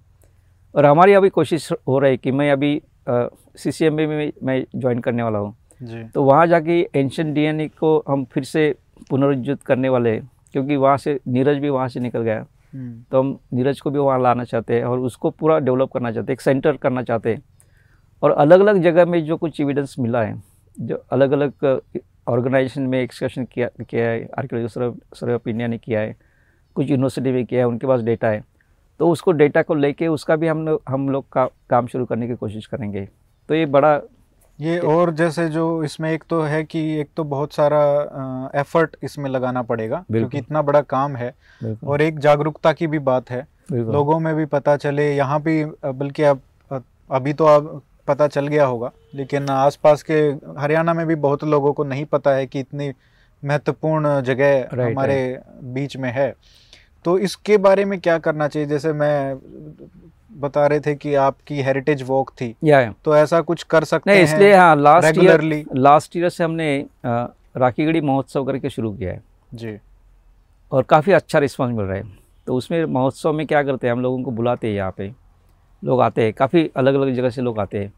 और 0.76 0.86
हमारी 0.86 1.14
अभी 1.14 1.30
कोशिश 1.30 1.72
हो 1.88 1.99
रही 1.99 2.12
है 2.12 2.18
कि 2.18 2.32
मैं 2.32 2.51
अभी 2.51 2.82
सी 3.10 3.72
सी 3.72 3.86
एम 3.86 3.93
में 3.93 4.32
मैं 4.43 4.64
ज्वाइन 4.76 4.99
करने 4.99 5.24
वाला 5.24 5.39
हूँ। 5.39 5.56
तो 6.12 6.24
वहाँ 6.24 6.47
जाके 6.47 6.80
एंशियन 6.95 7.34
डीएनए 7.34 7.68
को 7.70 7.97
हम 8.08 8.26
फिर 8.26 8.43
से 8.43 8.74
पुनरुज्जीवित 9.10 9.64
करने 9.64 9.89
वाले 9.89 10.10
हैं 10.10 10.30
क्योंकि 10.53 10.76
वहाँ 10.76 10.97
से 10.97 11.20
नीरज 11.28 11.58
भी 11.58 11.70
वहाँ 11.70 11.88
से 11.88 11.99
निकल 11.99 12.22
गया। 12.22 12.45
हम्म, 12.74 13.03
तो 13.12 13.20
हम 13.20 13.38
नीरज 13.53 13.80
को 13.82 13.91
भी 13.91 13.99
वहाँ 13.99 14.22
लाना 14.22 14.43
चाहते 14.43 14.76
हैं 14.76 14.84
और 14.84 14.99
उसको 15.01 15.30
पूरा 15.32 15.58
डेवलप 15.60 15.91
करना 15.93 16.12
चाहते 16.12 16.32
हैं 16.32 16.36
एक 16.36 16.41
सेंटर 16.41 16.78
करना 16.78 17.03
चाहते 17.03 17.34
हैं। 17.34 17.43
और 18.24 18.32
अलग 18.32 18.60
अलग 18.60 18.82
जगह 18.84 19.06
में 19.06 19.24
जो 19.26 19.38
कुछ 19.38 19.60
एविडेंस 19.62 19.95
मिला 19.99 20.22
है 20.24 20.41
जो 20.78 21.03
अलग 21.12 21.32
अलग 21.32 21.82
ऑर्गेनाइजेशन 22.28 22.82
में 22.84 23.01
एक्सकर्शन 23.01 23.45
किया 23.45 23.70
किया 23.82 24.08
है 24.10 24.28
आर्कियोलॉजी 24.38 24.74
सर्वे 25.16 25.34
ऑफ़ 25.34 25.49
इंडिया 25.49 25.68
ने 25.68 25.78
किया 25.78 25.99
है 25.99 26.16
कुछ 26.76 26.89
यूनिवर्सिटी 26.89 27.32
भी 27.32 27.43
किया 27.45 27.61
है 27.61 27.67
उनके 27.67 27.88
पास 27.88 28.01
डेटा 28.01 28.28
है। 28.28 28.43
तो 28.99 29.09
उसको 29.09 29.32
डेटा 29.34 29.61
को 29.61 29.76
लेके 29.76 30.07
उसका 30.07 30.36
भी 30.36 30.47
हम 30.47 30.65
लोग 30.67 30.82
हम 30.89 31.09
लोग 31.09 31.26
का 31.32 31.45
काम 31.69 31.88
शुरू 31.88 32.05
करने 32.05 32.28
की 32.28 32.36
कोशिश 32.36 32.65
करेंगे। 32.65 33.07
तो 33.49 33.55
ये 33.55 33.65
बड़ा 33.67 33.99
ये 34.59 34.78
और 34.80 35.13
जैसे 35.13 35.47
जो 35.49 35.84
इसमें 35.84 36.11
एक 36.11 36.23
तो 36.30 36.41
है 36.41 36.63
कि 36.63 36.80
एक 36.99 37.09
तो 37.17 37.23
बहुत 37.23 37.53
सारा 37.53 38.51
एफर्ट 38.55 38.95
इसमें 39.03 39.30
लगाना 39.30 39.61
पड़ेगा 39.63 40.03
क्योंकि 40.11 40.38
इतना 40.38 40.61
बड़ा 40.61 40.82
काम 40.84 41.15
है। 41.15 41.34
और 41.84 42.01
एक 42.01 42.19
जागरूकता 42.19 42.73
की 42.73 42.88
भी 42.88 42.99
बात 43.01 43.30
है। 43.32 43.45
लोगों 43.71 44.19
में 44.19 44.34
भी 44.36 44.45
पता 44.45 44.76
चले 44.78 45.15
यहाँ 45.15 45.41
भी 45.41 45.63
बल्कि 45.65 46.23
अब 46.23 46.41
अभी 47.09 47.34
तो 47.34 47.45
अब 47.45 47.82
पता 48.07 48.28
चल 48.28 48.47
गया 48.47 48.65
होगा 48.65 48.91
लेकिन 49.15 49.49
आसपास 49.49 50.03
के 50.03 50.21
हरियाणा 50.59 50.93
में 50.93 51.05
भी 51.07 51.15
बहुत 51.17 51.43
लोगों 51.43 51.73
को 51.73 51.84
नहीं 51.84 52.05
पता 52.05 52.32
है 52.32 52.45
कि 52.47 52.59
इतनी 52.59 52.91
महत्वपूर्ण 53.43 54.19
जगह 54.23 54.84
हमारे 54.84 55.17
बीच 55.73 55.97
में 55.97 56.11
है। 56.11 56.34
तो 57.06 57.18
इसके 57.20 57.58
बारे 57.58 57.86
में 57.86 57.99
क्या 57.99 58.18
करना 58.18 58.47
चाहिए? 58.47 58.68
जैसे 58.68 58.93
मैं 58.93 59.38
बता 60.39 60.66
रहे 60.68 60.80
थे 60.80 60.95
कि 60.95 61.14
आपकी 61.16 61.62
हेरिटेज 61.62 62.01
वॉक 62.03 62.32
थी। 62.32 62.56
या 62.64 62.80
या। 62.80 62.93
तो 63.06 63.16
ऐसा 63.16 63.41
कुछ 63.41 63.64
कर 63.64 63.84
सकते 63.84 64.12
नहीं 64.12 64.26
हैं 64.26 64.34
इसलिए 64.34 64.53
हाँ 64.53 64.76
लास्ट 64.76 65.18
ईयर 65.18 65.41
लास्ट 65.76 66.16
ईयर 66.18 66.30
से 66.30 66.43
हमने 66.43 66.86
राखीगढ़ी 67.06 68.01
महोत्सव 68.01 68.45
करके 68.45 68.70
शुरू 68.70 68.91
किया 68.91 69.12
है। 69.12 69.22
जी। 69.53 69.78
और 70.72 70.84
काफ़ी 70.84 71.14
अच्छा 71.14 71.39
रिस्पांस 71.39 71.76
मिल 71.76 71.86
रहा 71.86 71.97
है। 71.97 72.03
तो 72.47 72.56
उसमें 72.56 72.86
महोत्सव 72.86 73.34
में 73.34 73.45
क्या 73.47 73.64
करते 73.64 73.88
हैं? 73.88 73.91
हम 73.91 74.01
लोगों 74.01 74.24
को 74.24 74.32
बुलाते 74.32 74.68
हैं 74.68 74.76
यहाँ 74.76 74.93
पे। 74.97 75.12
लोग 75.84 76.01
आते 76.01 76.24
हैं। 76.24 76.34
काफ़ी 76.34 76.70
अलग 76.78 76.93
अलग 76.93 77.14
जगह 77.14 77.30
से 77.30 77.41
लोग 77.41 77.60
आते 77.60 77.80
हैं। 77.80 77.93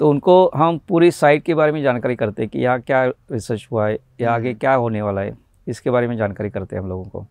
तो 0.00 0.10
उनको 0.10 0.50
हम 0.54 0.78
पूरी 0.88 1.10
साइट 1.10 1.42
के 1.42 1.54
बारे 1.54 1.72
में 1.72 1.82
जानकारी 1.82 2.16
करते 2.16 2.42
हैं 2.42 2.48
कि 2.50 2.58
यहाँ 2.58 2.80
क्या 2.80 3.04
रिसर्च 3.06 3.68
हुआ 3.72 3.86
है 3.88 3.98
या 4.20 4.32
आगे 4.32 4.48
हम्म। 4.48 4.58
क्या 4.58 4.74
होने 4.74 5.02
वाला 5.02 5.20
है। 5.20 5.36
इसके 5.68 5.90
बारे 5.90 6.08
में 6.08 6.16
जानकारी 6.16 6.50
करते 6.50 6.76
हैं 6.76 6.82
हम 6.82 6.88
लोगों 6.88 7.04
को। 7.04 7.26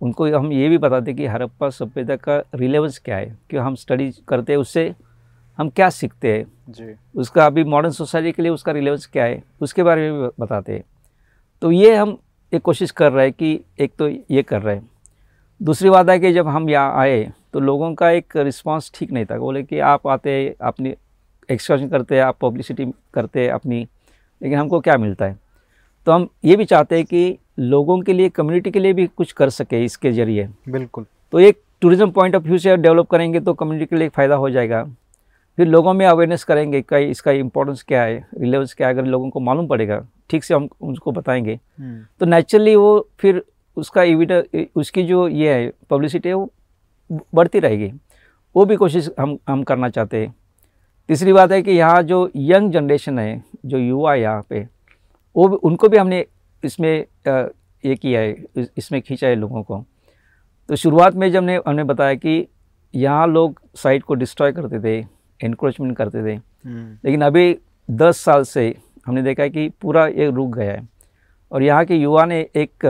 उनको 0.00 0.38
हम 0.38 0.52
ये 0.52 0.68
भी 0.68 0.78
बताते 0.78 1.10
हैं 1.10 1.18
कि 1.18 1.26
हड़प्पा 1.26 1.68
सभ्यता 1.70 2.16
का 2.16 2.42
रिलेवेंस 2.54 2.98
क्या 2.98 3.16
है? 3.16 3.38
कि 3.50 3.56
हम 3.56 3.74
स्टडी 3.74 4.10
करते 4.28 4.52
हैं 4.52 4.60
उससे 4.60 4.94
हम 5.58 5.68
क्या 5.68 5.88
सीखते 5.90 6.32
हैं? 6.32 6.46
जी। 6.68 6.94
उसका 7.14 7.46
अभी 7.46 7.64
मॉडर्न 7.64 7.92
सोसाइटी 7.92 8.32
के 8.32 8.42
लिए 8.42 8.50
उसका 8.50 8.72
रिलेवेंस 8.72 9.06
क्या 9.06 9.24
है? 9.24 9.42
उसके 9.60 9.82
बारे 9.82 10.10
में 10.10 10.22
भी 10.22 10.28
बताते 10.40 10.72
हैं। 10.72 10.84
तो 11.62 11.70
ये 11.72 11.94
हम 11.96 12.16
एक 12.52 12.62
कोशिश 12.62 12.90
कर 12.90 13.12
रहे 13.12 13.24
हैं 13.24 13.32
कि 13.32 13.60
एक 13.80 13.92
तो 13.98 14.08
ये 14.08 14.42
कर 14.42 14.62
रहे 14.62 14.76
हैं। 14.76 14.88
दूसरी 15.60 15.90
बात 15.90 16.08
है 16.08 16.18
कि 16.18 16.32
जब 16.32 16.48
हम 16.48 16.70
यहाँ 16.70 17.00
आए 17.00 17.32
तो 17.52 17.60
लोगों 17.60 17.94
का 17.94 18.10
एक 18.10 18.36
रिस्पांस 18.36 18.90
ठीक 18.94 19.12
नहीं 19.12 19.24
था। 19.24 19.38
बोले 19.38 19.62
कि 19.62 19.78
आप 19.78 20.06
आते 20.06 20.56
अपनी 20.60 20.94
एक्सकर्शन 21.48 21.88
करते 21.88 22.14
हैं 22.14 22.22
आप 22.22 22.38
पब्लिसिटी 22.42 22.86
करते 23.14 23.44
हैं 23.44 23.50
अपनी 23.52 23.86
लेकिन 24.42 24.58
हमको 24.58 24.80
क्या 24.80 24.96
मिलता 24.96 25.24
है? 25.24 25.38
तो 26.06 26.12
हम 26.12 26.28
ये 26.44 26.56
भी 26.56 26.64
चाहते 26.64 26.96
हैं 26.96 27.04
कि 27.04 27.38
लोगों 27.58 28.00
के 28.00 28.12
लिए 28.12 28.28
कम्युनिटी 28.28 28.70
के 28.70 28.78
लिए 28.78 28.92
भी 28.92 29.06
कुछ 29.08 29.32
कर 29.32 29.50
सके 29.50 29.84
इसके 29.84 30.12
ज़रिए। 30.12 30.48
बिल्कुल। 30.68 31.06
तो 31.32 31.40
एक 31.40 31.60
टूरिज़्म 31.82 32.10
पॉइंट 32.10 32.34
ऑफ़ 32.36 32.42
व्यू 32.42 32.58
से 32.58 32.76
डेवलप 32.76 33.06
करेंगे 33.10 33.40
तो 33.40 33.54
कम्युनिटी 33.54 33.86
के 33.86 33.96
लिए 33.96 34.08
फ़ायदा 34.08 34.34
हो 34.34 34.50
जाएगा। 34.50 34.82
फिर 35.58 35.66
लोगों 35.66 35.92
में 35.94 36.04
अवेयरनेस 36.06 36.44
करेंगे 36.44 36.80
कि 36.82 36.98
इसका 37.00 37.30
इंपॉर्टेंस 37.32 37.82
क्या 37.82 38.02
है 38.02 38.16
रिलेवेंस 38.38 38.74
क्या 38.74 38.88
है 38.88 38.94
अगर 38.94 39.04
लोगों 39.04 39.30
को 39.30 39.40
मालूम 39.40 39.66
पड़ेगा 39.66 40.04
ठीक 40.30 40.44
से 40.44 40.54
हम 40.54 40.68
उनको 40.80 41.12
बताएँगे। 41.12 41.58
हम्म, 41.78 42.04
तो 42.20 42.26
नेचुरली 42.26 42.74
वो 42.76 43.08
फिर 43.20 43.42
उसका 43.76 44.02
एविड 44.02 44.32
उसकी 44.76 45.02
जो 45.04 45.26
ये 45.28 45.54
है 45.54 45.72
पब्लिसिटी 45.90 46.28
है 46.28 46.34
वो 46.34 46.50
बढ़ती 47.34 47.58
रहेगी। 47.58 47.92
वो 48.54 48.64
भी 48.64 48.76
कोशिश 48.76 49.10
हम 49.18 49.36
हम 49.48 49.62
करना 49.62 49.88
चाहते 49.88 50.16
हैं। 50.16 50.34
तीसरी 51.08 51.32
बात 51.32 51.52
है 51.52 51.60
कि 51.62 51.70
यहाँ 51.72 52.02
जो 52.02 52.30
यंग 52.36 52.70
जनरेशन 52.72 53.18
है 53.18 53.42
जो 53.66 53.78
युवा 53.78 54.14
यहाँ 54.14 54.46
पे 54.50 54.66
वो 55.36 55.48
भी 55.48 55.56
उनको 55.62 55.88
भी 55.88 55.96
हमने 55.96 56.24
इसमें 56.66 57.04
ये 57.84 57.94
किया 57.94 58.20
है 58.20 58.34
इसमें 58.78 59.00
खींचा 59.02 59.26
है 59.26 59.34
लोगों 59.34 59.62
को। 59.62 59.84
तो 60.68 60.76
शुरुआत 60.76 61.14
में 61.14 61.30
जब 61.30 61.38
हमने 61.38 61.60
हमने 61.66 61.84
बताया 61.84 62.14
कि 62.14 62.46
यहाँ 62.94 63.26
लोग 63.28 63.60
साइट 63.76 64.02
को 64.02 64.14
डिस्ट्रॉय 64.14 64.52
करते 64.52 64.80
थे 64.80 64.98
इनक्रोचमेंट 65.40 65.96
करते 65.96 66.22
थे। 66.24 66.34
हम्म, 66.34 66.98
लेकिन 67.04 67.22
अभी 67.22 67.58
दस 67.88 68.18
साल 68.18 68.42
से 68.44 68.74
हमने 69.06 69.22
देखा 69.22 69.42
है 69.42 69.50
कि 69.50 69.68
पूरा 69.82 70.06
ये 70.06 70.30
रुक 70.30 70.54
गया 70.56 70.72
है। 70.72 70.88
और 71.52 71.62
यहाँ 71.62 71.84
के 71.84 71.96
युवा 71.96 72.24
ने 72.24 72.40
एक 72.56 72.84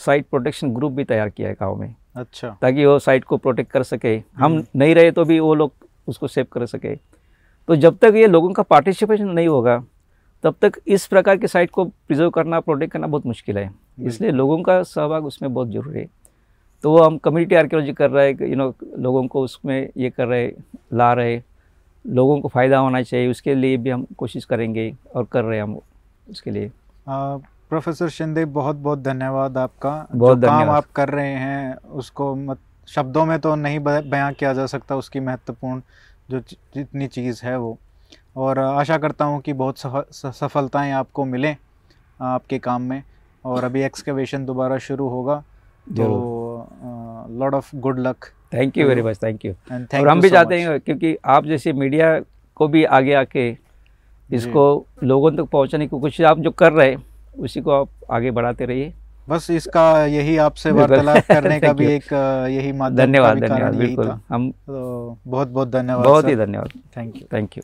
साइट 0.00 0.26
प्रोटेक्शन 0.26 0.72
ग्रुप 0.74 0.92
भी 0.92 1.04
तैयार 1.04 1.28
किया 1.28 1.48
है 1.48 1.54
गाँव 1.54 1.76
में। 1.76 1.94
अच्छा। 2.16 2.48
ताकि 2.62 2.84
वो 2.86 2.98
साइट 2.98 3.24
को 3.24 3.36
प्रोटेक्ट 3.36 3.70
कर 3.70 3.82
सके। 3.82 4.16
हम 4.16 4.44
हम्म। 4.44 4.64
नहीं 4.76 4.94
रहे 4.94 5.10
तो 5.10 5.24
भी 5.24 5.38
वो 5.40 5.54
लोग 5.54 5.72
उसको 6.08 6.28
सेव 6.28 6.46
कर 6.52 6.66
सके। 6.66 6.94
तो 7.68 7.76
जब 7.76 7.98
तक 7.98 8.12
ये 8.14 8.26
लोगों 8.26 8.52
का 8.52 8.62
पार्टिसिपेशन 8.62 9.28
नहीं 9.28 9.48
होगा 9.48 9.82
तब 10.44 10.54
तक 10.62 10.72
इस 10.86 11.06
प्रकार 11.06 11.36
के 11.36 11.48
साइट 11.48 11.70
को 11.70 11.84
प्रिजर्व 11.84 12.30
करना 12.30 12.60
प्रोटेक्ट 12.60 12.92
करना 12.92 13.06
बहुत 13.06 13.26
मुश्किल 13.26 13.58
है। 13.58 13.70
इसलिए 13.98 14.30
लोगों 14.30 14.62
का 14.62 14.82
सहभाग 14.82 15.24
उसमें 15.26 15.52
बहुत 15.54 15.68
ज़रूरी 15.68 16.00
है। 16.00 16.06
तो 16.84 16.90
वो 16.90 17.02
हम 17.02 17.16
कम्युनिटी 17.18 17.54
आर्कियोलॉजी 17.54 17.92
कर 17.92 18.10
रहे 18.10 18.28
हैं 18.28 18.48
यू 18.48 18.56
नो 18.56 18.74
लोगों 18.98 19.26
को 19.26 19.42
उसमें 19.42 19.90
ये 19.96 20.10
कर 20.10 20.26
रहे 20.26 20.52
ला 20.94 21.12
रहे। 21.12 21.42
लोगों 22.04 22.40
को 22.40 22.48
फ़ायदा 22.48 22.78
होना 22.78 23.02
चाहिए 23.02 23.30
उसके 23.30 23.54
लिए 23.54 23.76
भी 23.76 23.90
हम 23.90 24.06
कोशिश 24.18 24.44
करेंगे 24.44 24.94
और 25.14 25.24
कर 25.24 25.44
रहे 25.44 25.56
हैं 25.56 25.62
हम 25.62 25.78
उसके 26.30 26.50
लिए। 26.50 26.70
आ, 27.08 27.36
प्रोफेसर 27.68 28.08
शिंदे 28.08 28.44
बहुत 28.44 28.76
बहुत 28.76 28.98
धन्यवाद 28.98 29.58
आपका। 29.58 30.06
बहुत 30.14 30.38
जो 30.38 30.46
काम 30.46 30.70
आप 30.70 30.86
कर 30.94 31.08
रहे 31.08 31.34
हैं 31.34 31.74
उसको 31.76 32.34
मत 32.34 32.58
शब्दों 32.88 33.24
में 33.26 33.38
तो 33.38 33.54
नहीं 33.54 33.78
बयां 33.80 34.32
किया 34.32 34.52
जा 34.52 34.66
सकता 34.66 34.96
उसकी 34.96 35.20
महत्वपूर्ण 35.20 35.80
जो 36.30 36.40
जितनी 36.74 37.06
चीज़ 37.06 37.44
है 37.44 37.58
वो। 37.58 37.78
और 38.38 38.58
आशा 38.58 38.98
करता 38.98 39.24
हूँ 39.24 39.40
कि 39.42 39.52
बहुत 39.52 39.78
सफलताएँ 40.14 40.92
आपको 40.92 41.24
मिलें 41.24 41.54
आपके 42.20 42.58
काम 42.58 42.82
में। 42.82 43.02
और 43.44 43.64
अभी 43.64 43.82
एक्सकवेशन 43.82 44.44
दोबारा 44.46 44.78
शुरू 44.78 45.08
होगा 45.08 45.36
तो 45.86 46.06
lot 47.38 47.54
of 47.54 47.70
good 47.76 47.98
luck 47.98 48.24
thank 48.54 48.78
you 48.78 48.86
very 48.88 49.02
much 49.02 49.22
thank 49.22 49.44
you 49.44 49.52
और 49.72 50.08
हम 50.08 50.20
भी 50.20 50.30
चाहते 50.30 50.60
हैं 50.60 50.78
क्योंकि 50.80 51.16
आप 51.26 51.46
जैसे 51.46 51.72
मीडिया 51.72 52.18
को 52.56 52.68
भी 52.68 52.84
आगे 52.98 53.14
आके 53.14 53.48
इसको 54.30 54.64
लोगों 55.04 55.30
तक 55.36 55.48
पहुँचाने 55.52 55.86
की 55.86 56.00
कोशिश 56.00 56.26
आप 56.26 56.38
जो 56.38 56.50
कर 56.50 56.72
रहे 56.72 56.90
हैं 56.90 57.04
उसी 57.38 57.60
को 57.60 57.70
आप 57.70 57.88
आगे 58.10 58.30
बढ़ाते 58.30 58.66
रहिए। 58.66 58.92
बस 59.28 59.50
इसका 59.50 60.04
यही 60.06 60.36
आपसे 60.36 60.70
वार्तालाप 60.72 61.24
करने 61.28 61.60
का 61.60 61.72
भी 61.80 61.86
एक 61.86 62.12
यही 62.50 62.72
माध्यम 62.72 63.06
धन्यवाद 63.06 63.40
धन्यवाद 63.40 63.74
बिल्कुल। 63.74 64.12
हम 64.28 64.50
तो 64.50 65.18
बहुत 65.26 65.48
बहुत 65.48 65.68
धन्यवाद 65.70 66.06
बहुत 66.06 66.28
ही 66.28 66.36
धन्यवाद। 66.36 66.80
Thank 66.96 67.16
you 67.16 67.28
thank 67.32 67.56
you 67.58 67.62